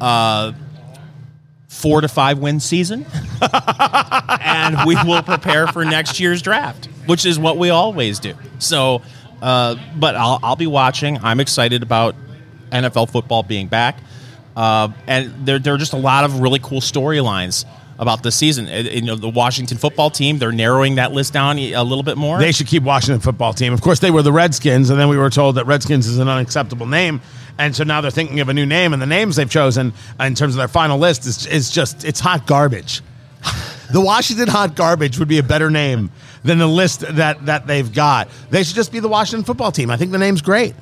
uh, 0.00 0.52
four 1.72 2.02
to 2.02 2.08
five 2.08 2.38
win 2.38 2.60
season, 2.60 3.06
and 4.40 4.76
we 4.86 4.94
will 5.04 5.22
prepare 5.22 5.66
for 5.66 5.84
next 5.84 6.20
year's 6.20 6.42
draft, 6.42 6.86
which 7.06 7.24
is 7.24 7.38
what 7.38 7.56
we 7.56 7.70
always 7.70 8.18
do. 8.18 8.34
So, 8.58 9.00
uh, 9.40 9.76
but 9.96 10.14
I'll, 10.14 10.38
I'll 10.42 10.56
be 10.56 10.66
watching. 10.66 11.18
I'm 11.24 11.40
excited 11.40 11.82
about 11.82 12.14
NFL 12.70 13.10
football 13.10 13.42
being 13.42 13.68
back, 13.68 13.98
uh, 14.54 14.90
and 15.06 15.46
there, 15.46 15.58
there 15.58 15.74
are 15.74 15.78
just 15.78 15.94
a 15.94 15.98
lot 15.98 16.24
of 16.24 16.40
really 16.40 16.58
cool 16.60 16.80
storylines 16.80 17.64
about 18.02 18.22
this 18.22 18.34
season. 18.34 18.66
Uh, 18.68 18.90
You 18.90 19.00
know, 19.02 19.14
the 19.14 19.28
Washington 19.28 19.78
football 19.78 20.10
team 20.10 20.38
they're 20.38 20.52
narrowing 20.52 20.96
that 20.96 21.12
list 21.12 21.32
down 21.32 21.58
a 21.58 21.82
little 21.82 22.02
bit 22.02 22.18
more. 22.18 22.38
They 22.38 22.52
should 22.52 22.66
keep 22.66 22.82
Washington 22.82 23.20
football 23.20 23.54
team. 23.54 23.72
Of 23.72 23.80
course, 23.80 24.00
they 24.00 24.10
were 24.10 24.22
the 24.22 24.32
Redskins, 24.32 24.90
and 24.90 24.98
then 25.00 25.08
we 25.08 25.16
were 25.16 25.30
told 25.30 25.54
that 25.54 25.66
Redskins 25.66 26.06
is 26.06 26.18
an 26.18 26.28
unacceptable 26.28 26.86
name, 26.86 27.20
and 27.58 27.74
so 27.74 27.84
now 27.84 28.00
they're 28.02 28.10
thinking 28.10 28.40
of 28.40 28.48
a 28.48 28.54
new 28.54 28.66
name, 28.66 28.92
and 28.92 29.00
the 29.00 29.06
names 29.06 29.36
they've 29.36 29.48
chosen 29.48 29.94
in 30.20 30.34
terms 30.34 30.54
of 30.54 30.58
their 30.58 30.68
final 30.68 30.98
list 30.98 31.24
is, 31.26 31.46
is 31.46 31.70
just 31.70 32.04
it's 32.04 32.20
hot 32.20 32.46
garbage. 32.46 33.00
the 33.92 34.00
Washington 34.00 34.48
hot 34.48 34.74
garbage 34.76 35.18
would 35.18 35.28
be 35.28 35.38
a 35.38 35.42
better 35.42 35.70
name 35.70 36.10
than 36.44 36.58
the 36.58 36.66
list 36.66 37.00
that 37.00 37.46
that 37.46 37.66
they've 37.66 37.92
got. 37.94 38.28
They 38.50 38.62
should 38.64 38.76
just 38.76 38.92
be 38.92 39.00
the 39.00 39.08
Washington 39.08 39.44
football 39.44 39.72
team. 39.72 39.90
I 39.90 39.96
think 39.96 40.12
the 40.12 40.18
name's 40.18 40.42
great. 40.42 40.74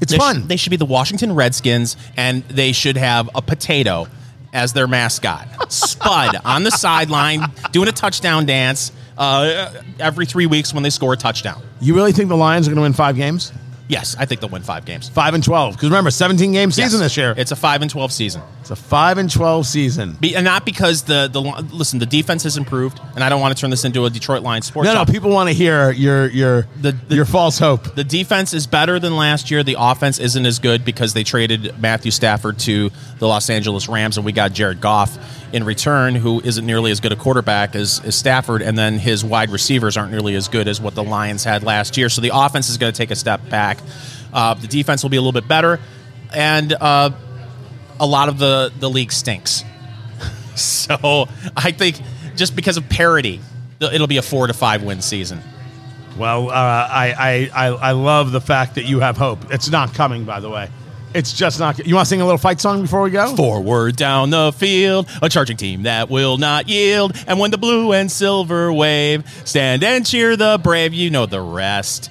It's 0.00 0.12
They 0.12 0.18
fun. 0.18 0.36
Should, 0.36 0.48
they 0.48 0.56
should 0.56 0.70
be 0.70 0.76
the 0.76 0.84
Washington 0.86 1.34
Redskins, 1.34 1.96
and 2.16 2.42
they 2.44 2.72
should 2.72 2.96
have 2.96 3.28
a 3.34 3.42
potato 3.42 4.06
as 4.52 4.72
their 4.72 4.86
mascot. 4.86 5.72
Spud 5.72 6.36
on 6.44 6.62
the 6.64 6.70
sideline 6.70 7.40
doing 7.72 7.88
a 7.88 7.92
touchdown 7.92 8.46
dance 8.46 8.92
uh, 9.16 9.72
every 9.98 10.26
three 10.26 10.46
weeks 10.46 10.72
when 10.74 10.82
they 10.82 10.90
score 10.90 11.12
a 11.12 11.16
touchdown. 11.16 11.62
you 11.80 11.94
really 11.94 12.12
think 12.12 12.28
the 12.28 12.36
Lions 12.36 12.66
are 12.66 12.70
going 12.70 12.76
to 12.76 12.82
win 12.82 12.92
five 12.92 13.16
games? 13.16 13.52
Yes, 13.88 14.16
I 14.18 14.24
think 14.24 14.40
they'll 14.40 14.48
win 14.48 14.62
five 14.62 14.84
games. 14.86 15.08
Five 15.10 15.34
and 15.34 15.44
twelve. 15.44 15.74
Because 15.74 15.90
remember, 15.90 16.10
seventeen 16.10 16.52
game 16.52 16.70
season 16.70 17.00
Yes. 17.00 17.10
this 17.10 17.16
year. 17.16 17.34
It's 17.36 17.50
a 17.52 17.56
five 17.56 17.82
and 17.82 17.90
twelve 17.90 18.10
season. 18.12 18.40
It's 18.60 18.70
a 18.70 18.76
five 18.76 19.18
and 19.18 19.30
twelve 19.30 19.66
season. 19.66 20.16
Be, 20.20 20.34
and 20.36 20.44
not 20.44 20.64
because 20.64 21.02
the 21.02 21.28
the 21.30 21.40
listen, 21.40 21.98
the 21.98 22.06
defense 22.06 22.44
has 22.44 22.56
improved, 22.56 23.00
and 23.14 23.22
I 23.24 23.28
don't 23.28 23.40
want 23.40 23.54
to 23.54 23.60
turn 23.60 23.70
this 23.70 23.84
into 23.84 24.06
a 24.06 24.10
Detroit 24.10 24.42
Lions 24.42 24.66
sports. 24.66 24.86
No, 24.86 24.92
no. 24.94 25.00
talk. 25.04 25.08
People 25.12 25.30
want 25.30 25.48
to 25.50 25.54
hear 25.54 25.90
your 25.90 26.26
your 26.30 26.66
The- 26.80 26.92
the- 27.08 27.16
your 27.16 27.24
false 27.26 27.58
hope. 27.58 27.94
The 27.94 28.04
defense 28.04 28.54
is 28.54 28.66
better 28.66 28.98
than 28.98 29.16
last 29.16 29.50
year. 29.50 29.62
The 29.62 29.76
offense 29.78 30.18
isn't 30.18 30.46
as 30.46 30.58
good 30.58 30.84
because 30.84 31.12
they 31.12 31.24
traded 31.24 31.74
Matthew 31.80 32.12
Stafford 32.12 32.58
to 32.60 32.90
the 33.18 33.26
Los 33.28 33.50
Angeles 33.50 33.88
Rams, 33.88 34.16
and 34.16 34.24
we 34.24 34.32
got 34.32 34.52
Jared 34.52 34.80
Goff 34.80 35.18
in 35.52 35.64
return, 35.64 36.14
who 36.14 36.40
isn't 36.40 36.64
nearly 36.64 36.90
as 36.90 37.00
good 37.00 37.12
a 37.12 37.16
quarterback 37.16 37.74
as, 37.74 38.00
as 38.04 38.16
Stafford, 38.16 38.62
and 38.62 38.76
then 38.76 38.98
his 38.98 39.24
wide 39.24 39.50
receivers 39.50 39.96
aren't 39.96 40.10
nearly 40.10 40.34
as 40.34 40.48
good 40.48 40.66
as 40.66 40.80
what 40.80 40.94
the 40.94 41.04
Lions 41.04 41.44
had 41.44 41.62
last 41.62 41.96
year. 41.96 42.08
So 42.08 42.20
the 42.20 42.30
offense 42.32 42.68
is 42.68 42.78
going 42.78 42.92
to 42.92 42.96
take 42.96 43.10
a 43.10 43.16
step 43.16 43.48
back. 43.48 43.78
Uh, 44.32 44.54
the 44.54 44.66
defense 44.66 45.02
will 45.02 45.10
be 45.10 45.18
a 45.18 45.20
little 45.20 45.38
bit 45.38 45.46
better, 45.46 45.78
and 46.34 46.72
uh, 46.72 47.10
a 48.00 48.06
lot 48.06 48.28
of 48.28 48.38
the, 48.38 48.72
the 48.80 48.88
league 48.88 49.12
stinks. 49.12 49.62
so 50.56 51.28
I 51.56 51.72
think 51.72 52.00
just 52.34 52.56
because 52.56 52.76
of 52.76 52.88
parity, 52.88 53.40
it'll 53.80 54.06
be 54.06 54.16
a 54.16 54.22
four 54.22 54.46
to 54.46 54.54
five 54.54 54.82
win 54.82 55.02
season. 55.02 55.42
Well, 56.16 56.50
uh, 56.50 56.52
I, 56.52 57.50
I 57.54 57.66
I 57.66 57.66
I 57.68 57.90
love 57.92 58.32
the 58.32 58.40
fact 58.40 58.74
that 58.74 58.84
you 58.84 59.00
have 59.00 59.16
hope. 59.16 59.50
It's 59.50 59.70
not 59.70 59.94
coming, 59.94 60.24
by 60.24 60.40
the 60.40 60.50
way. 60.50 60.68
It's 61.14 61.32
just 61.32 61.58
not. 61.58 61.86
You 61.86 61.94
want 61.94 62.06
to 62.06 62.08
sing 62.08 62.20
a 62.20 62.24
little 62.24 62.38
fight 62.38 62.60
song 62.60 62.82
before 62.82 63.02
we 63.02 63.10
go? 63.10 63.36
Forward 63.36 63.96
down 63.96 64.30
the 64.30 64.52
field, 64.52 65.08
a 65.20 65.28
charging 65.28 65.56
team 65.56 65.82
that 65.82 66.08
will 66.08 66.38
not 66.38 66.68
yield. 66.68 67.12
And 67.26 67.38
when 67.38 67.50
the 67.50 67.58
blue 67.58 67.92
and 67.92 68.10
silver 68.10 68.72
wave, 68.72 69.28
stand 69.44 69.84
and 69.84 70.06
cheer 70.06 70.36
the 70.36 70.58
brave. 70.62 70.94
You 70.94 71.10
know 71.10 71.26
the 71.26 71.40
rest. 71.40 72.10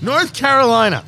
North 0.00 0.32
Carolina. 0.34 1.04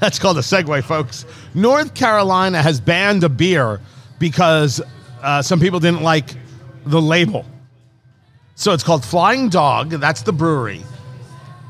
That's 0.00 0.18
called 0.18 0.38
a 0.38 0.40
segue, 0.40 0.82
folks. 0.82 1.24
North 1.54 1.94
Carolina 1.94 2.60
has 2.60 2.80
banned 2.80 3.22
a 3.22 3.28
beer 3.28 3.80
because 4.18 4.80
uh, 5.22 5.42
some 5.42 5.60
people 5.60 5.78
didn't 5.78 6.02
like 6.02 6.34
the 6.84 7.00
label. 7.00 7.46
So 8.56 8.72
it's 8.72 8.82
called 8.82 9.04
Flying 9.04 9.48
Dog. 9.48 9.90
That's 9.90 10.22
the 10.22 10.32
brewery. 10.32 10.82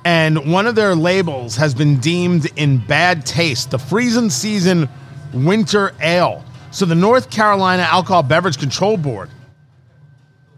And 0.05 0.51
one 0.53 0.67
of 0.67 0.75
their 0.75 0.95
labels 0.95 1.57
has 1.57 1.75
been 1.75 1.99
deemed 1.99 2.51
in 2.57 2.79
bad 2.79 3.25
taste 3.25 3.71
the 3.71 3.79
Freezing 3.79 4.31
Season 4.31 4.89
Winter 5.33 5.93
Ale. 6.01 6.45
So 6.73 6.87
the 6.87 6.95
North 6.95 7.31
Carolina 7.31 7.83
Alcohol 7.83 8.23
Beverage 8.23 8.59
Control 8.59 8.97
Board 8.97 9.31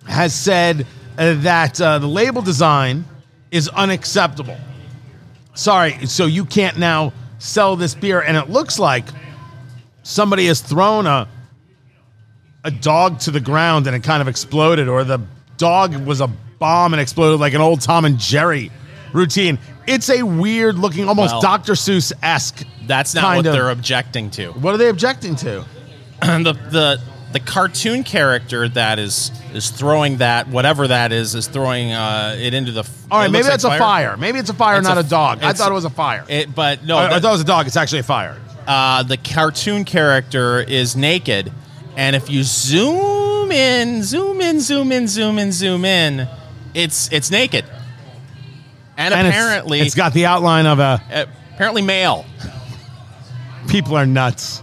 has 0.06 0.34
said 0.34 0.86
uh, 1.18 1.34
that 1.42 1.80
uh, 1.80 1.98
the 1.98 2.06
label 2.06 2.40
design 2.40 3.04
is 3.50 3.68
unacceptable. 3.68 4.56
Sorry, 5.54 6.06
so 6.06 6.26
you 6.26 6.44
can't 6.44 6.78
now 6.78 7.12
sell 7.38 7.76
this 7.76 7.94
beer, 7.94 8.20
and 8.20 8.36
it 8.36 8.48
looks 8.50 8.78
like 8.78 9.04
somebody 10.02 10.46
has 10.46 10.60
thrown 10.60 11.06
a 11.06 11.28
a 12.64 12.70
dog 12.70 13.20
to 13.20 13.30
the 13.30 13.40
ground 13.40 13.86
and 13.86 13.94
it 13.94 14.02
kind 14.02 14.22
of 14.22 14.28
exploded, 14.28 14.88
or 14.88 15.04
the 15.04 15.20
dog 15.58 15.94
was 16.06 16.20
a 16.22 16.26
bomb 16.58 16.94
and 16.94 17.00
exploded 17.00 17.38
like 17.38 17.52
an 17.52 17.60
old 17.60 17.82
Tom 17.82 18.06
and 18.06 18.18
Jerry 18.18 18.70
routine. 19.14 19.58
It's 19.86 20.10
a 20.10 20.22
weird 20.22 20.76
looking, 20.76 21.08
almost 21.08 21.32
Well, 21.34 21.40
Dr. 21.40 21.72
Seuss 21.72 22.12
esque. 22.22 22.66
That's 22.86 23.14
not 23.14 23.36
what 23.36 23.44
they're 23.44 23.70
objecting 23.70 24.28
to. 24.32 24.48
What 24.52 24.74
are 24.74 24.76
they 24.78 24.88
objecting 24.90 25.36
to? 25.36 25.64
the 26.20 26.52
the 26.70 27.00
the 27.32 27.40
cartoon 27.40 28.04
character 28.04 28.68
that 28.68 28.98
is 28.98 29.30
is 29.52 29.70
throwing 29.70 30.18
that 30.18 30.48
whatever 30.48 30.86
that 30.88 31.10
is 31.12 31.34
is 31.34 31.46
throwing 31.48 31.90
uh, 31.92 32.36
it 32.38 32.54
into 32.54 32.72
the. 32.72 32.88
All 33.10 33.18
right, 33.18 33.26
it 33.26 33.30
maybe 33.30 33.42
looks 33.42 33.48
that's 33.48 33.64
like 33.64 33.80
a 33.80 33.82
fire. 33.82 34.16
Maybe 34.16 34.38
it's 34.38 34.50
a 34.50 34.54
fire, 34.54 34.78
It's 34.78 34.86
not 34.86 34.96
a- 34.98 35.00
a, 35.00 35.04
dog. 35.04 35.38
I 35.38 35.50
it's- 35.50 35.58
thought 35.58 35.70
it 35.70 35.74
was 35.74 35.84
a 35.84 35.90
fire. 35.90 36.24
It, 36.28 36.54
but 36.54 36.84
no, 36.84 36.96
I, 36.96 37.16
I 37.16 37.20
thought 37.20 37.30
it 37.30 37.32
was 37.32 37.40
a 37.40 37.44
dog. 37.44 37.66
It's 37.66 37.76
actually 37.76 38.00
a 38.00 38.04
fire. 38.04 38.38
uh, 38.66 39.02
the 39.02 39.16
cartoon 39.16 39.84
character 39.84 40.60
is 40.60 40.94
naked, 40.96 41.52
and 41.96 42.14
if 42.16 42.30
you 42.30 42.42
zoom 42.44 43.50
in, 43.52 44.02
zoom 44.02 44.40
in, 44.40 44.60
zoom 44.60 44.92
in, 44.92 45.06
zoom 45.08 45.38
in, 45.38 45.52
zoom 45.52 45.84
in, 45.84 46.28
it's 46.74 47.10
it's 47.12 47.30
naked, 47.30 47.64
and, 48.96 49.12
And 49.14 49.26
it's- 49.26 49.34
apparently 49.34 49.80
it's 49.80 49.94
got 49.94 50.12
the 50.12 50.26
outline 50.26 50.66
of 50.66 50.78
a 50.78 51.00
apparently 51.54 51.82
male. 51.82 52.24
people 53.68 53.96
are 53.96 54.06
nuts. 54.06 54.62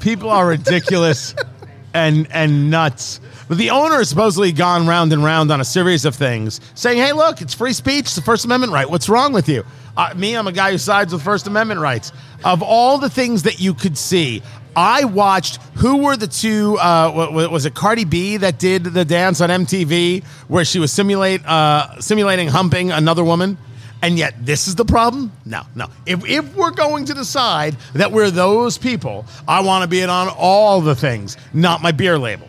People 0.00 0.30
are 0.30 0.46
ridiculous 0.46 1.34
and 1.94 2.26
and 2.30 2.70
nuts. 2.70 3.20
But 3.48 3.58
the 3.58 3.70
owner 3.70 3.96
has 3.98 4.08
supposedly 4.08 4.52
gone 4.52 4.86
round 4.86 5.12
and 5.12 5.22
round 5.22 5.50
on 5.50 5.60
a 5.60 5.64
series 5.64 6.04
of 6.04 6.14
things, 6.14 6.60
saying, 6.74 6.98
"Hey, 6.98 7.12
look, 7.12 7.40
it's 7.42 7.54
free 7.54 7.72
speech. 7.74 8.00
It's 8.06 8.14
the 8.14 8.22
First 8.22 8.44
Amendment 8.44 8.72
right. 8.72 8.88
What's 8.88 9.08
wrong 9.08 9.32
with 9.32 9.48
you?" 9.48 9.64
Uh, 9.96 10.12
me, 10.16 10.34
I'm 10.34 10.46
a 10.46 10.52
guy 10.52 10.72
who 10.72 10.78
sides 10.78 11.12
with 11.12 11.22
First 11.22 11.46
Amendment 11.46 11.80
rights. 11.80 12.12
Of 12.44 12.62
all 12.62 12.98
the 12.98 13.08
things 13.10 13.42
that 13.44 13.60
you 13.60 13.74
could 13.74 13.96
see, 13.96 14.42
I 14.76 15.04
watched. 15.04 15.60
Who 15.76 15.98
were 15.98 16.16
the 16.16 16.26
two? 16.26 16.76
Uh, 16.78 17.12
wa- 17.14 17.30
wa- 17.30 17.48
was 17.48 17.64
it 17.66 17.74
Cardi 17.74 18.04
B 18.04 18.36
that 18.38 18.58
did 18.58 18.84
the 18.84 19.04
dance 19.04 19.40
on 19.40 19.50
MTV 19.50 20.24
where 20.48 20.64
she 20.64 20.78
was 20.78 20.92
simulate 20.92 21.44
uh, 21.46 22.00
simulating 22.00 22.48
humping 22.48 22.90
another 22.92 23.22
woman? 23.24 23.56
And 24.02 24.18
yet, 24.18 24.34
this 24.44 24.68
is 24.68 24.74
the 24.74 24.84
problem? 24.84 25.32
No, 25.46 25.62
no. 25.74 25.86
If, 26.04 26.28
if 26.28 26.54
we're 26.54 26.72
going 26.72 27.06
to 27.06 27.14
decide 27.14 27.74
that 27.94 28.12
we're 28.12 28.30
those 28.30 28.76
people, 28.76 29.24
I 29.48 29.60
want 29.60 29.82
to 29.82 29.88
be 29.88 30.00
in 30.00 30.10
on 30.10 30.28
all 30.36 30.82
the 30.82 30.94
things, 30.94 31.38
not 31.54 31.80
my 31.80 31.90
beer 31.92 32.18
label. 32.18 32.46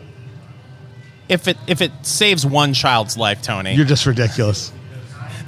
if 1.28 1.48
it 1.48 1.56
if 1.66 1.80
it 1.80 1.92
saves 2.02 2.44
one 2.44 2.74
child's 2.74 3.16
life, 3.16 3.40
Tony, 3.42 3.74
You're 3.74 3.86
just 3.86 4.04
ridiculous. 4.06 4.70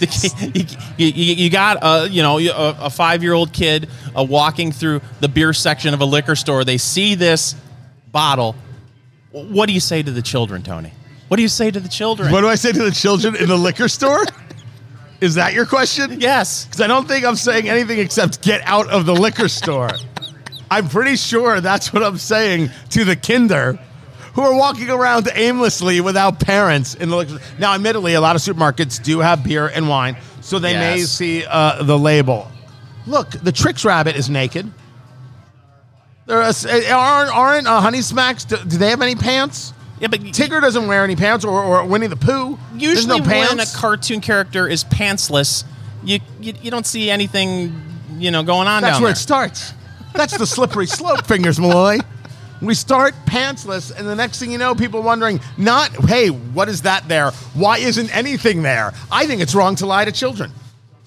you, 0.55 0.65
you, 0.97 1.35
you 1.35 1.51
got 1.51 1.79
a 1.83 2.09
you 2.09 2.23
know 2.23 2.39
a, 2.39 2.77
a 2.87 2.91
five 2.91 3.23
year 3.23 3.33
old 3.33 3.53
kid 3.53 3.89
uh, 4.17 4.23
walking 4.23 4.73
through 4.73 5.01
the 5.21 5.29
beer 5.29 5.53
section 5.53 5.95
of 5.95 6.01
a 6.01 6.05
liquor 6.05 6.37
store. 6.37 6.65
They 6.65 6.79
see 6.79 7.15
this 7.15 7.55
bottle. 8.11 8.55
What 9.33 9.67
do 9.67 9.73
you 9.73 9.81
say 9.81 10.03
to 10.03 10.11
the 10.11 10.23
children, 10.23 10.63
Tony? 10.63 10.93
What 11.29 11.37
do 11.37 11.43
you 11.43 11.49
say 11.49 11.71
to 11.71 11.81
the 11.81 11.89
children? 11.89 12.33
What 12.33 12.41
do 12.41 12.49
I 12.49 12.55
say 12.55 12.73
to 12.73 12.83
the 12.83 12.91
children 12.91 13.37
in 13.37 13.49
the 13.49 13.57
liquor 13.57 13.89
store? 13.89 14.25
Is 15.21 15.35
that 15.35 15.53
your 15.53 15.67
question? 15.67 16.21
yes. 16.21 16.65
Because 16.65 16.81
I 16.81 16.87
don't 16.87 17.07
think 17.07 17.25
I'm 17.25 17.37
saying 17.37 17.69
anything 17.69 17.99
except 17.99 18.41
get 18.41 18.63
out 18.65 18.89
of 18.89 19.05
the 19.05 19.15
liquor 19.15 19.49
store. 19.49 19.91
I'm 20.71 20.89
pretty 20.89 21.17
sure 21.17 21.61
that's 21.61 21.93
what 21.93 22.03
I'm 22.03 22.19
saying 22.19 22.71
to 22.91 23.05
the 23.05 23.17
kinder 23.17 23.79
who 24.39 24.45
are 24.45 24.55
walking 24.55 24.89
around 24.89 25.29
aimlessly 25.35 26.01
without 26.01 26.39
parents 26.39 26.95
in 26.95 27.09
the 27.09 27.17
liquor 27.17 27.41
Now, 27.59 27.75
admittedly, 27.75 28.15
a 28.15 28.21
lot 28.21 28.37
of 28.37 28.43
supermarkets 28.43 29.03
do 29.03 29.19
have 29.19 29.43
beer 29.43 29.67
and 29.67 29.89
wine, 29.89 30.17
so 30.43 30.61
they 30.61 30.75
may 30.75 31.01
see 31.01 31.45
uh, 31.45 31.83
the 31.83 31.99
label. 31.99 32.49
Look, 33.05 33.31
the 33.31 33.51
Trix 33.51 33.85
Rabbit 33.85 34.15
is 34.15 34.31
naked. 34.31 34.71
There 36.27 36.41
are, 36.41 36.53
aren't, 36.93 37.35
aren't 37.35 37.67
uh, 37.67 37.81
Honey 37.81 38.01
Smacks, 38.01 38.45
do, 38.45 38.59
do 38.59 38.79
they 38.79 38.91
have 38.91 39.03
any 39.03 39.17
pants? 39.17 39.73
Yeah, 39.99 40.07
but 40.07 40.21
Tigger 40.21 40.61
doesn't 40.61 40.87
wear 40.87 41.03
any 41.03 41.17
pants, 41.17 41.45
or, 41.45 41.61
or 41.61 41.85
Winnie 41.85 42.07
the 42.07 42.15
Pooh. 42.15 42.61
There's 42.75 42.83
usually 42.83 43.19
no 43.19 43.25
pants. 43.25 43.51
when 43.51 43.59
a 43.59 43.67
cartoon 43.67 44.21
character 44.21 44.69
is 44.69 44.85
pantsless, 44.85 45.65
you, 46.05 46.21
you 46.41 46.55
you 46.63 46.71
don't 46.71 46.87
see 46.87 47.11
anything 47.11 47.75
you 48.19 48.31
know 48.31 48.45
going 48.45 48.69
on 48.69 48.83
That's 48.83 49.01
where 49.01 49.09
there. 49.09 49.15
it 49.15 49.17
starts. 49.17 49.75
That's 50.15 50.39
the 50.39 50.47
slippery 50.47 50.87
slope, 50.99 51.27
fingers 51.27 51.59
Malloy. 51.59 51.99
We 52.61 52.75
start 52.75 53.15
pantsless, 53.25 53.97
and 53.97 54.07
the 54.07 54.17
next 54.17 54.41
thing 54.41 54.51
you 54.51 54.59
know, 54.59 54.75
people 54.75 55.03
wondering, 55.03 55.41
not, 55.57 55.91
hey, 56.07 56.29
what 56.29 56.69
is 56.69 56.83
that 56.83 57.09
there? 57.09 57.31
Why 57.55 57.79
isn't 57.79 58.15
anything 58.15 58.63
there? 58.63 58.93
I 59.11 59.27
think 59.27 59.41
it's 59.41 59.55
wrong 59.55 59.77
to 59.77 59.87
lie 59.87 60.05
to 60.05 60.13
children. 60.13 60.53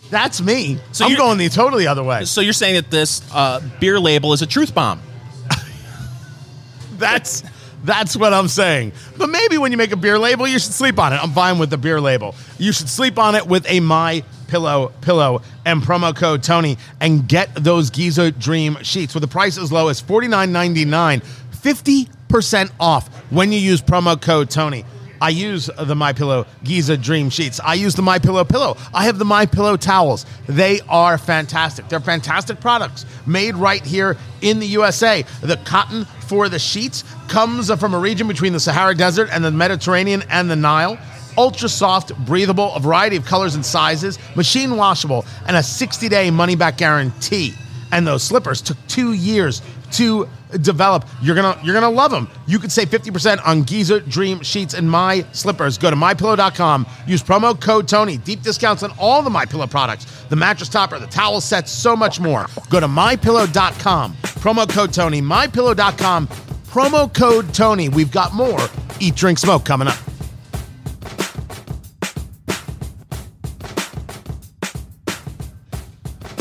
That's 0.10 0.42
me. 0.42 0.80
So 0.92 1.06
I'm 1.06 1.12
you're- 1.12 1.20
going 1.22 1.38
the 1.38 1.50
totally 1.50 1.88
other 1.88 2.04
way. 2.04 2.26
So 2.26 2.42
you're 2.42 2.54
saying 2.54 2.76
that 2.76 2.92
this 2.92 3.22
uh, 3.34 3.62
beer 3.80 4.00
label 4.00 4.34
is 4.34 4.42
a 4.42 4.48
truth 4.48 4.74
bomb? 4.76 5.02
That's 6.98 7.44
that's 7.84 8.16
what 8.16 8.32
I'm 8.32 8.48
saying. 8.48 8.92
But 9.18 9.32
maybe 9.32 9.58
when 9.58 9.72
you 9.72 9.78
make 9.78 9.92
a 9.92 9.98
beer 9.98 10.20
label, 10.20 10.48
you 10.48 10.60
should 10.60 10.74
sleep 10.74 11.00
on 11.00 11.14
it. 11.14 11.16
I'm 11.16 11.32
fine 11.32 11.58
with 11.58 11.72
the 11.72 11.78
beer 11.80 12.00
label. 12.00 12.36
You 12.60 12.72
should 12.72 12.90
sleep 12.90 13.18
on 13.18 13.34
it 13.34 13.48
with 13.48 13.66
a 13.68 13.80
My 13.80 14.24
Pillow 14.48 14.92
pillow 15.00 15.42
and 15.64 15.82
promo 15.82 16.14
code 16.14 16.44
Tony 16.44 16.78
and 17.00 17.26
get 17.26 17.56
those 17.56 17.90
Giza 17.90 18.32
Dream 18.32 18.78
sheets 18.84 19.14
with 19.16 19.24
a 19.24 19.28
price 19.28 19.58
as 19.58 19.72
low 19.72 19.88
as 19.88 20.02
$49.99, 20.02 21.24
50% 21.62 22.72
off 22.80 23.08
when 23.32 23.52
you 23.52 23.60
use 23.60 23.82
promo 23.82 24.20
code 24.20 24.50
Tony. 24.50 24.86
I 25.22 25.30
use 25.30 25.70
the 25.80 25.96
My 25.96 26.14
Pillow 26.14 26.48
Giza 26.64 26.98
Dream 26.98 27.30
sheets. 27.30 27.60
I 27.64 27.76
use 27.76 27.94
the 27.94 28.02
My 28.02 28.18
Pillow 28.18 28.44
pillow. 28.44 28.76
I 28.92 29.06
have 29.06 29.20
the 29.20 29.26
My 29.26 29.46
Pillow 29.46 29.78
towels. 29.78 30.26
They 30.48 30.80
are 30.90 31.20
fantastic. 31.20 31.88
They're 31.88 32.00
fantastic 32.00 32.60
products 32.60 33.06
made 33.28 33.56
right 33.56 33.86
here 33.86 34.18
in 34.42 34.58
the 34.58 34.66
USA. 34.68 35.24
The 35.42 35.58
cotton 35.58 36.06
for 36.28 36.50
the 36.50 36.58
sheets 36.58 37.04
comes 37.28 37.72
from 37.80 37.94
a 37.94 38.00
region 38.00 38.28
between 38.28 38.52
the 38.52 38.60
Sahara 38.60 38.96
Desert 38.96 39.30
and 39.32 39.46
the 39.46 39.52
Mediterranean 39.52 40.24
and 40.28 40.50
the 40.50 40.56
Nile. 40.56 40.98
Ultra 41.38 41.70
soft, 41.70 42.18
breathable, 42.26 42.74
a 42.74 42.80
variety 42.80 43.16
of 43.16 43.24
colors 43.26 43.54
and 43.54 43.66
sizes, 43.66 44.18
machine 44.36 44.76
washable, 44.76 45.24
and 45.46 45.56
a 45.56 45.62
60 45.62 46.10
day 46.10 46.32
money 46.32 46.56
back 46.56 46.78
guarantee. 46.78 47.54
And 47.92 48.08
those 48.08 48.24
slippers 48.24 48.60
took 48.62 48.78
two 48.88 49.14
years 49.14 49.62
to 49.92 50.28
develop. 50.60 51.06
You're 51.22 51.36
gonna 51.36 51.60
you're 51.64 51.74
gonna 51.74 51.90
love 51.90 52.12
them. 52.12 52.28
You 52.48 52.60
could 52.60 52.72
save 52.72 52.90
50% 52.90 53.46
on 53.46 53.64
Giza 53.64 54.02
Dream 54.02 54.42
sheets 54.42 54.74
and 54.74 54.90
my 54.90 55.26
slippers. 55.32 55.78
Go 55.78 55.90
to 55.90 55.96
mypillow.com. 55.96 56.86
Use 57.08 57.24
promo 57.24 57.60
code 57.60 57.88
Tony. 57.88 58.18
Deep 58.18 58.42
discounts 58.42 58.84
on 58.84 58.92
all 59.00 59.22
the 59.22 59.30
My 59.30 59.46
Pillow 59.46 59.68
products, 59.68 60.06
the 60.30 60.36
mattress 60.36 60.70
topper, 60.70 61.00
the 61.00 61.08
towel 61.08 61.42
sets, 61.42 61.72
so 61.72 61.96
much 61.96 62.20
more. 62.20 62.48
Go 62.70 62.80
to 62.80 62.88
mypillow.com. 62.88 64.14
Promo 64.14 64.70
code 64.70 64.94
Tony. 64.94 65.22
Mypillow.com. 65.22 66.28
Promo 66.28 67.14
code 67.14 67.54
Tony. 67.54 67.90
We've 67.90 68.12
got 68.12 68.34
more 68.34 68.60
Eat 69.00 69.16
Drink 69.16 69.40
Smoke 69.40 69.66
coming 69.66 69.88
up. 69.88 69.98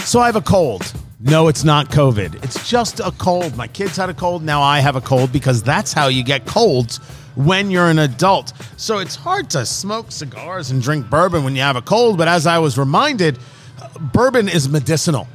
So 0.04 0.18
I 0.18 0.26
have 0.26 0.36
a 0.36 0.40
cold. 0.40 0.92
No, 1.22 1.48
it's 1.48 1.64
not 1.64 1.90
COVID. 1.90 2.42
It's 2.42 2.66
just 2.66 2.98
a 2.98 3.10
cold. 3.18 3.54
My 3.54 3.68
kids 3.68 3.94
had 3.98 4.08
a 4.08 4.14
cold. 4.14 4.42
Now 4.42 4.62
I 4.62 4.80
have 4.80 4.96
a 4.96 5.02
cold 5.02 5.30
because 5.30 5.62
that's 5.62 5.92
how 5.92 6.08
you 6.08 6.24
get 6.24 6.46
colds 6.46 6.96
when 7.34 7.70
you're 7.70 7.90
an 7.90 7.98
adult. 7.98 8.54
So 8.78 9.00
it's 9.00 9.16
hard 9.16 9.50
to 9.50 9.66
smoke 9.66 10.12
cigars 10.12 10.70
and 10.70 10.80
drink 10.80 11.10
bourbon 11.10 11.44
when 11.44 11.54
you 11.54 11.60
have 11.60 11.76
a 11.76 11.82
cold. 11.82 12.16
But 12.16 12.28
as 12.28 12.46
I 12.46 12.58
was 12.58 12.78
reminded, 12.78 13.38
bourbon 14.00 14.48
is 14.48 14.70
medicinal. 14.70 15.28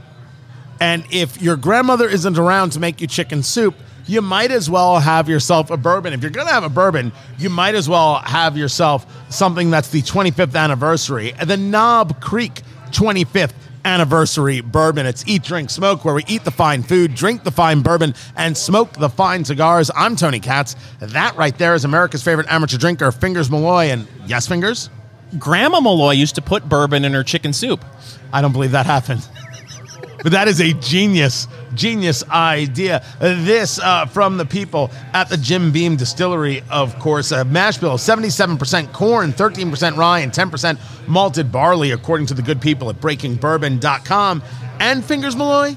And 0.79 1.05
if 1.11 1.39
your 1.39 1.55
grandmother 1.55 2.09
isn't 2.09 2.39
around 2.39 2.71
to 2.71 2.79
make 2.79 2.99
you 2.99 3.05
chicken 3.05 3.43
soup, 3.43 3.75
you 4.07 4.23
might 4.23 4.49
as 4.49 4.67
well 4.67 4.99
have 4.99 5.29
yourself 5.29 5.69
a 5.69 5.77
bourbon. 5.77 6.13
If 6.13 6.23
you're 6.23 6.31
going 6.31 6.47
to 6.47 6.53
have 6.53 6.63
a 6.63 6.69
bourbon, 6.69 7.11
you 7.37 7.51
might 7.51 7.75
as 7.75 7.87
well 7.87 8.15
have 8.15 8.57
yourself 8.57 9.05
something 9.29 9.69
that's 9.69 9.89
the 9.89 10.01
25th 10.01 10.55
anniversary, 10.55 11.33
the 11.45 11.57
Knob 11.57 12.21
Creek 12.21 12.63
25th 12.89 13.53
anniversary 13.85 14.59
bourbon. 14.59 15.05
It's 15.05 15.23
Eat, 15.27 15.43
Drink, 15.43 15.69
Smoke, 15.69 16.03
where 16.03 16.13
we 16.13 16.23
eat 16.27 16.43
the 16.43 16.51
fine 16.51 16.83
food, 16.83 17.15
drink 17.15 17.43
the 17.43 17.51
fine 17.51 17.81
bourbon, 17.81 18.15
and 18.35 18.57
smoke 18.57 18.91
the 18.93 19.09
fine 19.09 19.45
cigars. 19.45 19.89
I'm 19.95 20.15
Tony 20.15 20.39
Katz. 20.39 20.75
That 20.99 21.37
right 21.37 21.57
there 21.57 21.75
is 21.75 21.85
America's 21.85 22.23
favorite 22.23 22.47
amateur 22.49 22.77
drinker, 22.77 23.11
Fingers 23.11 23.49
Malloy. 23.49 23.85
And 23.85 24.07
yes, 24.25 24.47
Fingers? 24.47 24.89
Grandma 25.37 25.79
Malloy 25.79 26.13
used 26.13 26.35
to 26.35 26.41
put 26.41 26.67
bourbon 26.67 27.05
in 27.05 27.13
her 27.13 27.23
chicken 27.23 27.53
soup. 27.53 27.85
I 28.33 28.41
don't 28.41 28.51
believe 28.51 28.71
that 28.71 28.85
happened. 28.85 29.25
but 30.23 30.31
that 30.31 30.47
is 30.47 30.59
a 30.59 30.73
genius, 30.73 31.47
genius 31.75 32.23
idea. 32.29 33.03
This 33.19 33.79
uh, 33.79 34.05
from 34.05 34.37
the 34.37 34.45
people 34.45 34.91
at 35.13 35.29
the 35.29 35.37
Jim 35.37 35.71
Beam 35.71 35.95
Distillery, 35.95 36.61
of 36.69 36.99
course. 36.99 37.31
Uh, 37.31 37.43
mash 37.45 37.77
bill, 37.77 37.97
77% 37.97 38.91
corn, 38.93 39.33
13% 39.33 39.97
rye, 39.97 40.19
and 40.19 40.31
10% 40.31 41.07
malted 41.07 41.51
barley, 41.51 41.91
according 41.91 42.27
to 42.27 42.33
the 42.33 42.41
good 42.41 42.61
people 42.61 42.89
at 42.89 42.95
breakingbourbon.com. 42.97 44.43
And 44.79 45.05
Fingers 45.05 45.35
Malloy, 45.35 45.75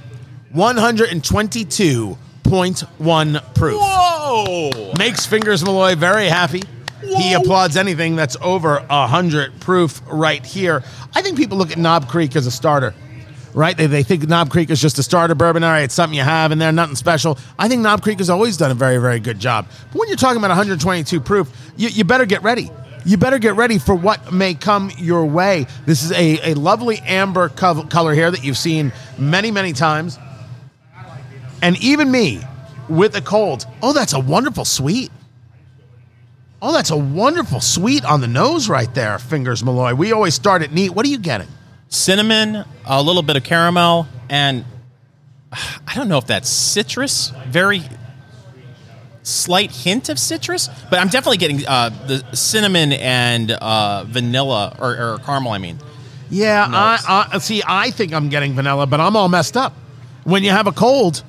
122.1 0.54 3.54
proof 3.54 3.80
Whoa! 3.80 4.92
makes 4.98 5.26
Fingers 5.26 5.64
Malloy 5.64 5.94
very 5.94 6.26
happy. 6.26 6.62
He 7.00 7.32
applauds 7.32 7.76
anything 7.76 8.16
that's 8.16 8.36
over 8.42 8.84
a 8.90 9.06
hundred 9.06 9.60
proof 9.60 10.02
right 10.10 10.44
here. 10.44 10.82
I 11.14 11.22
think 11.22 11.36
people 11.36 11.56
look 11.56 11.70
at 11.70 11.78
Knob 11.78 12.08
Creek 12.08 12.34
as 12.34 12.46
a 12.46 12.50
starter, 12.50 12.92
right? 13.58 13.76
They, 13.76 13.88
they 13.88 14.04
think 14.04 14.26
Knob 14.28 14.50
Creek 14.50 14.70
is 14.70 14.80
just 14.80 14.98
a 15.00 15.02
starter 15.02 15.34
bourbon. 15.34 15.64
All 15.64 15.70
right, 15.70 15.82
it's 15.82 15.94
something 15.94 16.16
you 16.16 16.22
have 16.22 16.52
in 16.52 16.58
there, 16.58 16.70
nothing 16.70 16.94
special. 16.94 17.36
I 17.58 17.68
think 17.68 17.82
Knob 17.82 18.02
Creek 18.02 18.18
has 18.18 18.30
always 18.30 18.56
done 18.56 18.70
a 18.70 18.74
very, 18.74 18.98
very 18.98 19.18
good 19.18 19.40
job. 19.40 19.66
But 19.90 19.98
when 19.98 20.08
you're 20.08 20.16
talking 20.16 20.38
about 20.38 20.50
122 20.50 21.20
proof, 21.20 21.52
you, 21.76 21.88
you 21.88 22.04
better 22.04 22.24
get 22.24 22.44
ready. 22.44 22.70
You 23.04 23.16
better 23.16 23.38
get 23.40 23.56
ready 23.56 23.78
for 23.78 23.96
what 23.96 24.32
may 24.32 24.54
come 24.54 24.92
your 24.96 25.26
way. 25.26 25.66
This 25.86 26.04
is 26.04 26.12
a, 26.12 26.52
a 26.52 26.54
lovely 26.54 26.98
amber 27.00 27.48
co- 27.48 27.82
color 27.82 28.14
here 28.14 28.30
that 28.30 28.44
you've 28.44 28.56
seen 28.56 28.92
many, 29.18 29.50
many 29.50 29.72
times. 29.72 30.18
And 31.60 31.76
even 31.82 32.12
me 32.12 32.40
with 32.88 33.16
a 33.16 33.20
cold, 33.20 33.66
oh, 33.82 33.92
that's 33.92 34.12
a 34.12 34.20
wonderful 34.20 34.64
sweet. 34.64 35.10
Oh, 36.62 36.72
that's 36.72 36.90
a 36.90 36.96
wonderful 36.96 37.60
sweet 37.60 38.04
on 38.04 38.20
the 38.20 38.28
nose 38.28 38.68
right 38.68 38.92
there, 38.94 39.18
Fingers 39.18 39.64
Malloy. 39.64 39.94
We 39.94 40.12
always 40.12 40.34
start 40.34 40.62
it 40.62 40.72
neat. 40.72 40.90
What 40.90 41.04
are 41.06 41.08
you 41.08 41.18
getting? 41.18 41.48
Cinnamon, 41.88 42.64
a 42.84 43.02
little 43.02 43.22
bit 43.22 43.36
of 43.36 43.44
caramel, 43.44 44.06
and 44.28 44.64
I 45.52 45.94
don't 45.94 46.08
know 46.08 46.18
if 46.18 46.26
that's 46.26 46.48
citrus. 46.48 47.32
Very 47.46 47.82
slight 49.22 49.70
hint 49.70 50.08
of 50.08 50.18
citrus, 50.18 50.68
but 50.90 50.98
I'm 50.98 51.08
definitely 51.08 51.38
getting 51.38 51.66
uh, 51.66 51.90
the 52.06 52.36
cinnamon 52.36 52.92
and 52.92 53.50
uh, 53.50 54.04
vanilla 54.04 54.76
or, 54.78 54.90
or 55.14 55.18
caramel. 55.18 55.52
I 55.52 55.58
mean, 55.58 55.78
Yeah, 56.30 56.66
I, 56.70 57.28
I 57.32 57.38
see. 57.38 57.62
I 57.66 57.90
think 57.90 58.12
I'm 58.12 58.28
getting 58.28 58.54
vanilla, 58.54 58.86
but 58.86 59.00
I'm 59.00 59.16
all 59.16 59.28
messed 59.28 59.56
up. 59.56 59.74
When 60.24 60.42
you 60.42 60.50
have 60.50 60.66
a 60.66 60.72
cold, 60.72 61.22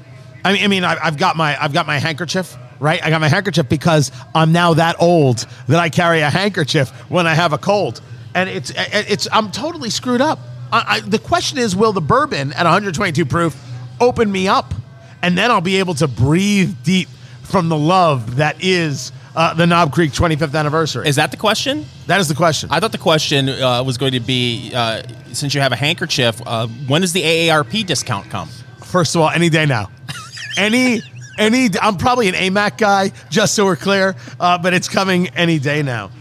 I 0.44 0.54
mean, 0.54 0.64
I 0.64 0.68
mean, 0.68 0.84
I, 0.84 0.98
I've 1.02 1.18
got 1.18 1.38
my, 1.38 1.62
I've 1.62 1.72
got 1.74 1.88
my 1.88 2.00
handkerchief, 2.00 2.58
right? 2.80 3.04
I 3.04 3.10
got 3.10 3.22
my 3.22 3.30
handkerchief 3.30 3.70
because 3.70 4.12
I'm 4.36 4.52
now 4.52 4.74
that 4.74 4.98
old 5.02 5.46
that 5.68 5.80
I 5.80 5.90
carry 5.90 6.20
a 6.20 6.30
handkerchief 6.30 6.90
when 7.10 7.28
I 7.28 7.34
have 7.34 7.54
a 7.54 7.58
cold, 7.58 8.02
and 8.36 8.50
it's, 8.50 8.74
it's, 8.76 9.28
I'm 9.32 9.52
totally 9.52 9.90
screwed 9.90 10.22
up. 10.22 10.40
I, 10.72 10.84
I, 10.88 11.00
the 11.02 11.20
question 11.20 11.58
is, 11.58 11.76
will 11.76 11.94
the 11.94 12.02
bourbon 12.02 12.54
at 12.54 12.64
122 12.64 13.26
proof 13.26 13.56
open 14.00 14.32
me 14.32 14.48
up, 14.48 14.74
and 15.22 15.38
then 15.38 15.52
I'll 15.52 15.62
be 15.62 15.78
able 15.78 15.96
to 15.96 16.08
breathe 16.08 16.76
deep 16.84 17.08
from 17.44 17.70
the 17.70 17.78
love 17.78 18.38
that 18.38 18.64
is 18.64 19.12
uh, 19.36 19.54
the 19.54 19.66
Knob 19.66 19.92
Creek 19.92 20.12
25th 20.12 20.58
anniversary? 20.58 21.08
is 21.08 21.16
that 21.16 21.32
the 21.32 21.38
question? 21.38 21.86
that 22.08 22.20
is 22.20 22.28
the 22.28 22.36
question. 22.36 22.70
I 22.72 22.80
thought 22.80 22.92
the 22.92 22.98
question 22.98 23.50
uh, 23.50 23.84
was 23.84 23.98
going 23.98 24.14
to 24.14 24.20
be 24.20 24.72
uh, 24.74 25.04
since 25.34 25.54
you 25.54 25.62
have 25.62 25.72
a 25.72 25.76
handkerchief, 25.76 26.42
uh, 26.46 26.68
when 26.88 27.02
does 27.02 27.14
the 27.14 27.22
AARP 27.22 27.86
discount 27.86 28.30
come? 28.30 28.50
First 28.84 29.16
of 29.16 29.22
all, 29.22 29.30
any 29.30 29.50
day 29.50 29.66
now. 29.66 29.90
any 30.58 31.02
any. 31.38 31.70
I'm 31.82 31.98
probably 31.98 32.28
an 32.28 32.36
AMAC 32.36 32.78
guy, 32.78 33.12
just 33.30 33.56
so 33.56 33.66
we're 33.66 33.76
clear. 33.76 34.16
Uh, 34.40 34.58
but 34.58 34.74
it's 34.74 34.90
coming 34.90 35.30
any 35.30 35.60
day 35.60 35.82
now. 35.84 36.12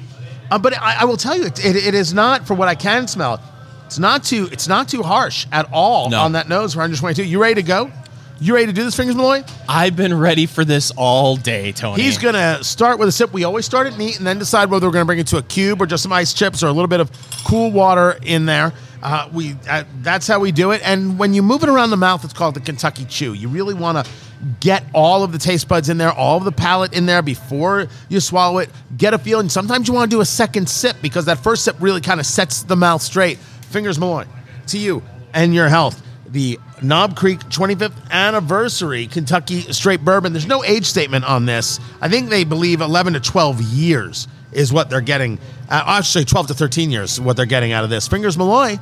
Uh, 0.51 0.59
but 0.59 0.76
I, 0.78 1.01
I 1.01 1.05
will 1.05 1.16
tell 1.16 1.36
you, 1.36 1.46
it, 1.46 1.64
it, 1.64 1.76
it 1.76 1.94
is 1.94 2.14
not 2.14 2.46
for 2.46 2.55
what 2.55 2.68
I 2.68 2.74
can 2.74 3.09
smell. 3.09 3.42
It's 3.89 3.99
not 3.99 4.22
too. 4.22 4.51
It's 4.53 4.68
not 4.68 4.86
too 4.86 5.03
harsh 5.03 5.47
at 5.51 5.66
all 5.72 6.11
No. 6.11 6.20
on 6.20 6.32
that 6.32 6.47
nose 6.47 6.74
for 6.74 6.80
122. 6.80 7.24
You 7.24 7.41
ready 7.41 7.55
to 7.55 7.62
go? 7.62 7.91
You 8.39 8.55
ready 8.55 8.66
to 8.66 8.72
do 8.74 8.84
this, 8.84 8.95
Fingers 8.95 9.16
Malloy? 9.16 9.43
I've 9.66 9.97
been 9.97 10.12
ready 10.16 10.45
for 10.45 10.62
this 10.62 10.93
all 10.95 11.36
day, 11.36 11.72
Tony. 11.72 12.03
He's 12.03 12.18
gonna 12.18 12.62
start 12.62 12.99
with 12.99 13.09
a 13.09 13.12
sip. 13.12 13.32
We 13.32 13.45
always 13.45 13.64
start 13.64 13.86
it 13.86 13.97
neat 13.97 14.18
and 14.18 14.26
then 14.26 14.39
decide 14.39 14.70
whether 14.70 14.86
we're 14.86 14.93
gonna 14.93 15.07
bring 15.07 15.18
it 15.20 15.26
to 15.28 15.39
a 15.39 15.43
cube 15.43 15.80
or 15.80 15.86
just 15.86 16.03
some 16.03 16.12
ice 16.12 16.34
chips 16.34 16.62
or 16.62 16.66
a 16.66 16.72
little 16.72 16.86
bit 16.86 17.01
of 17.01 17.11
cool 17.47 17.72
water 17.72 18.18
in 18.22 18.45
there. 18.45 18.74
Uh, 19.03 19.28
we 19.32 19.57
uh, 19.70 19.84
that's 20.03 20.26
how 20.26 20.39
we 20.39 20.53
do 20.53 20.72
it. 20.72 20.82
And 20.84 21.18
when 21.18 21.32
you 21.32 21.43
move 21.43 21.62
it 21.62 21.70
around 21.70 21.89
the 21.89 21.97
mouth, 21.97 22.24
it's 22.24 22.34
called 22.34 22.55
the 22.55 22.61
Kentucky 22.61 23.07
Chew. 23.07 23.32
You 23.32 23.49
really 23.49 23.74
want 23.74 24.05
to 24.05 24.12
get 24.61 24.84
all 24.93 25.22
of 25.24 25.32
the 25.32 25.39
taste 25.39 25.66
buds 25.66 25.89
in 25.89 25.97
there, 25.97 26.12
all 26.12 26.36
of 26.36 26.45
the 26.45 26.53
palate 26.53 26.93
in 26.93 27.07
there 27.07 27.22
before 27.22 27.86
you 28.11 28.20
swallow 28.20 28.59
it. 28.59 28.68
Get 28.99 29.14
a 29.14 29.18
feel, 29.18 29.41
and 29.41 29.51
Sometimes 29.51 29.89
you 29.89 29.95
want 29.95 30.11
to 30.11 30.14
do 30.16 30.20
a 30.20 30.24
second 30.26 30.68
sip 30.68 30.97
because 31.01 31.24
that 31.24 31.39
first 31.39 31.64
sip 31.64 31.76
really 31.80 32.01
kind 32.03 32.20
of 32.20 32.26
sets 32.26 32.62
the 32.62 32.76
mouth 32.76 33.01
straight. 33.03 33.39
Fingers 33.68 33.98
Malloy, 33.98 34.26
to 34.68 34.78
you 34.78 35.02
and 35.32 35.54
your 35.54 35.68
health. 35.68 36.02
The 36.26 36.58
Knob 36.82 37.16
Creek 37.16 37.40
25th 37.40 38.10
anniversary 38.10 39.06
Kentucky 39.06 39.60
straight 39.72 40.04
bourbon. 40.04 40.32
There's 40.32 40.46
no 40.46 40.62
age 40.62 40.84
statement 40.84 41.24
on 41.24 41.46
this. 41.46 41.80
I 42.02 42.08
think 42.08 42.28
they 42.28 42.44
believe 42.44 42.82
11 42.82 43.14
to 43.14 43.20
12 43.20 43.62
years 43.62 44.28
is 44.52 44.72
what 44.72 44.90
they're 44.90 45.00
getting. 45.00 45.38
Uh, 45.70 45.82
actually, 45.86 46.26
12 46.26 46.48
to 46.48 46.54
13 46.54 46.90
years 46.90 47.12
is 47.14 47.20
what 47.20 47.36
they're 47.36 47.46
getting 47.46 47.72
out 47.72 47.82
of 47.84 47.90
this. 47.90 48.06
Fingers 48.08 48.36
Malloy. 48.36 48.78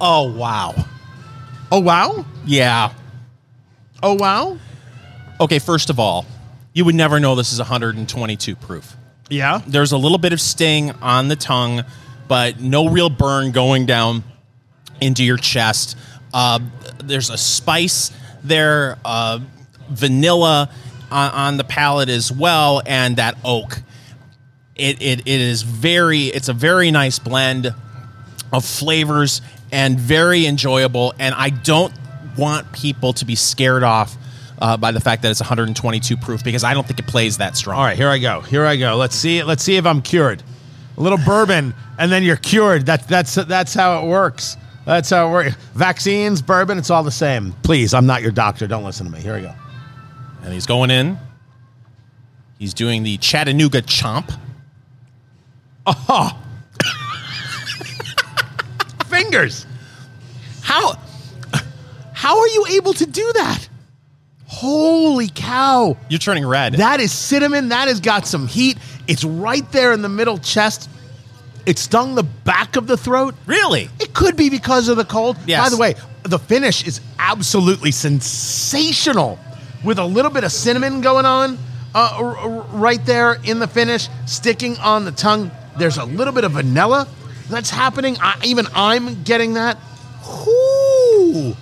oh 0.00 0.30
wow. 0.32 0.74
Oh, 1.72 1.80
wow. 1.80 2.26
Yeah. 2.44 2.92
Oh, 4.02 4.12
wow. 4.12 4.58
Okay, 5.40 5.58
first 5.58 5.88
of 5.88 5.98
all, 5.98 6.26
you 6.74 6.84
would 6.84 6.94
never 6.94 7.18
know 7.18 7.34
this 7.34 7.50
is 7.50 7.60
122 7.60 8.54
proof. 8.56 8.94
Yeah. 9.30 9.62
There's 9.66 9.92
a 9.92 9.96
little 9.96 10.18
bit 10.18 10.34
of 10.34 10.40
sting 10.42 10.90
on 11.00 11.28
the 11.28 11.36
tongue, 11.36 11.82
but 12.32 12.58
no 12.58 12.88
real 12.88 13.10
burn 13.10 13.52
going 13.52 13.84
down 13.84 14.24
into 15.02 15.22
your 15.22 15.36
chest. 15.36 15.98
Uh, 16.32 16.60
there's 17.04 17.28
a 17.28 17.36
spice 17.36 18.10
there, 18.42 18.96
uh, 19.04 19.38
vanilla 19.90 20.70
on, 21.10 21.30
on 21.32 21.56
the 21.58 21.64
palate 21.64 22.08
as 22.08 22.32
well, 22.32 22.80
and 22.86 23.16
that 23.16 23.36
oak. 23.44 23.82
It, 24.74 25.02
it, 25.02 25.20
it 25.20 25.40
is 25.42 25.60
very, 25.60 26.28
it's 26.28 26.48
a 26.48 26.54
very 26.54 26.90
nice 26.90 27.18
blend 27.18 27.74
of 28.50 28.64
flavors 28.64 29.42
and 29.70 30.00
very 30.00 30.46
enjoyable. 30.46 31.12
And 31.18 31.34
I 31.34 31.50
don't 31.50 31.92
want 32.38 32.72
people 32.72 33.12
to 33.12 33.26
be 33.26 33.34
scared 33.34 33.82
off 33.82 34.16
uh, 34.58 34.78
by 34.78 34.90
the 34.90 35.00
fact 35.00 35.20
that 35.20 35.30
it's 35.32 35.40
122 35.40 36.16
proof 36.16 36.42
because 36.42 36.64
I 36.64 36.72
don't 36.72 36.86
think 36.86 36.98
it 36.98 37.06
plays 37.06 37.36
that 37.36 37.58
strong. 37.58 37.76
All 37.76 37.84
right, 37.84 37.96
here 37.98 38.08
I 38.08 38.16
go. 38.16 38.40
Here 38.40 38.64
I 38.64 38.76
go. 38.76 38.96
Let's 38.96 39.16
see. 39.16 39.42
Let's 39.42 39.62
see 39.62 39.76
if 39.76 39.84
I'm 39.84 40.00
cured. 40.00 40.42
A 40.96 41.00
little 41.00 41.18
bourbon, 41.18 41.74
and 41.98 42.12
then 42.12 42.22
you're 42.22 42.36
cured. 42.36 42.86
That, 42.86 43.08
that's 43.08 43.34
that's 43.34 43.74
how 43.74 44.04
it 44.04 44.08
works. 44.08 44.56
That's 44.84 45.10
how 45.10 45.28
it 45.28 45.32
works. 45.32 45.56
Vaccines, 45.74 46.42
bourbon, 46.42 46.78
it's 46.78 46.90
all 46.90 47.02
the 47.02 47.10
same. 47.10 47.52
Please, 47.62 47.94
I'm 47.94 48.06
not 48.06 48.22
your 48.22 48.32
doctor. 48.32 48.66
Don't 48.66 48.84
listen 48.84 49.06
to 49.06 49.12
me. 49.12 49.20
Here 49.20 49.34
we 49.34 49.42
go. 49.42 49.54
And 50.42 50.52
he's 50.52 50.66
going 50.66 50.90
in. 50.90 51.18
He's 52.58 52.74
doing 52.74 53.02
the 53.02 53.16
Chattanooga 53.18 53.82
chomp. 53.82 54.36
Oh, 55.86 56.38
fingers. 59.06 59.66
How 60.62 60.94
how 62.12 62.38
are 62.38 62.48
you 62.48 62.66
able 62.70 62.92
to 62.94 63.06
do 63.06 63.32
that? 63.34 63.68
Holy 64.46 65.28
cow. 65.28 65.96
You're 66.08 66.20
turning 66.20 66.46
red. 66.46 66.74
That 66.74 67.00
is 67.00 67.10
cinnamon. 67.10 67.70
That 67.70 67.88
has 67.88 67.98
got 67.98 68.26
some 68.26 68.46
heat. 68.46 68.71
It's 69.08 69.24
right 69.24 69.70
there 69.72 69.92
in 69.92 70.02
the 70.02 70.08
middle 70.08 70.38
chest. 70.38 70.88
It 71.66 71.78
stung 71.78 72.14
the 72.14 72.22
back 72.24 72.76
of 72.76 72.86
the 72.86 72.96
throat. 72.96 73.34
really? 73.46 73.88
It 74.00 74.14
could 74.14 74.36
be 74.36 74.50
because 74.50 74.88
of 74.88 74.96
the 74.96 75.04
cold. 75.04 75.36
Yes. 75.46 75.60
By 75.62 75.68
the 75.70 75.76
way, 75.76 75.94
the 76.24 76.38
finish 76.38 76.86
is 76.86 77.00
absolutely 77.18 77.92
sensational 77.92 79.38
with 79.84 79.98
a 79.98 80.04
little 80.04 80.30
bit 80.30 80.44
of 80.44 80.52
cinnamon 80.52 81.00
going 81.00 81.24
on 81.26 81.58
uh, 81.94 82.16
r- 82.20 82.36
r- 82.36 82.60
right 82.72 83.04
there 83.06 83.34
in 83.44 83.58
the 83.58 83.68
finish, 83.68 84.08
sticking 84.26 84.76
on 84.78 85.04
the 85.04 85.12
tongue. 85.12 85.50
There's 85.78 85.98
a 85.98 86.04
little 86.04 86.32
bit 86.32 86.44
of 86.44 86.52
vanilla 86.52 87.06
that's 87.48 87.70
happening. 87.70 88.16
I, 88.20 88.40
even 88.44 88.66
I'm 88.74 89.22
getting 89.24 89.54
that. 89.54 89.78
Whoo. 90.46 91.54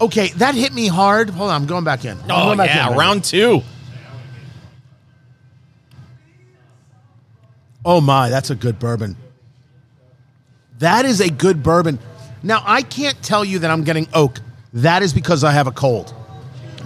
Okay, 0.00 0.28
that 0.36 0.54
hit 0.54 0.72
me 0.72 0.88
hard. 0.88 1.30
Hold 1.30 1.50
on, 1.50 1.62
I'm 1.62 1.66
going 1.66 1.84
back 1.84 2.04
in. 2.04 2.18
I'm 2.18 2.30
Oh, 2.30 2.44
going 2.46 2.58
back 2.58 2.70
yeah. 2.70 2.90
in. 2.90 2.96
Round 2.98 3.22
two. 3.22 3.62
Oh 7.84 8.00
my, 8.00 8.28
that's 8.28 8.50
a 8.50 8.54
good 8.54 8.78
bourbon. 8.78 9.16
That 10.78 11.04
is 11.04 11.20
a 11.20 11.30
good 11.30 11.62
bourbon. 11.62 11.98
Now, 12.42 12.62
I 12.64 12.82
can't 12.82 13.20
tell 13.22 13.44
you 13.44 13.60
that 13.60 13.70
I'm 13.70 13.84
getting 13.84 14.08
oak. 14.14 14.40
That 14.72 15.02
is 15.02 15.12
because 15.12 15.44
I 15.44 15.52
have 15.52 15.66
a 15.66 15.72
cold. 15.72 16.14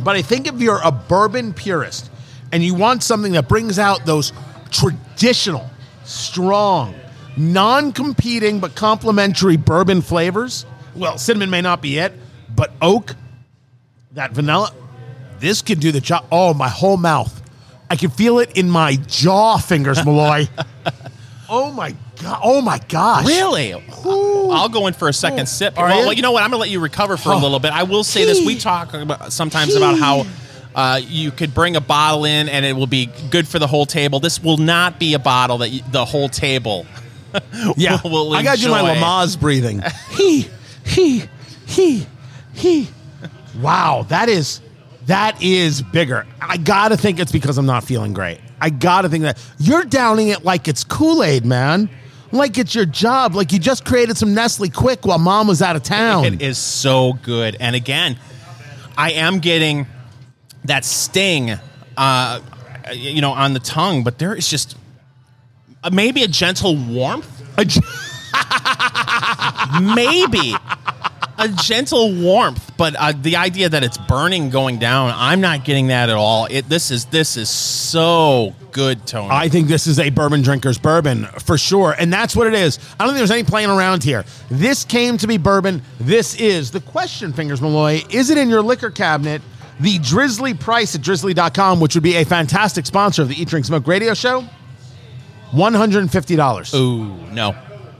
But 0.02 0.16
I 0.16 0.22
think 0.22 0.46
if 0.46 0.60
you're 0.60 0.80
a 0.82 0.92
bourbon 0.92 1.54
purist 1.54 2.10
and 2.52 2.62
you 2.62 2.74
want 2.74 3.02
something 3.02 3.32
that 3.32 3.48
brings 3.48 3.78
out 3.78 4.04
those 4.04 4.32
traditional, 4.70 5.68
strong, 6.04 6.94
non 7.36 7.92
competing 7.92 8.60
but 8.60 8.74
complementary 8.74 9.56
bourbon 9.56 10.02
flavors, 10.02 10.66
well, 10.94 11.18
cinnamon 11.18 11.50
may 11.50 11.60
not 11.60 11.80
be 11.80 11.98
it, 11.98 12.12
but 12.54 12.72
oak, 12.82 13.14
that 14.12 14.32
vanilla, 14.32 14.72
this 15.38 15.62
can 15.62 15.78
do 15.78 15.92
the 15.92 16.00
job. 16.00 16.26
Oh, 16.32 16.54
my 16.54 16.68
whole 16.68 16.96
mouth. 16.96 17.42
I 17.90 17.96
can 17.96 18.10
feel 18.10 18.38
it 18.40 18.56
in 18.56 18.68
my 18.70 18.96
jaw 18.96 19.58
fingers, 19.58 20.04
Malloy. 20.04 20.48
oh 21.48 21.70
my 21.72 21.94
god! 22.22 22.40
Oh 22.42 22.60
my 22.60 22.80
gosh! 22.88 23.26
Really? 23.26 23.72
I'll 23.74 24.68
go 24.68 24.86
in 24.86 24.94
for 24.94 25.08
a 25.08 25.12
second 25.12 25.46
sip. 25.48 25.76
Well, 25.76 25.88
you? 26.00 26.06
well, 26.06 26.12
you 26.12 26.22
know 26.22 26.32
what? 26.32 26.42
I'm 26.42 26.50
going 26.50 26.58
to 26.58 26.62
let 26.62 26.70
you 26.70 26.80
recover 26.80 27.16
for 27.16 27.30
a 27.30 27.36
Oh. 27.36 27.38
little 27.38 27.60
bit. 27.60 27.72
I 27.72 27.84
will 27.84 28.04
say 28.04 28.24
this: 28.24 28.44
we 28.44 28.56
talk 28.58 28.92
about, 28.94 29.32
sometimes 29.32 29.74
about 29.76 29.98
how 29.98 30.26
uh, 30.74 31.00
you 31.02 31.30
could 31.30 31.54
bring 31.54 31.76
a 31.76 31.80
bottle 31.80 32.24
in 32.24 32.48
and 32.48 32.66
it 32.66 32.74
will 32.74 32.86
be 32.86 33.06
good 33.30 33.46
for 33.48 33.58
the 33.58 33.66
whole 33.66 33.86
table. 33.86 34.20
This 34.20 34.42
will 34.42 34.58
not 34.58 34.98
be 34.98 35.14
a 35.14 35.18
bottle 35.18 35.58
that 35.58 35.70
you, 35.70 35.82
the 35.90 36.04
whole 36.04 36.28
table. 36.28 36.86
Yeah, 37.76 38.00
will 38.02 38.32
I 38.32 38.42
got 38.42 38.56
do 38.58 38.70
my. 38.70 38.94
Lamaze 38.94 39.38
breathing. 39.38 39.82
he, 40.12 40.48
he, 40.86 41.24
he, 41.66 42.06
he. 42.54 42.88
Wow, 43.60 44.06
that 44.08 44.30
is 44.30 44.62
that 45.06 45.40
is 45.42 45.82
bigger. 45.82 46.26
I 46.40 46.56
gotta 46.56 46.96
think 46.96 47.20
it's 47.20 47.32
because 47.32 47.58
I'm 47.58 47.66
not 47.66 47.84
feeling 47.84 48.12
great. 48.12 48.40
I 48.60 48.70
gotta 48.70 49.08
think 49.08 49.22
that 49.22 49.38
you're 49.58 49.84
downing 49.84 50.28
it 50.28 50.44
like 50.44 50.68
it's 50.68 50.84
Kool 50.84 51.22
Aid, 51.22 51.44
man. 51.44 51.88
Like 52.32 52.58
it's 52.58 52.74
your 52.74 52.86
job. 52.86 53.34
Like 53.34 53.52
you 53.52 53.58
just 53.58 53.84
created 53.84 54.16
some 54.16 54.34
Nestle 54.34 54.68
Quik 54.68 55.06
while 55.06 55.18
Mom 55.18 55.46
was 55.46 55.62
out 55.62 55.76
of 55.76 55.82
town. 55.82 56.24
It 56.24 56.42
is 56.42 56.58
so 56.58 57.12
good. 57.22 57.56
And 57.60 57.76
again, 57.76 58.18
I 58.96 59.12
am 59.12 59.38
getting 59.38 59.86
that 60.64 60.84
sting, 60.84 61.52
uh, 61.96 62.40
you 62.92 63.20
know, 63.20 63.32
on 63.32 63.52
the 63.52 63.60
tongue, 63.60 64.02
but 64.02 64.18
there 64.18 64.34
is 64.34 64.48
just 64.48 64.76
uh, 65.84 65.90
maybe 65.90 66.24
a 66.24 66.28
gentle 66.28 66.76
warmth. 66.76 67.32
maybe 69.94 70.54
a 71.38 71.48
gentle 71.48 72.14
warmth, 72.14 72.72
but 72.76 72.94
uh, 72.96 73.12
the 73.20 73.36
idea 73.36 73.68
that 73.68 73.84
it's 73.84 73.98
burning 73.98 74.50
going 74.50 74.78
down, 74.78 75.12
I'm 75.14 75.40
not 75.40 75.64
getting 75.64 75.88
that 75.88 76.08
at 76.08 76.16
all. 76.16 76.46
It 76.46 76.68
this 76.68 76.90
is 76.90 77.06
this 77.06 77.36
is 77.36 77.48
so 77.48 78.54
good, 78.72 79.06
Tony. 79.06 79.28
I 79.30 79.48
think 79.48 79.68
this 79.68 79.86
is 79.86 79.98
a 79.98 80.10
bourbon 80.10 80.42
drinker's 80.42 80.78
bourbon 80.78 81.24
for 81.44 81.58
sure. 81.58 81.94
And 81.98 82.12
that's 82.12 82.34
what 82.34 82.46
it 82.46 82.54
is. 82.54 82.78
I 82.98 83.04
don't 83.04 83.08
think 83.08 83.18
there's 83.18 83.30
any 83.30 83.44
playing 83.44 83.70
around 83.70 84.02
here. 84.02 84.24
This 84.50 84.84
came 84.84 85.18
to 85.18 85.26
be 85.26 85.36
bourbon. 85.36 85.82
This 86.00 86.38
is 86.40 86.70
the 86.70 86.80
question, 86.80 87.32
Fingers 87.32 87.60
Malloy. 87.60 88.02
Is 88.10 88.30
it 88.30 88.38
in 88.38 88.48
your 88.48 88.62
liquor 88.62 88.90
cabinet? 88.90 89.42
The 89.80 89.98
Drizzly 89.98 90.54
price 90.54 90.94
at 90.94 91.02
drizzly.com, 91.02 91.80
which 91.80 91.94
would 91.94 92.02
be 92.02 92.16
a 92.16 92.24
fantastic 92.24 92.86
sponsor 92.86 93.22
of 93.22 93.28
the 93.28 93.40
Eat 93.40 93.48
Drink 93.48 93.66
Smoke 93.66 93.86
radio 93.86 94.14
show, 94.14 94.42
$150. 95.52 96.74
Ooh, 96.74 97.14
no. 97.32 97.54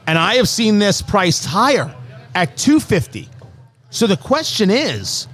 And 0.07 0.16
I 0.16 0.37
have 0.37 0.49
seen 0.49 0.78
this 0.78 1.03
priced 1.03 1.45
higher 1.45 1.95
at 2.37 2.57
250. 2.57 3.28
So 3.89 4.07
the 4.07 4.16
question 4.16 4.70
is, 4.70 5.26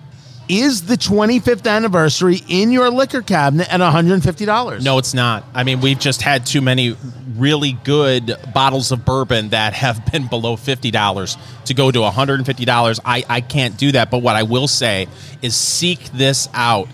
is 0.48 0.86
the 0.86 0.96
25th 0.96 1.68
anniversary 1.68 2.40
in 2.48 2.70
your 2.70 2.90
liquor 2.90 3.22
cabinet 3.22 3.72
at 3.72 3.80
$150? 3.80 4.82
No, 4.82 4.98
it's 4.98 5.12
not. 5.12 5.44
I 5.52 5.64
mean, 5.64 5.80
we've 5.80 5.98
just 5.98 6.22
had 6.22 6.46
too 6.46 6.60
many 6.60 6.96
really 7.36 7.72
good 7.72 8.36
bottles 8.54 8.92
of 8.92 9.04
bourbon 9.04 9.48
that 9.48 9.72
have 9.72 10.04
been 10.12 10.28
below 10.28 10.56
fifty 10.56 10.90
dollars 10.90 11.36
to 11.64 11.74
go 11.74 11.90
to 11.90 12.00
one 12.02 12.12
hundred 12.12 12.34
and 12.34 12.46
fifty 12.46 12.64
dollars. 12.64 13.00
I 13.04 13.24
I 13.28 13.40
can't 13.40 13.76
do 13.76 13.92
that. 13.92 14.10
But 14.10 14.18
what 14.18 14.36
I 14.36 14.42
will 14.42 14.68
say 14.68 15.08
is 15.40 15.56
seek 15.56 16.04
this 16.12 16.48
out 16.54 16.88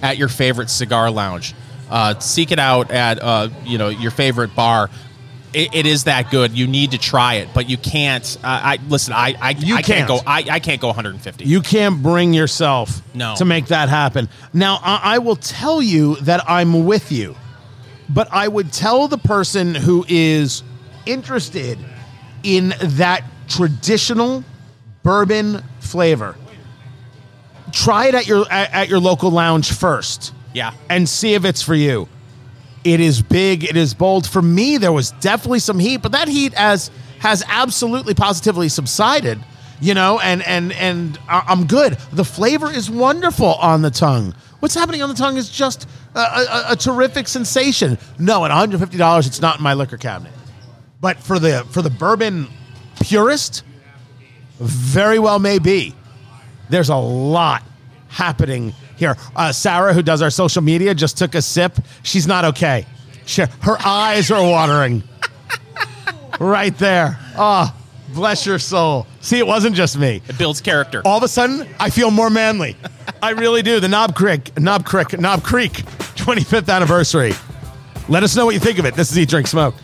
at 0.00 0.16
your 0.16 0.28
favorite 0.28 0.70
cigar 0.70 1.10
lounge. 1.10 1.54
Uh, 1.90 2.18
seek 2.20 2.50
it 2.52 2.58
out 2.58 2.90
at 2.90 3.20
uh, 3.20 3.48
you 3.64 3.78
know 3.78 3.88
your 3.88 4.10
favorite 4.10 4.54
bar. 4.56 4.88
It, 5.54 5.74
it 5.74 5.86
is 5.86 6.04
that 6.04 6.30
good. 6.30 6.52
You 6.52 6.66
need 6.66 6.92
to 6.92 6.98
try 6.98 7.34
it, 7.34 7.48
but 7.54 7.68
you 7.68 7.76
can't. 7.76 8.24
Uh, 8.42 8.46
I 8.46 8.78
listen. 8.88 9.12
I 9.12 9.34
I, 9.40 9.50
You 9.50 9.76
I 9.76 9.82
can't. 9.82 10.06
can't. 10.06 10.08
go. 10.08 10.20
I, 10.26 10.44
I 10.50 10.58
can't 10.60 10.80
go 10.80 10.88
150. 10.88 11.44
You 11.44 11.60
can't 11.60 12.02
bring 12.02 12.32
yourself 12.32 13.02
No. 13.14 13.34
to 13.36 13.44
make 13.44 13.66
that 13.66 13.88
happen. 13.88 14.28
Now, 14.52 14.78
I, 14.82 15.14
I 15.14 15.18
will 15.18 15.36
tell 15.36 15.82
you 15.82 16.16
that 16.22 16.44
I'm 16.48 16.84
with 16.84 17.12
you, 17.12 17.36
but 18.08 18.28
I 18.32 18.48
would 18.48 18.72
tell 18.72 19.08
the 19.08 19.18
person 19.18 19.74
who 19.74 20.04
is 20.08 20.62
interested 21.06 21.78
in 22.42 22.74
that 22.80 23.24
traditional 23.48 24.44
bourbon 25.02 25.62
flavor, 25.80 26.36
try 27.72 28.06
it 28.06 28.14
at 28.14 28.26
your 28.26 28.50
at, 28.50 28.72
at 28.72 28.88
your 28.88 28.98
local 29.00 29.30
lounge 29.30 29.72
first. 29.72 30.32
Yeah. 30.54 30.74
and 30.90 31.08
see 31.08 31.32
if 31.32 31.46
it's 31.46 31.62
for 31.62 31.74
you. 31.74 32.08
It 32.84 33.00
is 33.00 33.22
big. 33.22 33.64
It 33.64 33.76
is 33.76 33.94
bold. 33.94 34.26
For 34.26 34.42
me, 34.42 34.76
there 34.76 34.92
was 34.92 35.12
definitely 35.12 35.60
some 35.60 35.78
heat, 35.78 35.98
but 35.98 36.12
that 36.12 36.28
heat 36.28 36.54
has 36.54 36.90
has 37.20 37.44
absolutely 37.48 38.14
positively 38.14 38.68
subsided. 38.68 39.38
You 39.80 39.94
know, 39.94 40.20
and 40.20 40.42
and 40.42 40.72
and 40.72 41.18
I'm 41.28 41.66
good. 41.66 41.94
The 42.12 42.24
flavor 42.24 42.70
is 42.70 42.90
wonderful 42.90 43.54
on 43.54 43.82
the 43.82 43.90
tongue. 43.90 44.34
What's 44.60 44.74
happening 44.74 45.02
on 45.02 45.08
the 45.08 45.14
tongue 45.16 45.36
is 45.36 45.48
just 45.50 45.88
a, 46.14 46.20
a, 46.20 46.64
a 46.70 46.76
terrific 46.76 47.26
sensation. 47.26 47.98
No, 48.18 48.44
at 48.44 48.50
150 48.50 48.96
dollars, 48.96 49.26
it's 49.26 49.40
not 49.40 49.56
in 49.58 49.62
my 49.62 49.74
liquor 49.74 49.96
cabinet. 49.96 50.32
But 51.00 51.18
for 51.18 51.38
the 51.40 51.66
for 51.70 51.82
the 51.82 51.90
bourbon 51.90 52.46
purist, 53.00 53.64
very 54.60 55.18
well 55.18 55.40
may 55.40 55.58
be 55.58 55.94
there's 56.70 56.88
a 56.88 56.96
lot 56.96 57.62
happening 58.08 58.72
here. 59.02 59.16
Uh, 59.34 59.52
Sarah, 59.52 59.92
who 59.92 60.02
does 60.02 60.22
our 60.22 60.30
social 60.30 60.62
media, 60.62 60.94
just 60.94 61.18
took 61.18 61.34
a 61.34 61.42
sip. 61.42 61.78
She's 62.02 62.26
not 62.26 62.44
okay. 62.46 62.86
She, 63.26 63.42
her 63.62 63.76
eyes 63.84 64.30
are 64.30 64.42
watering. 64.42 65.02
right 66.40 66.76
there. 66.78 67.18
Oh, 67.36 67.74
bless 68.14 68.46
your 68.46 68.58
soul. 68.58 69.06
See, 69.20 69.38
it 69.38 69.46
wasn't 69.46 69.76
just 69.76 69.98
me. 69.98 70.22
It 70.28 70.38
builds 70.38 70.60
character. 70.60 71.02
All 71.04 71.18
of 71.18 71.22
a 71.22 71.28
sudden, 71.28 71.68
I 71.78 71.90
feel 71.90 72.10
more 72.10 72.30
manly. 72.30 72.76
I 73.22 73.30
really 73.30 73.62
do. 73.62 73.80
The 73.80 73.88
Knob 73.88 74.14
Creek, 74.14 74.58
Knob 74.58 74.84
Creek, 74.84 75.18
Knob 75.18 75.42
Creek 75.42 75.72
25th 75.72 76.72
anniversary. 76.72 77.32
Let 78.08 78.22
us 78.22 78.34
know 78.36 78.44
what 78.46 78.54
you 78.54 78.60
think 78.60 78.78
of 78.78 78.84
it. 78.84 78.94
This 78.94 79.10
is 79.10 79.18
Eat, 79.18 79.28
Drink, 79.28 79.46
Smoke. 79.46 79.74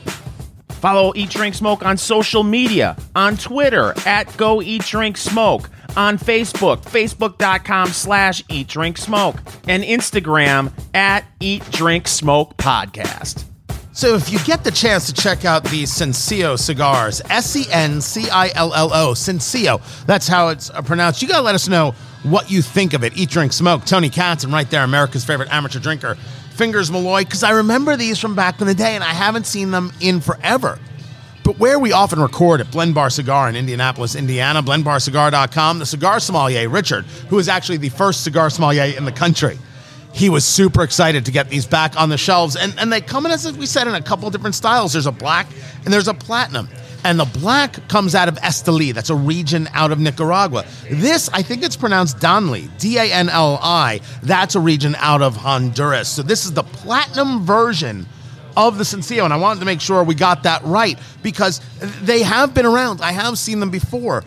Follow 0.69 1.13
Eat 1.17 1.31
Drink 1.31 1.55
Smoke 1.55 1.85
on 1.85 1.97
social 1.97 2.45
media, 2.45 2.97
on 3.17 3.37
Twitter 3.37 3.95
at 4.07 4.37
Go 4.37 4.63
Eat 4.63 4.83
Drink 4.85 5.17
Smoke, 5.17 5.71
on 5.97 6.19
Facebook, 6.19 6.79
facebook.com 6.83 7.89
slash 7.89 8.43
Eat 8.49 8.69
Drink 8.69 8.99
Smoke, 8.99 9.37
and 9.67 9.83
Instagram 9.83 10.73
at 10.95 11.25
Eat 11.41 11.69
Drink 11.71 12.09
Smoke 12.09 12.57
Podcast. 12.57 13.45
So 13.93 14.15
if 14.15 14.31
you 14.31 14.39
get 14.45 14.63
the 14.63 14.71
chance 14.71 15.07
to 15.07 15.13
check 15.13 15.45
out 15.45 15.65
these 15.65 15.93
Sencillo 15.93 16.55
cigars, 16.55 17.21
S 17.31 17.57
E 17.57 17.65
N 17.73 18.01
C 18.01 18.31
I 18.31 18.51
L 18.55 18.73
L 18.73 18.93
O, 18.95 19.13
Sencillo, 19.13 19.81
that's 20.07 20.29
how 20.29 20.51
it's 20.51 20.71
uh, 20.71 20.83
pronounced. 20.83 21.21
You 21.21 21.27
got 21.27 21.39
to 21.39 21.43
let 21.43 21.57
us 21.57 21.67
know 21.67 21.93
what 22.23 22.49
you 22.49 22.63
think 22.63 22.93
of 22.93 23.03
it. 23.03 23.17
Eat, 23.17 23.31
drink, 23.31 23.53
smoke. 23.53 23.85
Tony 23.85 24.09
Katz, 24.09 24.45
and 24.45 24.53
right 24.53 24.71
there, 24.71 24.85
America's 24.85 25.25
favorite 25.25 25.53
amateur 25.53 25.81
drinker, 25.81 26.15
Fingers 26.55 26.93
Malloy, 26.93 27.25
because 27.25 27.43
I 27.43 27.51
remember 27.51 27.97
these 27.97 28.21
from 28.21 28.37
back 28.37 28.61
in 28.61 28.69
the 28.69 28.75
day 28.75 28.95
and 28.95 29.03
I 29.03 29.13
haven't 29.13 29.47
seen 29.47 29.73
them 29.73 29.93
in 30.01 30.21
forever. 30.21 30.79
But 31.49 31.59
where 31.59 31.79
we 31.79 31.93
often 31.93 32.21
record 32.21 32.61
at 32.61 32.71
Blend 32.71 32.95
Bar 32.95 33.09
Cigar 33.09 33.49
in 33.49 33.57
Indianapolis, 33.57 34.15
Indiana, 34.15 34.63
blendbarcigar.com, 34.63 35.79
the 35.79 35.87
cigar 35.87 36.21
sommelier, 36.21 36.69
Richard, 36.69 37.07
who 37.31 37.39
is 37.39 37.49
actually 37.49 37.79
the 37.79 37.89
first 37.89 38.23
cigar 38.23 38.51
sommelier 38.51 38.95
in 38.95 39.07
the 39.07 39.13
country, 39.13 39.59
he 40.13 40.29
was 40.29 40.45
super 40.45 40.83
excited 40.83 41.25
to 41.25 41.33
get 41.33 41.49
these 41.49 41.65
back 41.65 41.99
on 41.99 42.11
the 42.11 42.19
shelves. 42.19 42.55
And, 42.55 42.79
and 42.79 42.93
they 42.93 43.01
come 43.01 43.25
in, 43.25 43.33
as 43.33 43.51
we 43.57 43.65
said, 43.65 43.89
in 43.89 43.95
a 43.95 44.03
couple 44.03 44.29
different 44.29 44.57
styles. 44.57 44.93
There's 44.93 45.07
a 45.07 45.11
black 45.11 45.47
and 45.87 45.95
there's 45.95 46.07
a 46.07 46.13
platinum. 46.13 46.69
And 47.03 47.19
the 47.19 47.25
black 47.25 47.89
comes 47.89 48.15
out 48.15 48.29
of 48.29 48.35
Estelí. 48.41 48.93
That's 48.93 49.09
a 49.09 49.17
region 49.17 49.71
out 49.73 49.91
of 49.91 49.99
Nicaragua. 49.99 50.67
This, 50.91 51.31
I 51.33 51.41
think 51.41 51.63
it's 51.63 51.77
pronounced 51.77 52.19
Danlí, 52.19 52.69
D 52.79 52.99
A 52.99 53.11
N 53.11 53.31
L 53.31 53.59
I. 53.63 54.03
That's 54.23 54.55
a 54.55 54.61
region 54.61 54.97
out 54.97 55.23
of 55.23 55.35
Honduras. 55.35 56.11
So 56.11 56.21
this 56.23 56.45
is 56.45 56.53
the 56.53 56.65
platinum 56.65 57.47
version 57.47 58.07
of 58.59 58.77
the 58.77 58.85
Sencillo, 58.85 59.25
and 59.25 59.33
I 59.33 59.37
wanted 59.37 59.61
to 59.61 59.67
make 59.67 59.81
sure 59.81 60.03
we 60.03 60.17
got 60.17 60.43
that 60.43 60.65
right 60.65 60.99
because 61.23 61.61
they 62.03 62.23
have 62.25 62.55
been 62.55 62.67
around. 62.67 63.01
I 63.01 63.13
have 63.13 63.39
seen 63.39 63.61
them 63.61 63.71
before, 63.71 64.25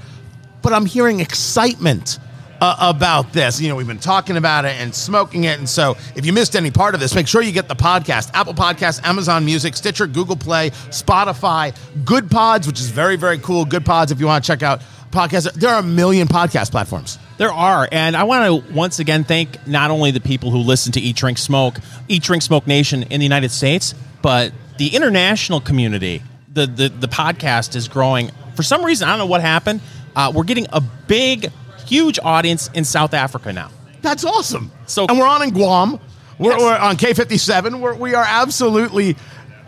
but 0.62 0.72
I'm 0.72 0.86
hearing 0.86 1.20
excitement 1.20 2.18
uh, 2.62 2.78
about 2.80 3.34
this. 3.34 3.60
You 3.60 3.68
know, 3.68 3.76
we've 3.76 3.88
been 3.88 4.00
talking 4.00 4.38
about 4.38 4.64
it 4.64 4.80
and 4.80 4.96
smoking 4.96 5.44
it, 5.44 5.60
and 5.60 5.68
so 5.68 5.98
if 6.16 6.26
you 6.26 6.32
missed 6.32 6.56
any 6.56 6.72
part 6.72 6.94
of 6.94 7.02
this, 7.02 7.14
make 7.14 7.28
sure 7.28 7.42
you 7.42 7.52
get 7.52 7.68
the 7.68 7.76
podcast: 7.76 8.32
Apple 8.34 8.54
Podcasts, 8.54 9.04
Amazon 9.04 9.44
Music, 9.44 9.76
Stitcher, 9.76 10.08
Google 10.08 10.38
Play, 10.38 10.70
Spotify, 10.70 11.76
Good 12.06 12.32
Pods, 12.32 12.68
which 12.68 12.80
is 12.80 12.90
very 12.90 13.18
very 13.18 13.38
cool. 13.38 13.66
Good 13.66 13.86
Pods, 13.86 14.14
if 14.14 14.22
you 14.22 14.28
want 14.28 14.46
to 14.46 14.48
check 14.48 14.64
out 14.64 14.82
podcasts, 15.12 15.52
there 15.56 15.72
are 15.72 15.82
a 15.82 15.84
million 15.84 16.30
podcast 16.30 16.72
platforms. 16.72 17.20
There 17.38 17.52
are, 17.52 17.90
and 17.92 18.16
I 18.16 18.24
want 18.24 18.68
to 18.68 18.74
once 18.74 19.00
again 19.00 19.26
thank 19.26 19.68
not 19.68 19.92
only 19.92 20.12
the 20.12 20.22
people 20.22 20.52
who 20.52 20.60
listen 20.60 20.94
to 20.94 21.02
Eat, 21.02 21.18
Drink, 21.18 21.38
Smoke, 21.38 21.80
Eat, 22.08 22.24
Drink, 22.24 22.44
Smoke 22.44 22.66
Nation 22.66 23.04
in 23.04 23.20
the 23.20 23.26
United 23.26 23.52
States, 23.52 23.94
but 24.22 24.54
the 24.78 24.96
international 24.96 25.62
community. 25.62 26.24
The 26.54 26.66
the, 26.68 26.90
the 26.90 27.08
podcast 27.08 27.76
is 27.78 27.88
growing. 27.88 28.30
For 28.56 28.64
some 28.64 28.84
reason, 28.84 29.08
I 29.08 29.12
don't 29.12 29.20
know 29.20 29.26
what 29.26 29.40
happened. 29.42 29.80
Uh, 30.16 30.34
we're 30.36 30.44
getting 30.44 30.68
a 30.74 30.82
big, 30.82 31.50
huge 31.86 32.20
audience 32.22 32.70
in 32.74 32.84
South 32.84 33.14
Africa 33.14 33.54
now. 33.54 33.70
That's 34.02 34.26
awesome. 34.26 34.70
So- 34.88 35.06
and 35.08 35.18
we're 35.18 35.28
on 35.28 35.42
in 35.44 35.52
Guam. 35.52 35.98
We're, 36.38 36.52
Yes. 36.52 36.62
we're 36.62 36.78
on 36.78 36.98
K57. 36.98 37.80
We're, 37.80 37.94
we 37.96 38.16
are 38.16 38.26
absolutely 38.28 39.16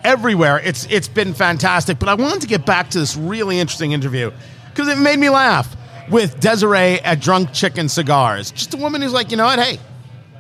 everywhere. 0.04 0.60
It's 0.60 0.86
it's 0.90 1.08
been 1.08 1.34
fantastic. 1.34 2.00
But 2.00 2.10
I 2.10 2.16
wanted 2.16 2.42
to 2.42 2.48
get 2.48 2.66
back 2.66 2.90
to 2.90 3.00
this 3.00 3.16
really 3.16 3.60
interesting 3.60 3.94
interview 3.94 4.32
because 4.70 4.90
it 4.90 4.98
made 4.98 5.20
me 5.20 5.30
laugh 5.30 5.74
with 6.10 6.40
Desiree 6.42 7.00
at 7.00 7.22
Drunk 7.22 7.54
Chicken 7.54 7.88
Cigars. 7.88 8.52
Just 8.52 8.74
a 8.74 8.78
woman 8.78 9.02
who's 9.02 9.14
like, 9.14 9.32
you 9.32 9.38
know 9.38 9.46
what? 9.46 9.60
Hey, 9.60 9.80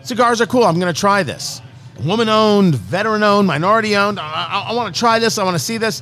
cigars 0.02 0.42
are 0.42 0.46
cool. 0.46 0.66
I'm 0.66 0.80
going 0.80 0.94
to 0.94 1.00
try 1.00 1.24
this. 1.24 1.62
Woman 2.02 2.30
owned, 2.30 2.76
veteran 2.76 3.24
owned, 3.24 3.48
minority 3.48 3.96
owned. 3.96 4.20
I, 4.20 4.48
I, 4.50 4.72
I 4.72 4.74
want 4.74 4.94
to 4.94 5.00
try 5.00 5.20
this. 5.20 5.38
I 5.38 5.44
want 5.44 5.56
to 5.56 5.64
see 5.64 5.78
this. 5.78 6.02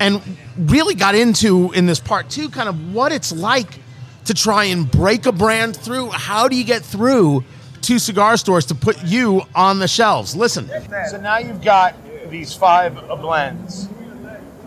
And 0.00 0.20
really 0.56 0.94
got 0.94 1.14
into 1.14 1.72
in 1.72 1.86
this 1.86 2.00
part 2.00 2.28
two 2.30 2.48
kind 2.48 2.68
of 2.68 2.94
what 2.94 3.12
it's 3.12 3.32
like 3.32 3.78
to 4.24 4.34
try 4.34 4.64
and 4.64 4.90
break 4.90 5.26
a 5.26 5.32
brand 5.32 5.76
through. 5.76 6.10
How 6.10 6.48
do 6.48 6.56
you 6.56 6.64
get 6.64 6.82
through 6.82 7.44
to 7.82 7.98
cigar 7.98 8.36
stores 8.36 8.66
to 8.66 8.74
put 8.74 9.02
you 9.04 9.42
on 9.54 9.78
the 9.78 9.88
shelves? 9.88 10.34
Listen. 10.36 10.68
So 11.10 11.20
now 11.20 11.38
you've 11.38 11.62
got 11.62 11.94
these 12.30 12.54
five 12.54 12.94
blends. 13.20 13.88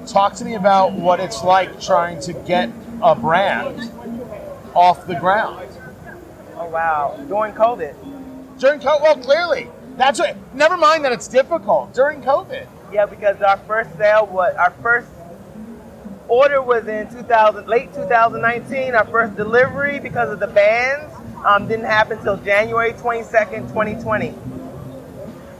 Talk 0.07 0.35
to 0.35 0.45
me 0.45 0.55
about 0.55 0.93
what 0.93 1.19
it's 1.19 1.43
like 1.43 1.81
trying 1.81 2.19
to 2.21 2.33
get 2.33 2.69
a 3.01 3.15
brand 3.15 3.91
off 4.73 5.07
the 5.07 5.15
ground. 5.15 5.67
Oh 6.57 6.67
wow! 6.67 7.17
During 7.27 7.53
COVID. 7.53 8.59
During 8.59 8.79
COVID, 8.79 9.01
well, 9.01 9.17
clearly. 9.17 9.67
That's 9.97 10.19
what, 10.19 10.35
never 10.53 10.77
mind 10.77 11.05
that 11.05 11.11
it's 11.11 11.27
difficult. 11.27 11.93
During 11.93 12.21
COVID. 12.21 12.67
Yeah, 12.91 13.05
because 13.05 13.41
our 13.41 13.57
first 13.59 13.95
sale 13.97 14.27
was 14.27 14.55
our 14.55 14.71
first 14.81 15.07
order 16.27 16.61
was 16.61 16.87
in 16.87 17.09
2000, 17.09 17.67
late 17.67 17.93
2019. 17.93 18.95
Our 18.95 19.05
first 19.05 19.35
delivery 19.35 19.99
because 19.99 20.29
of 20.31 20.39
the 20.39 20.47
bans 20.47 21.11
um, 21.45 21.67
didn't 21.67 21.85
happen 21.85 22.17
until 22.17 22.37
January 22.37 22.93
22nd, 22.93 23.67
2020. 23.69 24.29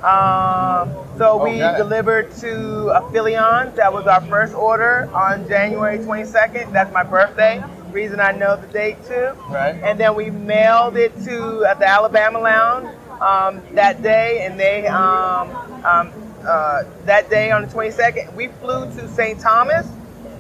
Um, 0.03 0.93
so 1.17 1.43
we 1.43 1.63
Okay. 1.63 1.77
delivered 1.77 2.31
to 2.37 2.91
Affilion. 2.93 3.73
That 3.75 3.91
was 3.91 4.05
our 4.05 4.21
first 4.21 4.53
order 4.53 5.09
on 5.13 5.47
January 5.47 5.97
22nd. 5.97 6.71
That's 6.71 6.93
my 6.93 7.03
birthday. 7.03 7.63
Reason 7.91 8.19
I 8.19 8.31
know 8.31 8.55
the 8.57 8.67
date 8.67 8.97
too. 9.07 9.31
Right. 9.49 9.75
And 9.83 9.97
then 9.99 10.15
we 10.15 10.29
mailed 10.29 10.97
it 10.97 11.13
to 11.23 11.65
at 11.65 11.79
the 11.79 11.87
Alabama 11.87 12.39
Lounge 12.39 12.89
um, 13.21 13.61
that 13.73 14.01
day, 14.01 14.45
and 14.45 14.59
they 14.59 14.87
um, 14.87 15.49
um, 15.85 16.11
uh, 16.45 16.83
that 17.05 17.29
day 17.29 17.51
on 17.51 17.63
the 17.63 17.67
22nd 17.67 18.33
we 18.35 18.47
flew 18.47 18.85
to 18.95 19.07
St. 19.09 19.39
Thomas, 19.39 19.87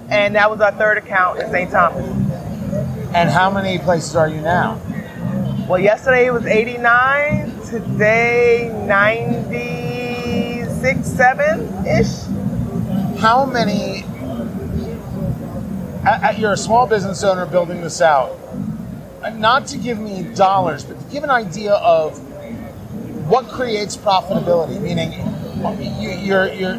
and 0.09 0.35
that 0.35 0.49
was 0.49 0.61
our 0.61 0.71
third 0.71 0.97
account 0.97 1.39
in 1.39 1.49
St. 1.51 1.71
Thomas. 1.71 2.05
And 3.15 3.29
how 3.29 3.49
many 3.49 3.79
places 3.79 4.15
are 4.15 4.27
you 4.27 4.41
now? 4.41 4.79
Well, 5.67 5.79
yesterday 5.79 6.27
it 6.27 6.31
was 6.31 6.45
89. 6.45 7.51
Today 7.65 8.69
96, 8.87 11.07
seven 11.07 11.85
ish. 11.87 12.21
How 13.19 13.45
many? 13.45 14.03
You're 16.37 16.53
a 16.53 16.57
small 16.57 16.85
business 16.85 17.23
owner 17.23 17.47
building 17.47 17.81
this 17.81 17.99
out. 17.99 18.37
Not 19.33 19.65
to 19.67 19.77
give 19.77 19.97
me 19.97 20.21
dollars, 20.35 20.83
but 20.83 20.99
to 20.99 21.05
give 21.11 21.23
an 21.23 21.31
idea 21.31 21.73
of 21.73 22.19
what 23.27 23.47
creates 23.47 23.97
profitability. 23.97 24.79
Meaning, 24.81 25.13
you, 26.01 26.09
you're 26.11 26.47
you're 26.53 26.75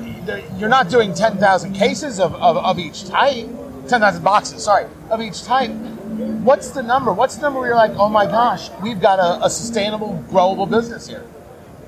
you're 0.59 0.68
not 0.68 0.88
doing 0.88 1.14
ten 1.14 1.38
thousand 1.38 1.74
cases 1.74 2.20
of, 2.20 2.34
of, 2.34 2.57
of 2.57 2.78
each 2.78 3.07
type, 3.09 3.47
ten 3.88 4.01
thousand 4.01 4.22
boxes. 4.22 4.64
Sorry, 4.64 4.86
of 5.11 5.20
each 5.20 5.42
type. 5.44 5.70
What's 5.70 6.70
the 6.70 6.82
number? 6.82 7.12
What's 7.12 7.36
the 7.36 7.42
number 7.42 7.61
where 7.61 7.68
you're 7.68 7.76
like, 7.76 7.92
oh 7.99 8.09
my 8.09 8.26
gosh, 8.26 8.70
we've 8.82 9.01
got 9.01 9.18
a, 9.18 9.44
a 9.44 9.51
sustainable, 9.51 10.24
growable 10.30 10.70
business 10.70 11.07
here? 11.07 11.24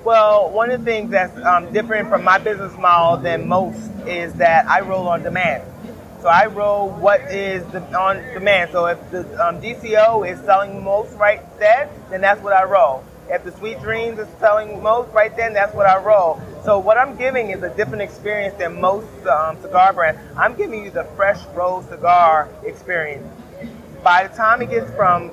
Well, 0.04 0.50
one 0.50 0.70
of 0.70 0.80
the 0.80 0.84
things 0.84 1.10
that's 1.10 1.36
um, 1.44 1.72
different 1.72 2.08
from 2.08 2.24
my 2.24 2.38
business 2.38 2.76
model 2.78 3.22
than 3.22 3.48
most 3.48 3.78
is 4.06 4.32
that 4.34 4.66
I 4.66 4.80
roll 4.80 5.08
on 5.08 5.22
demand. 5.22 5.64
So 6.20 6.28
I 6.28 6.46
roll 6.46 6.90
what 6.90 7.20
is 7.32 7.64
the, 7.66 7.80
on 7.96 8.16
demand. 8.34 8.70
So 8.72 8.86
if 8.86 8.98
the 9.10 9.20
um, 9.46 9.60
DCO 9.60 10.28
is 10.28 10.38
selling 10.44 10.82
most 10.82 11.14
right 11.14 11.40
then, 11.58 11.88
then 12.10 12.20
that's 12.20 12.42
what 12.42 12.52
I 12.52 12.64
roll. 12.64 13.04
If 13.30 13.44
the 13.44 13.52
Sweet 13.52 13.80
Dreams 13.80 14.18
is 14.18 14.28
selling 14.40 14.82
most 14.82 15.12
right 15.12 15.34
then, 15.36 15.52
that's 15.52 15.74
what 15.74 15.86
I 15.86 15.98
roll. 15.98 16.40
So 16.64 16.78
what 16.78 16.96
I'm 16.96 17.16
giving 17.16 17.50
is 17.50 17.62
a 17.62 17.68
different 17.74 18.02
experience 18.02 18.54
than 18.56 18.80
most 18.80 19.06
um, 19.26 19.60
cigar 19.60 19.92
brands. 19.92 20.20
I'm 20.36 20.54
giving 20.54 20.82
you 20.84 20.90
the 20.90 21.04
fresh 21.16 21.44
roll 21.54 21.82
cigar 21.82 22.48
experience. 22.64 23.26
By 24.02 24.26
the 24.26 24.34
time 24.34 24.62
it 24.62 24.70
gets 24.70 24.90
from 24.92 25.30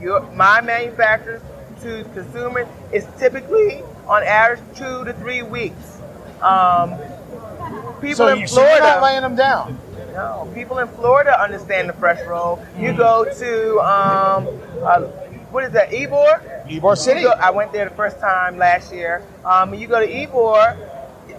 your, 0.00 0.22
my 0.32 0.60
manufacturers 0.60 1.42
to 1.82 2.04
consumers, 2.14 2.66
it's 2.92 3.06
typically 3.18 3.82
on 4.08 4.22
average 4.24 4.60
two 4.74 5.04
to 5.04 5.12
three 5.14 5.42
weeks. 5.42 6.00
Um, 6.42 6.94
people 8.00 8.16
So, 8.16 8.28
in 8.28 8.40
you, 8.40 8.46
so 8.48 8.60
you're 8.60 8.70
Florida. 8.70 8.86
not 8.86 9.02
laying 9.02 9.22
them 9.22 9.36
down. 9.36 9.78
No, 10.12 10.50
people 10.54 10.78
in 10.78 10.88
Florida 10.88 11.38
understand 11.40 11.88
the 11.88 11.92
fresh 11.92 12.24
roll. 12.26 12.64
You 12.80 12.92
go 12.94 13.24
to 13.24 13.80
um, 13.80 14.48
uh, 14.82 15.06
what 15.56 15.64
is 15.64 15.72
that, 15.72 15.88
Ybor? 15.88 16.66
Ybor 16.68 16.98
City. 16.98 17.22
go- 17.22 17.30
I 17.30 17.50
went 17.50 17.72
there 17.72 17.88
the 17.88 17.94
first 17.94 18.20
time 18.20 18.58
last 18.58 18.92
year. 18.92 19.22
Um, 19.42 19.72
you 19.72 19.86
go 19.86 19.98
to 19.98 20.06
Ybor, 20.06 20.76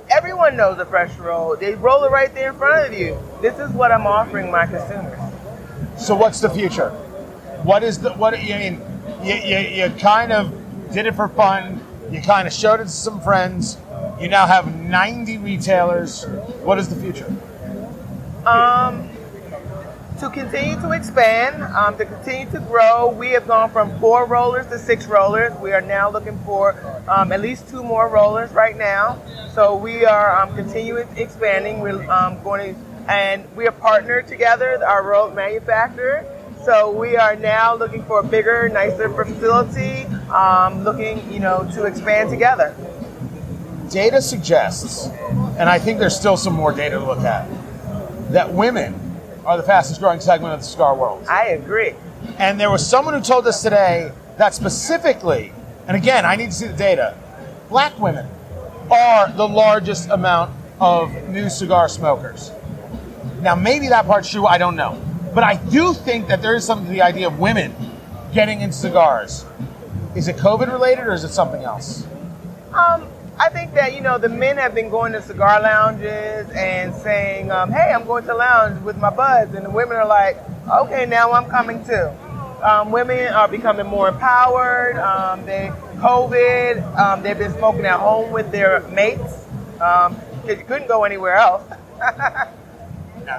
everyone 0.10 0.58
knows 0.58 0.78
the 0.78 0.88
fresh 0.88 1.16
roll. 1.18 1.56
They 1.56 1.76
roll 1.76 2.04
it 2.04 2.10
right 2.10 2.34
there 2.34 2.50
in 2.50 2.58
front 2.58 2.92
of 2.92 3.00
you. 3.00 3.16
This 3.44 3.60
is 3.60 3.70
what 3.74 3.92
I'm 3.92 4.08
offering 4.08 4.50
my 4.50 4.66
consumers. 4.66 5.20
So 6.00 6.16
what's 6.16 6.40
the 6.40 6.50
future? 6.50 6.90
What 7.62 7.84
is 7.84 8.00
the 8.00 8.12
what? 8.14 8.34
I 8.34 8.42
mean, 8.42 8.82
you, 9.22 9.36
you, 9.36 9.58
you 9.86 9.90
kind 10.00 10.32
of 10.32 10.52
did 10.92 11.06
it 11.06 11.14
for 11.14 11.28
fun. 11.28 11.80
You 12.10 12.20
kind 12.20 12.48
of 12.48 12.54
showed 12.56 12.80
it 12.80 12.86
to 12.86 12.90
some 12.90 13.22
friends. 13.22 13.78
You 14.20 14.30
now 14.30 14.48
have 14.48 14.76
90 14.76 15.38
retailers. 15.38 16.26
What 16.64 16.80
is 16.80 16.90
the 16.90 16.96
future? 16.96 17.28
Um, 18.48 19.07
to 20.20 20.30
continue 20.32 20.76
to 20.82 20.92
expand, 20.92 21.62
um, 21.76 21.96
to 21.98 22.06
continue 22.06 22.50
to 22.52 22.60
grow, 22.62 23.12
we 23.12 23.30
have 23.30 23.48
gone 23.48 23.70
from 23.70 24.00
four 24.00 24.26
rollers 24.26 24.66
to 24.68 24.80
six 24.80 25.06
rollers. 25.06 25.54
We 25.60 25.74
are 25.74 25.82
now 25.82 26.10
looking 26.10 26.40
for 26.40 26.76
um, 27.08 27.32
at 27.32 27.40
least 27.42 27.70
two 27.70 27.84
more 27.84 28.10
rollers 28.10 28.52
right 28.52 28.76
now. 28.76 29.22
So 29.54 29.76
we 29.76 30.06
are 30.06 30.42
um, 30.42 30.56
continuing 30.56 31.08
expanding. 31.18 31.82
We're 31.82 32.10
um, 32.10 32.42
going 32.44 32.74
to, 32.74 32.82
and 33.12 33.46
we 33.56 33.68
are 33.68 33.72
partnered 33.72 34.28
together, 34.28 34.84
our 34.84 35.04
roll 35.04 35.30
manufacturer. 35.30 36.26
So 36.66 36.92
we 36.92 37.16
are 37.16 37.36
now 37.36 37.76
looking 37.76 38.04
for 38.06 38.20
a 38.20 38.24
bigger, 38.24 38.68
nicer 38.70 39.10
facility, 39.10 40.04
um, 40.32 40.84
looking, 40.84 41.32
you 41.32 41.40
know, 41.40 41.70
to 41.76 41.84
expand 41.84 42.32
together. 42.32 42.76
Data 43.90 44.22
suggests, 44.22 45.08
and 45.58 45.70
I 45.70 45.78
think 45.78 46.00
there's 46.00 46.18
still 46.18 46.38
some 46.38 46.54
more 46.54 46.74
data 46.74 46.96
to 46.96 47.06
look 47.06 47.20
at, 47.20 47.48
that 48.32 48.52
women 48.52 49.07
are 49.48 49.56
the 49.56 49.64
fastest 49.64 50.02
growing 50.02 50.20
segment 50.20 50.54
of 50.54 50.60
the 50.60 50.66
cigar 50.66 50.94
world. 50.94 51.26
I 51.30 51.48
agree. 51.48 51.96
And 52.38 52.60
there 52.60 52.70
was 52.70 52.86
someone 52.86 53.14
who 53.14 53.22
told 53.22 53.48
us 53.48 53.64
today 53.64 54.12
that 54.38 54.54
specifically, 54.54 55.54
and 55.88 55.96
again, 55.96 56.26
I 56.26 56.36
need 56.36 56.48
to 56.48 56.52
see 56.52 56.68
the 56.68 56.74
data, 56.74 57.18
black 57.70 57.98
women 57.98 58.28
are 58.92 59.32
the 59.32 59.48
largest 59.48 60.10
amount 60.10 60.54
of 60.82 61.14
new 61.30 61.50
cigar 61.50 61.88
smokers. 61.88 62.52
Now, 63.40 63.56
maybe 63.56 63.88
that 63.88 64.06
part's 64.06 64.30
true, 64.30 64.46
I 64.46 64.58
don't 64.58 64.76
know. 64.76 65.02
But 65.34 65.46
I 65.46 65.56
do 65.56 65.94
think 65.94 66.28
that 66.28 66.42
there 66.42 66.56
is 66.56 66.66
something 66.66 66.88
to 66.88 66.92
the 66.92 67.02
idea 67.02 67.28
of 67.28 67.40
women 67.40 67.74
getting 68.34 68.60
into 68.60 68.76
cigars. 68.76 69.46
Is 70.14 70.28
it 70.28 70.36
COVID 70.36 70.70
related 70.70 71.08
or 71.08 71.14
is 71.14 71.24
it 71.24 71.32
something 71.32 71.64
else? 71.64 72.06
Um, 72.74 73.08
I 73.40 73.50
think 73.50 73.74
that 73.76 73.94
you 73.94 74.02
know 74.02 74.18
the 74.18 74.30
men 74.30 74.58
have 74.58 74.74
been 74.74 74.90
going 74.90 75.14
to 75.14 75.22
cigar 75.22 75.62
lounges 75.62 76.50
and 76.52 76.94
saying, 76.96 77.52
um, 77.52 77.72
"Hey, 77.72 77.92
I'm 77.94 78.06
going 78.06 78.26
to 78.26 78.34
lounge 78.34 78.82
with 78.82 78.98
my 78.98 79.12
buds," 79.12 79.54
and 79.54 79.64
the 79.66 79.70
women 79.70 79.98
are 79.98 80.08
like, 80.08 80.38
"Okay, 80.68 81.06
now 81.06 81.32
I'm 81.32 81.46
coming 81.46 81.86
too." 81.86 82.10
Um, 82.64 82.92
women 82.92 83.32
are 83.34 83.48
becoming 83.48 83.86
more 83.86 84.10
empowered. 84.10 84.98
Um, 84.98 85.46
they 85.46 85.72
COVID. 85.98 86.98
Um, 86.98 87.22
they've 87.22 87.38
been 87.38 87.54
smoking 87.54 87.86
at 87.86 88.00
home 88.00 88.32
with 88.32 88.52
their 88.52 88.82
mates 88.90 89.46
because 89.74 90.58
you 90.58 90.66
couldn't 90.66 90.88
go 90.88 91.04
anywhere 91.04 91.36
else. 91.36 91.64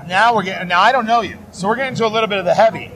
Now 0.07 0.34
we're 0.34 0.42
getting. 0.42 0.68
Now 0.68 0.80
I 0.80 0.92
don't 0.92 1.07
know 1.07 1.22
you, 1.22 1.38
so 1.51 1.66
we're 1.66 1.76
getting 1.76 1.94
to 1.94 2.05
a 2.05 2.09
little 2.09 2.28
bit 2.28 2.38
of 2.38 2.44
the 2.44 2.53
heavy. 2.53 2.92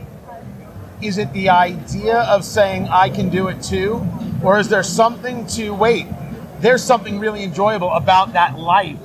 Is 1.00 1.16
it 1.16 1.32
the 1.32 1.48
idea 1.48 2.18
of 2.18 2.44
saying 2.44 2.88
I 2.88 3.08
can 3.08 3.30
do 3.30 3.48
it 3.48 3.62
too, 3.62 4.06
or 4.44 4.58
is 4.58 4.68
there 4.68 4.82
something 4.82 5.46
to 5.56 5.70
wait? 5.70 6.06
There's 6.62 6.84
something 6.84 7.18
really 7.18 7.42
enjoyable 7.42 7.90
about 7.90 8.34
that 8.34 8.56
life 8.56 8.96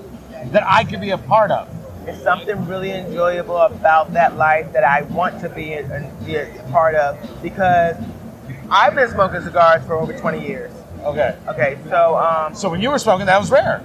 that 0.52 0.62
I 0.64 0.84
could 0.84 1.02
be 1.02 1.10
a 1.10 1.18
part 1.18 1.50
of. 1.50 1.68
It's 2.06 2.22
something 2.22 2.68
really 2.68 2.92
enjoyable 2.92 3.58
about 3.58 4.14
that 4.14 4.38
life 4.38 4.72
that 4.74 4.84
I 4.84 5.02
want 5.02 5.42
to 5.42 5.50
be 5.50 5.74
a, 5.74 6.14
be 6.24 6.36
a 6.36 6.46
part 6.72 6.94
of 6.94 7.18
because 7.42 7.96
I've 8.70 8.94
been 8.94 9.10
smoking 9.10 9.42
cigars 9.42 9.84
for 9.88 9.96
over 9.96 10.14
20 10.14 10.48
years. 10.48 10.72
Okay. 11.04 11.36
Okay, 11.48 11.80
so 11.90 12.16
um, 12.18 12.54
So 12.54 12.70
when 12.70 12.80
you 12.80 12.92
were 12.92 13.00
smoking, 13.00 13.26
that 13.26 13.40
was 13.40 13.50
rare. 13.50 13.84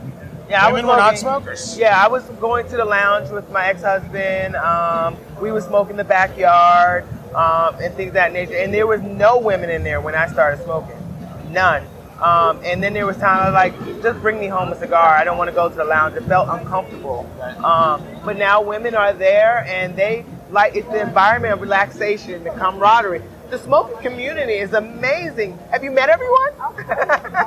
yeah, 0.50 0.66
I 0.66 0.70
was 0.70 0.82
Women 0.82 0.90
were 0.90 0.96
not 0.98 1.16
smokers. 1.16 1.78
Yeah, 1.78 1.98
I 1.98 2.08
was 2.08 2.24
going 2.42 2.68
to 2.68 2.76
the 2.76 2.84
lounge 2.84 3.30
with 3.30 3.50
my 3.50 3.68
ex-husband. 3.68 4.54
Um, 4.54 5.16
we 5.40 5.50
would 5.50 5.62
smoke 5.62 5.88
in 5.88 5.96
the 5.96 6.04
backyard 6.04 7.04
um, 7.34 7.76
and 7.80 7.94
things 7.94 8.08
of 8.08 8.14
that 8.14 8.34
nature. 8.34 8.54
And 8.58 8.72
there 8.74 8.86
was 8.86 9.00
no 9.00 9.38
women 9.38 9.70
in 9.70 9.82
there 9.82 10.02
when 10.02 10.14
I 10.14 10.26
started 10.26 10.62
smoking, 10.62 10.98
none. 11.50 11.86
Um, 12.22 12.60
and 12.64 12.82
then 12.82 12.92
there 12.92 13.04
was 13.04 13.16
times 13.16 13.40
I 13.40 13.44
was 13.46 13.54
like, 13.54 14.02
just 14.02 14.20
bring 14.20 14.38
me 14.38 14.46
home 14.46 14.72
a 14.72 14.78
cigar. 14.78 15.16
I 15.16 15.24
don't 15.24 15.38
want 15.38 15.48
to 15.50 15.54
go 15.54 15.68
to 15.68 15.74
the 15.74 15.84
lounge. 15.84 16.14
It 16.14 16.22
felt 16.24 16.48
uncomfortable. 16.48 17.28
Um, 17.64 18.04
but 18.24 18.36
now 18.36 18.62
women 18.62 18.94
are 18.94 19.12
there 19.12 19.64
and 19.66 19.96
they 19.96 20.24
like 20.50 20.76
it's 20.76 20.86
the 20.88 21.00
environment 21.00 21.54
of 21.54 21.60
relaxation, 21.60 22.44
the 22.44 22.50
camaraderie. 22.50 23.22
The 23.50 23.58
smoking 23.58 23.98
community 23.98 24.54
is 24.54 24.72
amazing. 24.72 25.58
Have 25.70 25.82
you 25.82 25.90
met 25.90 26.08
everyone? 26.08 26.50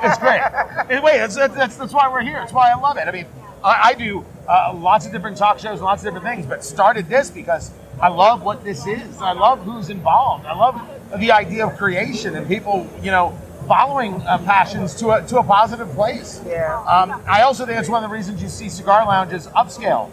It's 0.04 0.18
great. 0.20 0.42
And 0.90 1.04
wait, 1.04 1.18
that's, 1.18 1.36
that's, 1.36 1.78
that's, 1.78 1.94
why 1.94 2.12
we're 2.12 2.22
here. 2.22 2.34
That's 2.34 2.54
why 2.54 2.72
I 2.72 2.76
love 2.76 2.98
it. 2.98 3.08
I 3.08 3.12
mean, 3.12 3.26
I, 3.64 3.90
I 3.90 3.94
do 3.94 4.26
uh, 4.48 4.74
lots 4.76 5.06
of 5.06 5.12
different 5.12 5.38
talk 5.38 5.58
shows, 5.60 5.82
lots 5.82 6.04
of 6.04 6.14
different 6.14 6.36
things, 6.36 6.46
but 6.46 6.64
started 6.64 7.08
this 7.08 7.32
because 7.32 7.72
I 8.02 8.10
love 8.10 8.44
what 8.44 8.64
this 8.64 8.86
is. 8.86 9.20
I 9.20 9.32
love 9.32 9.64
who's 9.64 9.90
involved. 9.90 10.46
I 10.46 10.56
love 10.56 10.80
the 11.18 11.32
idea 11.32 11.66
of 11.66 11.78
creation 11.78 12.36
and 12.36 12.48
people, 12.48 12.88
you 13.02 13.12
know, 13.12 13.38
following 13.68 14.22
uh, 14.22 14.38
passions 14.40 14.96
to 14.96 15.12
a, 15.12 15.28
to 15.28 15.40
a 15.40 15.44
positive 15.44 15.90
place. 15.92 16.42
Yeah. 16.46 16.80
Um, 16.84 17.22
I 17.28 17.42
also 17.42 17.66
think 17.66 17.80
it's 17.80 17.90
one 17.90 18.04
of 18.04 18.10
the 18.10 18.14
reasons 18.14 18.42
you 18.42 18.50
see 18.50 18.70
cigar 18.70 19.06
lounges 19.06 19.48
upscale 19.48 20.12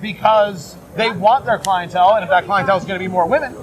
because 0.00 0.76
they 0.96 1.10
want 1.10 1.44
their 1.44 1.58
clientele, 1.58 2.14
and 2.14 2.24
if 2.24 2.30
that 2.30 2.44
clientele 2.44 2.76
is 2.76 2.84
going 2.84 2.98
to 2.98 3.04
be 3.04 3.10
more 3.10 3.26
women, 3.26 3.54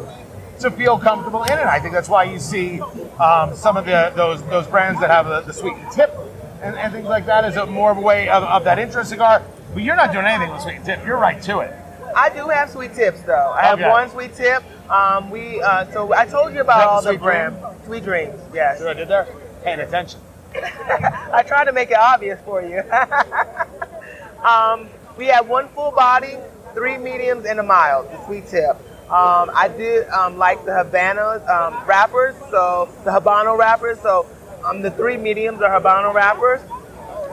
to 0.60 0.72
feel 0.72 0.98
comfortable 0.98 1.44
in 1.44 1.54
it. 1.54 1.66
I 1.66 1.80
think 1.80 1.94
that's 1.94 2.10
why 2.10 2.24
you 2.24 2.40
see 2.40 2.80
um, 3.20 3.56
some 3.56 3.78
of 3.78 3.86
the 3.86 4.14
those 4.16 4.42
those 4.44 4.68
brands 4.68 5.00
that 5.02 5.10
have 5.10 5.28
the, 5.28 5.42
the 5.42 5.54
sweet 5.54 5.76
and 5.76 5.92
tip 5.92 6.14
and, 6.62 6.76
and 6.76 6.94
things 6.94 7.08
like 7.08 7.26
that 7.26 7.46
is 7.46 7.56
a 7.58 7.66
more 7.66 7.92
of 7.92 7.98
a 7.98 8.02
way 8.02 8.30
of, 8.30 8.44
of 8.44 8.64
that 8.64 8.80
intro 8.80 9.04
cigar. 9.04 9.44
But 9.74 9.84
you're 9.84 9.96
not 9.96 10.12
doing 10.14 10.26
anything 10.26 10.52
with 10.52 10.62
sweet 10.62 10.78
and 10.78 10.86
tip. 10.86 11.06
You're 11.06 11.18
right 11.18 11.42
to 11.44 11.60
it. 11.60 11.74
I 12.16 12.30
do 12.30 12.48
have 12.48 12.70
sweet 12.70 12.94
tips 12.96 13.22
though. 13.22 13.52
I 13.52 13.64
have 13.64 13.80
Okay. 13.80 13.90
one 13.90 14.10
sweet 14.10 14.34
tip. 14.36 14.64
Um, 14.90 15.30
we 15.30 15.62
uh, 15.62 15.86
so 15.92 16.14
I 16.14 16.26
told 16.26 16.54
you 16.54 16.62
about 16.62 16.88
all 16.88 17.02
the 17.02 17.10
Sweet 17.10 17.22
brand 17.22 17.56
sweet 17.86 18.04
dreams. 18.04 18.40
Yes, 18.54 18.82
I 18.82 18.94
did 18.94 19.08
there. 19.08 19.28
Paying 19.64 19.80
attention. 19.82 20.20
I 20.56 21.44
tried 21.46 21.66
to 21.66 21.74
make 21.74 21.92
it 21.92 21.98
obvious 21.98 22.40
for 22.46 22.62
you. 22.62 22.82
um, 24.44 24.88
we 25.18 25.26
have 25.28 25.48
one 25.48 25.68
full 25.70 25.92
body, 25.92 26.38
three 26.74 26.98
mediums, 26.98 27.46
and 27.46 27.60
a 27.60 27.64
mild. 27.64 28.10
The 28.12 28.26
sweet 28.26 28.48
tip. 28.48 28.78
Um, 29.06 29.52
I 29.54 29.68
did 29.68 30.08
um, 30.10 30.38
like 30.38 30.64
the 30.66 30.74
Havana 30.76 31.44
um, 31.52 31.86
wrappers, 31.86 32.36
so 32.50 32.90
the 33.04 33.12
Habano 33.12 33.58
wrappers. 33.58 34.00
So 34.00 34.26
um, 34.66 34.82
the 34.82 34.92
three 34.92 35.18
mediums 35.18 35.62
are 35.62 35.80
Habano 35.80 36.14
wrappers. 36.14 36.62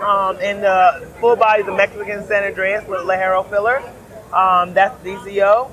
Um, 0.03 0.37
and 0.43 0.63
the 0.63 1.09
full 1.21 1.37
body 1.37 1.63
is 1.63 1.69
a 1.69 1.77
Mexican 1.77 2.27
San 2.27 2.53
Andrés 2.53 2.87
with 2.89 3.01
Ligero 3.01 3.49
filler. 3.49 3.83
Um, 4.33 4.73
that's 4.73 4.95
DCO. 5.05 5.71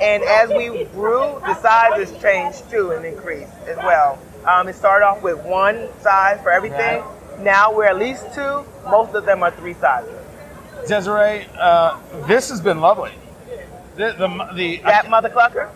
And 0.00 0.22
as 0.22 0.50
we 0.50 0.84
grew, 0.86 1.40
the 1.46 1.54
size 1.60 1.92
has 1.94 2.20
changed 2.20 2.70
too 2.70 2.90
and 2.92 3.04
increased 3.04 3.52
as 3.66 3.76
well. 3.78 4.18
Um, 4.46 4.68
it 4.68 4.74
started 4.74 5.06
off 5.06 5.22
with 5.22 5.38
one 5.44 5.88
size 6.00 6.40
for 6.42 6.50
everything. 6.50 7.02
Now 7.40 7.74
we're 7.74 7.86
at 7.86 7.98
least 7.98 8.32
two. 8.34 8.64
Most 8.84 9.14
of 9.14 9.24
them 9.24 9.42
are 9.42 9.50
three 9.50 9.74
sizes. 9.74 10.12
Desiree, 10.86 11.46
uh, 11.58 11.98
this 12.26 12.48
has 12.50 12.60
been 12.60 12.80
lovely. 12.80 13.12
The 13.96 14.12
the, 14.12 14.54
the 14.54 14.76
That 14.84 15.10
mother 15.10 15.30
clucker? 15.30 15.70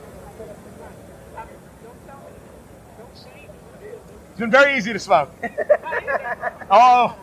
It's 4.31 4.39
been 4.39 4.51
very 4.51 4.77
easy 4.77 4.93
to 4.93 4.99
smoke. 4.99 5.31
oh, 6.71 7.16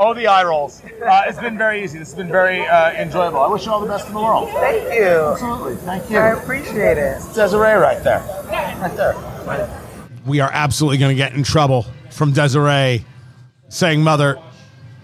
oh, 0.00 0.14
the 0.14 0.26
eye 0.26 0.42
rolls. 0.42 0.82
Uh, 0.84 1.22
it's 1.26 1.38
been 1.38 1.56
very 1.56 1.84
easy. 1.84 1.98
This 1.98 2.08
has 2.08 2.16
been 2.16 2.28
very 2.28 2.66
uh, 2.66 2.92
enjoyable. 2.92 3.38
I 3.40 3.48
wish 3.48 3.66
you 3.66 3.72
all 3.72 3.80
the 3.80 3.86
best 3.86 4.08
in 4.08 4.14
the 4.14 4.20
world. 4.20 4.48
Thank 4.50 4.92
you. 4.94 5.06
Absolutely. 5.06 5.76
Thank 5.76 6.10
you. 6.10 6.18
I 6.18 6.28
appreciate 6.30 6.98
it. 6.98 7.20
Desiree 7.34 7.74
right 7.74 8.02
there. 8.02 8.20
Right 8.80 8.96
there. 8.96 9.80
we 10.26 10.40
are 10.40 10.50
absolutely 10.52 10.98
going 10.98 11.14
to 11.14 11.22
get 11.22 11.34
in 11.34 11.44
trouble 11.44 11.86
from 12.10 12.32
Desiree 12.32 13.04
saying, 13.68 14.02
Mother, 14.02 14.38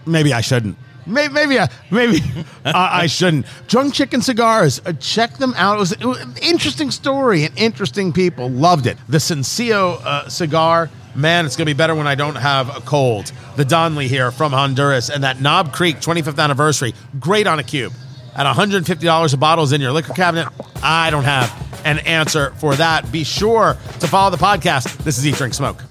Maybe 0.07 0.33
I 0.33 0.41
shouldn't. 0.41 0.77
Maybe 1.05 1.33
maybe 1.33 1.59
I, 1.59 1.69
maybe 1.91 2.21
I, 2.65 3.03
I 3.03 3.07
shouldn't. 3.07 3.45
Drunk 3.67 3.93
Chicken 3.93 4.21
Cigars. 4.21 4.81
Uh, 4.85 4.93
check 4.93 5.37
them 5.37 5.53
out. 5.55 5.75
It 5.75 5.79
was, 5.79 5.91
it 5.93 6.05
was 6.05 6.21
an 6.21 6.33
interesting 6.41 6.91
story 6.91 7.43
and 7.45 7.57
interesting 7.57 8.11
people. 8.11 8.49
Loved 8.49 8.87
it. 8.87 8.97
The 9.07 9.19
Sencillo 9.19 9.99
uh, 10.03 10.27
cigar. 10.29 10.89
Man, 11.17 11.47
it's 11.47 11.55
gonna 11.55 11.65
be 11.65 11.73
better 11.73 11.95
when 11.95 12.05
I 12.05 12.13
don't 12.13 12.35
have 12.35 12.77
a 12.77 12.79
cold. 12.79 13.31
The 13.55 13.65
Danlí 13.65 14.05
here 14.05 14.29
from 14.29 14.51
Honduras 14.51 15.09
and 15.09 15.23
that 15.23 15.41
Knob 15.41 15.73
Creek 15.73 15.99
25th 15.99 16.37
anniversary. 16.37 16.93
Great 17.19 17.47
on 17.47 17.57
a 17.57 17.63
cube. 17.63 17.91
At 18.35 18.45
$150 18.45 19.33
a 19.33 19.37
bottle 19.37 19.63
is 19.63 19.71
in 19.73 19.81
your 19.81 19.91
liquor 19.93 20.13
cabinet. 20.13 20.47
I 20.83 21.09
don't 21.09 21.23
have 21.23 21.81
an 21.83 21.97
answer 21.99 22.51
for 22.59 22.75
that. 22.75 23.11
Be 23.11 23.23
sure 23.23 23.75
to 23.99 24.07
follow 24.07 24.29
the 24.29 24.37
podcast. 24.37 24.95
This 24.99 25.17
is 25.17 25.25
Eat 25.25 25.33
Drink 25.33 25.55
Smoke. 25.55 25.81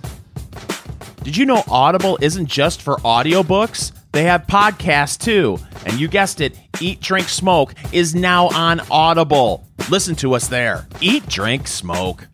Did 1.24 1.36
you 1.36 1.44
know 1.44 1.64
Audible 1.68 2.16
isn't 2.20 2.46
just 2.46 2.80
for 2.80 2.98
audiobooks? 2.98 3.90
They 4.12 4.22
have 4.22 4.46
podcasts 4.46 5.18
too. 5.18 5.58
And 5.84 5.98
you 5.98 6.06
guessed 6.06 6.40
it, 6.40 6.56
Eat, 6.80 7.00
Drink, 7.00 7.28
Smoke 7.28 7.74
is 7.90 8.14
now 8.14 8.46
on 8.50 8.80
Audible. 8.92 9.66
Listen 9.90 10.14
to 10.16 10.34
us 10.34 10.46
there. 10.46 10.86
Eat, 11.00 11.28
Drink, 11.28 11.66
Smoke. 11.66 12.28